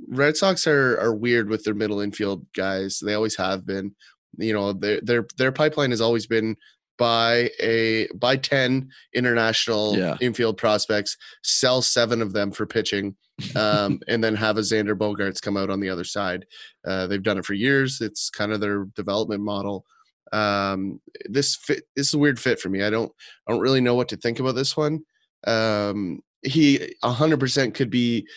Red 0.08 0.38
Sox 0.38 0.66
are 0.68 1.00
are 1.00 1.14
weird 1.14 1.50
with 1.50 1.64
their 1.64 1.74
middle 1.76 2.00
infield 2.00 2.46
guys. 2.56 3.00
They 3.04 3.14
always 3.14 3.36
have 3.38 3.66
been. 3.66 3.96
You 4.38 4.54
know, 4.54 4.74
their 4.74 5.00
their 5.02 5.28
their 5.38 5.52
pipeline 5.52 5.92
has 5.92 6.02
always 6.02 6.26
been 6.26 6.56
buy 6.98 7.50
a 7.60 8.08
buy 8.16 8.36
10 8.36 8.90
international 9.16 9.98
Yeah. 9.98 10.16
infield 10.22 10.58
prospects, 10.58 11.18
sell 11.44 11.82
seven 11.82 12.22
of 12.22 12.34
them 12.34 12.52
for 12.52 12.66
pitching, 12.66 13.16
um, 13.56 14.00
and 14.08 14.24
then 14.24 14.36
have 14.36 14.58
a 14.58 14.62
Xander 14.62 14.96
Bogaerts 14.96 15.42
come 15.42 15.58
out 15.58 15.70
on 15.70 15.80
the 15.80 15.90
other 15.90 16.04
side. 16.04 16.46
Uh, 16.86 17.08
they've 17.08 17.24
done 17.24 17.38
it 17.38 17.46
for 17.46 17.54
years. 17.54 18.00
It's 18.02 18.30
kind 18.30 18.52
of 18.52 18.60
their 18.60 18.86
development 18.96 19.42
model. 19.44 19.86
Um, 20.34 21.00
this 21.26 21.56
fit 21.56 21.84
this 21.96 22.08
is 22.08 22.14
a 22.16 22.18
weird 22.18 22.40
fit 22.40 22.60
for 22.60 22.70
me. 22.70 22.84
I 22.84 22.90
don't 22.90 23.12
I 23.48 23.52
don't 23.52 23.62
really 23.62 23.82
know 23.82 23.96
what 23.96 24.10
to 24.10 24.18
think 24.18 24.40
about 24.40 24.56
this 24.56 24.76
one. 24.76 25.04
Um, 25.46 26.22
he 26.42 26.96
100% 27.04 27.74
could 27.74 27.90
be 27.90 28.28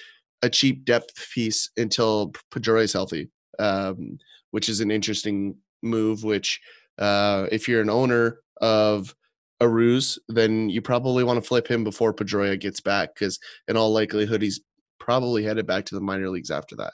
a 0.43 0.51
cheap 0.51 0.85
depth 0.85 1.29
piece 1.35 1.71
until 1.77 2.33
Pedroia 2.53 2.85
is 2.85 2.93
healthy, 2.93 3.31
um, 3.59 4.19
which 4.51 4.69
is 4.69 4.81
an 4.81 4.91
interesting 4.91 5.57
move. 5.83 6.23
Which, 6.23 6.61
uh, 6.99 7.47
if 7.51 7.67
you're 7.67 7.81
an 7.81 7.91
owner 7.91 8.41
of 8.61 9.15
a 9.61 9.69
ruse, 9.69 10.19
then 10.29 10.69
you 10.69 10.83
probably 10.83 11.25
want 11.25 11.43
to 11.43 11.47
flip 11.49 11.67
him 11.67 11.83
before 11.83 12.13
Pedroia 12.13 12.61
gets 12.61 12.81
back, 12.81 13.15
because 13.15 13.39
in 13.69 13.77
all 13.77 13.93
likelihood, 13.93 14.43
he's 14.43 14.61
probably 15.01 15.43
headed 15.43 15.67
back 15.67 15.87
to 15.87 15.95
the 15.95 16.01
minor 16.01 16.29
leagues 16.29 16.51
after 16.51 16.77
that. 16.77 16.93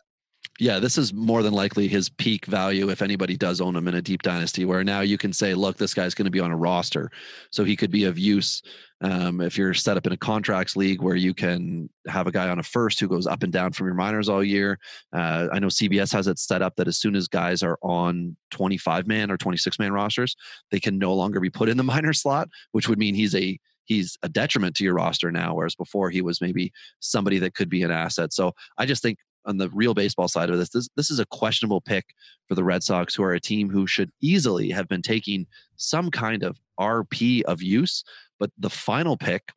Yeah, 0.63 0.79
this 0.79 0.97
is 0.97 1.13
more 1.13 1.43
than 1.43 1.53
likely 1.53 1.89
his 1.89 2.09
peak 2.09 2.47
value 2.47 2.89
if 2.91 3.03
anybody 3.03 3.37
does 3.37 3.61
own 3.61 3.75
him 3.75 3.89
in 3.89 3.97
a 3.97 4.01
deep 4.01 4.23
dynasty, 4.23 4.65
where 4.65 4.85
now 4.85 5.01
you 5.01 5.19
can 5.19 5.33
say, 5.33 5.55
look, 5.55 5.77
this 5.77 5.93
guy's 5.93 6.15
going 6.15 6.27
to 6.27 6.31
be 6.31 6.39
on 6.39 6.53
a 6.53 6.57
roster. 6.57 7.11
So 7.51 7.65
he 7.65 7.75
could 7.75 7.91
be 7.91 8.05
of 8.05 8.17
use 8.17 8.63
um, 9.01 9.41
if 9.41 9.59
you're 9.59 9.75
set 9.75 9.97
up 9.97 10.07
in 10.07 10.13
a 10.13 10.17
contracts 10.17 10.77
league 10.77 11.03
where 11.03 11.17
you 11.17 11.35
can 11.35 11.91
have 12.07 12.29
a 12.29 12.31
guy 12.31 12.49
on 12.49 12.61
a 12.61 12.63
first 12.63 13.01
who 13.01 13.09
goes 13.09 13.27
up 13.27 13.43
and 13.43 13.53
down 13.53 13.73
from 13.73 13.89
your 13.89 13.97
minors 13.97 14.29
all 14.29 14.45
year. 14.45 14.79
Uh, 15.13 15.49
I 15.53 15.59
know 15.59 15.67
CBS 15.67 16.13
has 16.13 16.29
it 16.29 16.39
set 16.39 16.63
up 16.63 16.77
that 16.77 16.87
as 16.87 16.97
soon 16.97 17.17
as 17.17 17.27
guys 17.27 17.65
are 17.65 17.77
on 17.83 18.37
25 18.53 19.09
man 19.09 19.33
or 19.33 19.37
26 19.37 19.81
man 19.81 19.93
rosters, 19.93 20.37
they 20.71 20.79
can 20.79 20.97
no 20.97 21.13
longer 21.13 21.41
be 21.41 21.51
put 21.51 21.71
in 21.71 21.77
the 21.77 21.83
minor 21.83 22.13
slot, 22.13 22.49
which 22.71 22.89
would 22.89 23.01
mean 23.01 23.17
he's 23.17 23.35
a 23.35 23.59
he's 23.87 24.17
a 24.23 24.29
detriment 24.29 24.77
to 24.77 24.85
your 24.85 24.95
roster 24.95 25.33
now, 25.33 25.57
whereas 25.57 25.75
before 25.75 26.09
he 26.09 26.23
was 26.23 26.41
maybe 26.41 26.73
somebody 27.01 27.41
that 27.41 27.57
could 27.57 27.69
be 27.69 27.83
an 27.83 27.91
asset. 27.91 28.33
So 28.33 28.53
I 28.79 28.87
just 28.87 29.03
think 29.03 29.19
on 29.45 29.59
the 29.59 29.69
real 29.71 29.95
baseball 29.95 30.29
side 30.29 30.51
of 30.51 30.59
this, 30.59 30.71
this 30.71 30.89
this 30.97 31.11
is 31.11 31.19
a 31.19 31.27
questionable 31.27 31.81
pick 31.81 32.15
for 32.49 32.55
the 32.55 32.65
Red 32.65 32.83
Sox, 32.83 33.15
who 33.15 33.23
are 33.23 33.35
a 33.35 33.41
team 33.41 33.69
who 33.69 33.87
should 33.87 34.11
easily 34.21 34.71
have 34.71 34.89
been 34.89 35.03
taking 35.03 35.47
some 35.77 36.11
kind 36.11 36.43
of 36.43 36.59
RP 36.79 37.43
of 37.43 37.63
use. 37.63 38.05
But 38.39 38.51
the 38.59 38.71
final 38.71 39.17
pick, 39.17 39.53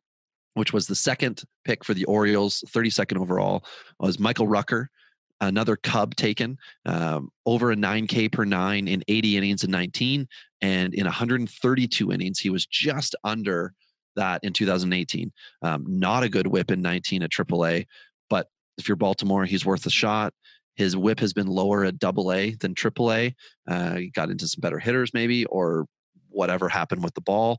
which 0.54 0.72
was 0.72 0.86
the 0.86 0.94
second 0.94 1.42
pick 1.64 1.84
for 1.84 1.94
the 1.94 2.04
Orioles, 2.04 2.64
32nd 2.68 3.18
overall, 3.20 3.64
was 3.98 4.18
Michael 4.18 4.48
Rucker, 4.48 4.90
another 5.40 5.76
Cub 5.76 6.14
taken, 6.14 6.58
um, 6.84 7.30
over 7.44 7.72
a 7.72 7.76
9K 7.76 8.30
per 8.32 8.44
nine 8.44 8.88
in 8.88 9.02
80 9.08 9.36
innings 9.36 9.64
in 9.64 9.70
19, 9.70 10.28
and 10.62 10.94
in 10.94 11.04
132 11.04 12.12
innings, 12.12 12.38
he 12.38 12.50
was 12.50 12.66
just 12.66 13.14
under 13.24 13.74
that 14.16 14.40
in 14.42 14.52
2018. 14.52 15.32
Um, 15.62 15.84
not 15.86 16.22
a 16.22 16.28
good 16.28 16.46
whip 16.46 16.70
in 16.70 16.82
19 16.82 17.22
at 17.22 17.30
AAA, 17.30 17.86
if 18.78 18.88
you're 18.88 18.96
Baltimore, 18.96 19.44
he's 19.44 19.66
worth 19.66 19.86
a 19.86 19.90
shot. 19.90 20.32
His 20.74 20.96
whip 20.96 21.20
has 21.20 21.32
been 21.32 21.46
lower 21.46 21.84
at 21.84 21.98
double 21.98 22.32
A 22.32 22.54
than 22.54 22.74
triple 22.74 23.12
A. 23.12 23.34
Uh, 23.66 23.96
he 23.96 24.10
got 24.10 24.30
into 24.30 24.46
some 24.46 24.60
better 24.60 24.78
hitters, 24.78 25.12
maybe, 25.14 25.46
or 25.46 25.86
whatever 26.28 26.68
happened 26.68 27.02
with 27.02 27.14
the 27.14 27.22
ball. 27.22 27.58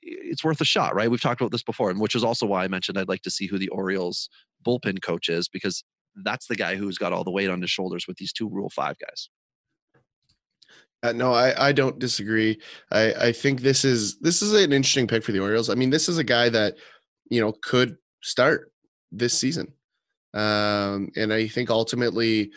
It's 0.00 0.44
worth 0.44 0.60
a 0.60 0.66
shot, 0.66 0.94
right? 0.94 1.10
We've 1.10 1.20
talked 1.20 1.40
about 1.40 1.52
this 1.52 1.62
before, 1.62 1.90
and 1.90 2.00
which 2.00 2.14
is 2.14 2.24
also 2.24 2.46
why 2.46 2.64
I 2.64 2.68
mentioned 2.68 2.98
I'd 2.98 3.08
like 3.08 3.22
to 3.22 3.30
see 3.30 3.46
who 3.46 3.58
the 3.58 3.68
Orioles 3.68 4.28
bullpen 4.66 5.02
coach 5.02 5.28
is 5.28 5.48
because 5.48 5.84
that's 6.24 6.46
the 6.46 6.56
guy 6.56 6.76
who's 6.76 6.98
got 6.98 7.12
all 7.12 7.24
the 7.24 7.30
weight 7.30 7.50
on 7.50 7.60
his 7.60 7.70
shoulders 7.70 8.06
with 8.06 8.16
these 8.16 8.32
two 8.32 8.48
Rule 8.48 8.70
Five 8.70 8.96
guys. 8.98 9.28
Uh, 11.02 11.12
no, 11.12 11.34
I, 11.34 11.68
I 11.68 11.72
don't 11.72 11.98
disagree. 11.98 12.58
I, 12.90 13.12
I 13.12 13.32
think 13.32 13.60
this 13.60 13.84
is 13.84 14.18
this 14.20 14.40
is 14.40 14.54
an 14.54 14.72
interesting 14.72 15.06
pick 15.06 15.22
for 15.22 15.32
the 15.32 15.40
Orioles. 15.40 15.68
I 15.68 15.74
mean, 15.74 15.90
this 15.90 16.08
is 16.08 16.16
a 16.16 16.24
guy 16.24 16.48
that 16.48 16.76
you 17.28 17.40
know 17.40 17.52
could 17.62 17.96
start 18.22 18.72
this 19.12 19.38
season, 19.38 19.72
um, 20.34 21.10
and 21.16 21.32
I 21.32 21.48
think 21.48 21.70
ultimately 21.70 22.50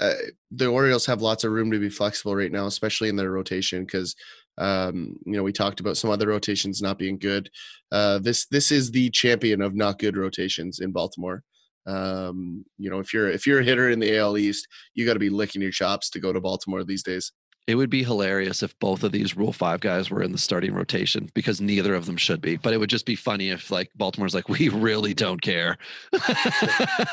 uh, 0.00 0.14
the 0.50 0.66
Orioles 0.66 1.06
have 1.06 1.22
lots 1.22 1.44
of 1.44 1.52
room 1.52 1.70
to 1.70 1.78
be 1.78 1.90
flexible 1.90 2.34
right 2.34 2.52
now, 2.52 2.66
especially 2.66 3.08
in 3.08 3.16
their 3.16 3.30
rotation 3.30 3.84
because 3.84 4.14
um, 4.56 5.16
you 5.24 5.36
know 5.36 5.42
we 5.42 5.52
talked 5.52 5.80
about 5.80 5.96
some 5.96 6.10
other 6.10 6.28
rotations 6.28 6.82
not 6.82 6.98
being 6.98 7.18
good. 7.18 7.50
Uh, 7.92 8.18
this 8.18 8.46
this 8.46 8.70
is 8.72 8.90
the 8.90 9.10
champion 9.10 9.60
of 9.60 9.74
not 9.74 9.98
good 9.98 10.16
rotations 10.16 10.80
in 10.80 10.92
Baltimore. 10.92 11.42
Um, 11.86 12.64
you 12.76 12.90
know, 12.90 12.98
if 12.98 13.12
you're 13.14 13.30
if 13.30 13.46
you're 13.46 13.60
a 13.60 13.64
hitter 13.64 13.90
in 13.90 13.98
the 13.98 14.16
AL 14.16 14.38
East, 14.38 14.66
you 14.94 15.06
got 15.06 15.14
to 15.14 15.18
be 15.18 15.30
licking 15.30 15.62
your 15.62 15.70
chops 15.70 16.10
to 16.10 16.20
go 16.20 16.32
to 16.32 16.40
Baltimore 16.40 16.84
these 16.84 17.02
days. 17.02 17.32
It 17.68 17.74
would 17.74 17.90
be 17.90 18.02
hilarious 18.02 18.62
if 18.62 18.76
both 18.78 19.04
of 19.04 19.12
these 19.12 19.36
Rule 19.36 19.52
Five 19.52 19.80
guys 19.80 20.10
were 20.10 20.22
in 20.22 20.32
the 20.32 20.38
starting 20.38 20.72
rotation 20.72 21.30
because 21.34 21.60
neither 21.60 21.94
of 21.94 22.06
them 22.06 22.16
should 22.16 22.40
be. 22.40 22.56
But 22.56 22.72
it 22.72 22.78
would 22.78 22.88
just 22.88 23.04
be 23.04 23.14
funny 23.14 23.50
if 23.50 23.70
like 23.70 23.90
Baltimore's 23.94 24.34
like, 24.34 24.48
we 24.48 24.70
really 24.70 25.12
don't 25.12 25.42
care. 25.42 25.76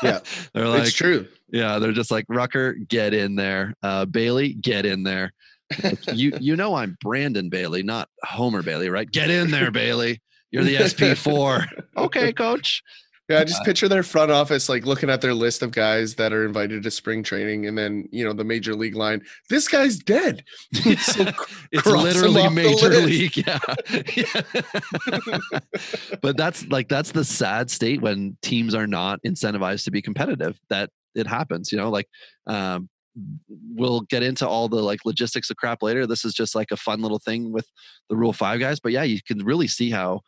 Yeah, 0.02 0.20
they're 0.54 0.66
like, 0.66 0.84
it's 0.84 0.94
true. 0.94 1.28
yeah, 1.50 1.78
they're 1.78 1.92
just 1.92 2.10
like 2.10 2.24
Rucker, 2.30 2.72
get 2.72 3.12
in 3.12 3.36
there. 3.36 3.74
Uh, 3.82 4.06
Bailey, 4.06 4.54
get 4.54 4.86
in 4.86 5.02
there. 5.02 5.34
Like, 5.84 5.98
you 6.14 6.32
you 6.40 6.56
know 6.56 6.74
I'm 6.74 6.96
Brandon 7.02 7.50
Bailey, 7.50 7.82
not 7.82 8.08
Homer 8.22 8.62
Bailey, 8.62 8.88
right? 8.88 9.10
Get 9.10 9.28
in 9.28 9.50
there, 9.50 9.70
Bailey. 9.70 10.22
You're 10.52 10.64
the 10.64 10.88
SP 10.88 11.12
four. 11.16 11.66
okay, 11.98 12.32
coach. 12.32 12.82
Yeah, 13.28 13.40
I 13.40 13.44
just 13.44 13.64
picture 13.64 13.88
their 13.88 14.04
front 14.04 14.30
office 14.30 14.68
like 14.68 14.86
looking 14.86 15.10
at 15.10 15.20
their 15.20 15.34
list 15.34 15.62
of 15.62 15.72
guys 15.72 16.14
that 16.14 16.32
are 16.32 16.44
invited 16.44 16.84
to 16.84 16.90
spring 16.92 17.24
training, 17.24 17.66
and 17.66 17.76
then 17.76 18.08
you 18.12 18.24
know 18.24 18.32
the 18.32 18.44
major 18.44 18.72
league 18.74 18.94
line. 18.94 19.20
This 19.50 19.66
guy's 19.66 19.98
dead. 19.98 20.44
So 20.98 21.24
it's 21.72 21.86
literally 21.86 22.48
major 22.48 22.88
league 22.88 23.36
yeah, 23.36 23.58
Yeah. 24.16 24.42
but 26.22 26.36
that's 26.36 26.66
like 26.68 26.88
that's 26.88 27.12
the 27.12 27.24
sad 27.24 27.70
state 27.70 28.00
when 28.00 28.36
teams 28.42 28.74
are 28.74 28.86
not 28.86 29.20
incentivized 29.26 29.84
to 29.84 29.90
be 29.90 30.00
competitive 30.00 30.58
that 30.68 30.90
it 31.14 31.26
happens. 31.26 31.72
You 31.72 31.78
know, 31.78 31.90
like 31.90 32.08
um, 32.46 32.88
we'll 33.74 34.02
get 34.02 34.22
into 34.22 34.46
all 34.46 34.68
the 34.68 34.82
like 34.82 35.00
logistics 35.04 35.50
of 35.50 35.56
crap 35.56 35.82
later. 35.82 36.06
This 36.06 36.24
is 36.24 36.34
just 36.34 36.54
like 36.54 36.70
a 36.70 36.76
fun 36.76 37.00
little 37.00 37.18
thing 37.18 37.52
with 37.52 37.66
the 38.08 38.16
Rule 38.16 38.32
Five 38.32 38.60
guys. 38.60 38.78
But 38.78 38.92
yeah, 38.92 39.02
you 39.02 39.18
can 39.26 39.44
really 39.44 39.66
see 39.66 39.90
how 39.90 40.20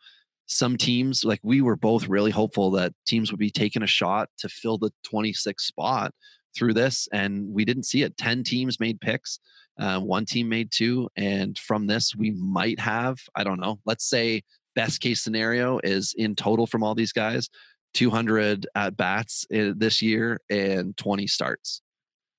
some 0.49 0.77
teams, 0.77 1.23
like 1.23 1.39
we 1.43 1.61
were 1.61 1.75
both 1.75 2.07
really 2.07 2.31
hopeful 2.31 2.71
that 2.71 2.93
teams 3.05 3.31
would 3.31 3.39
be 3.39 3.51
taking 3.51 3.83
a 3.83 3.87
shot 3.87 4.29
to 4.39 4.49
fill 4.49 4.77
the 4.77 4.91
26th 5.11 5.61
spot 5.61 6.11
through 6.57 6.73
this, 6.73 7.07
and 7.13 7.47
we 7.53 7.63
didn't 7.63 7.83
see 7.83 8.01
it. 8.01 8.17
Ten 8.17 8.43
teams 8.43 8.79
made 8.79 8.99
picks. 8.99 9.39
Uh, 9.79 9.99
one 9.99 10.25
team 10.25 10.49
made 10.49 10.71
two, 10.71 11.07
and 11.15 11.57
from 11.57 11.87
this, 11.87 12.15
we 12.15 12.31
might 12.31 12.79
have 12.79 13.17
I 13.35 13.43
don't 13.43 13.59
know. 13.59 13.79
Let's 13.85 14.09
say 14.09 14.41
best 14.75 15.01
case 15.01 15.21
scenario 15.21 15.79
is 15.83 16.13
in 16.17 16.35
total 16.35 16.65
from 16.67 16.83
all 16.83 16.95
these 16.95 17.11
guys 17.11 17.49
200 17.95 18.67
at 18.75 18.95
bats 18.95 19.45
eh, 19.51 19.71
this 19.75 20.01
year 20.01 20.39
and 20.49 20.95
20 20.95 21.25
starts 21.27 21.81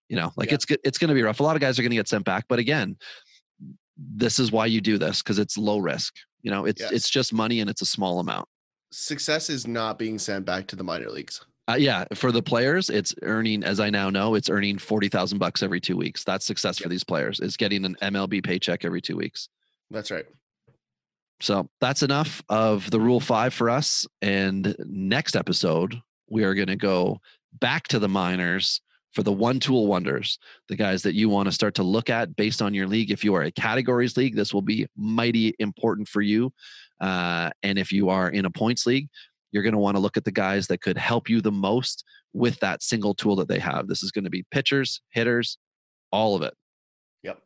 you 0.08 0.16
know 0.16 0.32
like 0.36 0.48
yeah. 0.48 0.54
it's 0.54 0.66
it's 0.84 0.96
going 0.96 1.08
to 1.08 1.14
be 1.14 1.22
rough 1.22 1.40
a 1.40 1.42
lot 1.42 1.56
of 1.56 1.60
guys 1.60 1.78
are 1.78 1.82
going 1.82 1.90
to 1.90 1.96
get 1.96 2.08
sent 2.08 2.24
back 2.24 2.44
but 2.48 2.58
again 2.58 2.96
this 3.98 4.38
is 4.38 4.52
why 4.52 4.64
you 4.64 4.80
do 4.80 4.96
this 4.96 5.22
because 5.22 5.38
it's 5.38 5.58
low 5.58 5.78
risk 5.78 6.14
you 6.42 6.50
know 6.50 6.64
it's 6.64 6.80
yes. 6.80 6.92
it's 6.92 7.10
just 7.10 7.32
money 7.32 7.60
and 7.60 7.70
it's 7.70 7.82
a 7.82 7.86
small 7.86 8.20
amount. 8.20 8.48
Success 8.92 9.50
is 9.50 9.66
not 9.66 9.98
being 9.98 10.18
sent 10.18 10.44
back 10.44 10.66
to 10.68 10.76
the 10.76 10.84
minor 10.84 11.10
leagues. 11.10 11.44
Uh, 11.68 11.74
yeah 11.74 12.04
for 12.14 12.32
the 12.32 12.42
players 12.42 12.90
it's 12.90 13.14
earning 13.22 13.62
as 13.62 13.78
i 13.78 13.88
now 13.88 14.10
know 14.10 14.34
it's 14.34 14.50
earning 14.50 14.76
40000 14.76 15.38
bucks 15.38 15.62
every 15.62 15.80
two 15.80 15.96
weeks. 15.96 16.24
That's 16.24 16.44
success 16.44 16.78
for 16.78 16.88
these 16.88 17.04
players 17.04 17.38
is 17.40 17.56
getting 17.56 17.84
an 17.84 17.96
mlb 18.02 18.44
paycheck 18.44 18.84
every 18.84 19.00
two 19.00 19.16
weeks. 19.16 19.48
That's 19.90 20.10
right. 20.10 20.24
So 21.40 21.68
that's 21.80 22.02
enough 22.02 22.42
of 22.48 22.90
the 22.90 23.00
rule 23.00 23.20
five 23.20 23.54
for 23.54 23.70
us. 23.70 24.06
And 24.20 24.76
next 24.80 25.36
episode, 25.36 26.00
we 26.28 26.44
are 26.44 26.54
going 26.54 26.68
to 26.68 26.76
go 26.76 27.20
back 27.60 27.88
to 27.88 27.98
the 27.98 28.08
minors 28.08 28.80
for 29.12 29.22
the 29.22 29.32
one 29.32 29.58
tool 29.58 29.86
wonders, 29.86 30.38
the 30.68 30.76
guys 30.76 31.02
that 31.02 31.14
you 31.14 31.28
want 31.28 31.46
to 31.46 31.52
start 31.52 31.74
to 31.74 31.82
look 31.82 32.10
at 32.10 32.36
based 32.36 32.62
on 32.62 32.74
your 32.74 32.86
league. 32.86 33.10
If 33.10 33.24
you 33.24 33.34
are 33.34 33.42
a 33.42 33.50
categories 33.50 34.16
league, 34.16 34.36
this 34.36 34.54
will 34.54 34.62
be 34.62 34.86
mighty 34.96 35.54
important 35.58 36.08
for 36.08 36.22
you. 36.22 36.52
Uh, 37.00 37.50
and 37.62 37.78
if 37.78 37.92
you 37.92 38.08
are 38.08 38.28
in 38.28 38.44
a 38.44 38.50
points 38.50 38.86
league, 38.86 39.08
you're 39.52 39.62
going 39.62 39.74
to 39.74 39.78
want 39.78 39.96
to 39.96 40.00
look 40.00 40.16
at 40.16 40.24
the 40.24 40.30
guys 40.30 40.66
that 40.68 40.80
could 40.80 40.96
help 40.96 41.28
you 41.28 41.40
the 41.40 41.50
most 41.50 42.04
with 42.32 42.58
that 42.60 42.82
single 42.82 43.14
tool 43.14 43.36
that 43.36 43.48
they 43.48 43.58
have. 43.58 43.88
This 43.88 44.02
is 44.02 44.12
going 44.12 44.24
to 44.24 44.30
be 44.30 44.44
pitchers, 44.50 45.00
hitters, 45.10 45.58
all 46.12 46.36
of 46.36 46.42
it. 46.42 46.54
Yep. 47.22 47.40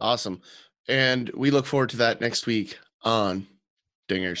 Awesome. 0.00 0.40
And 0.88 1.30
we 1.30 1.50
look 1.50 1.66
forward 1.66 1.90
to 1.90 1.96
that 1.96 2.20
next 2.20 2.46
week 2.46 2.78
on 3.02 3.46
Dingers. 4.08 4.40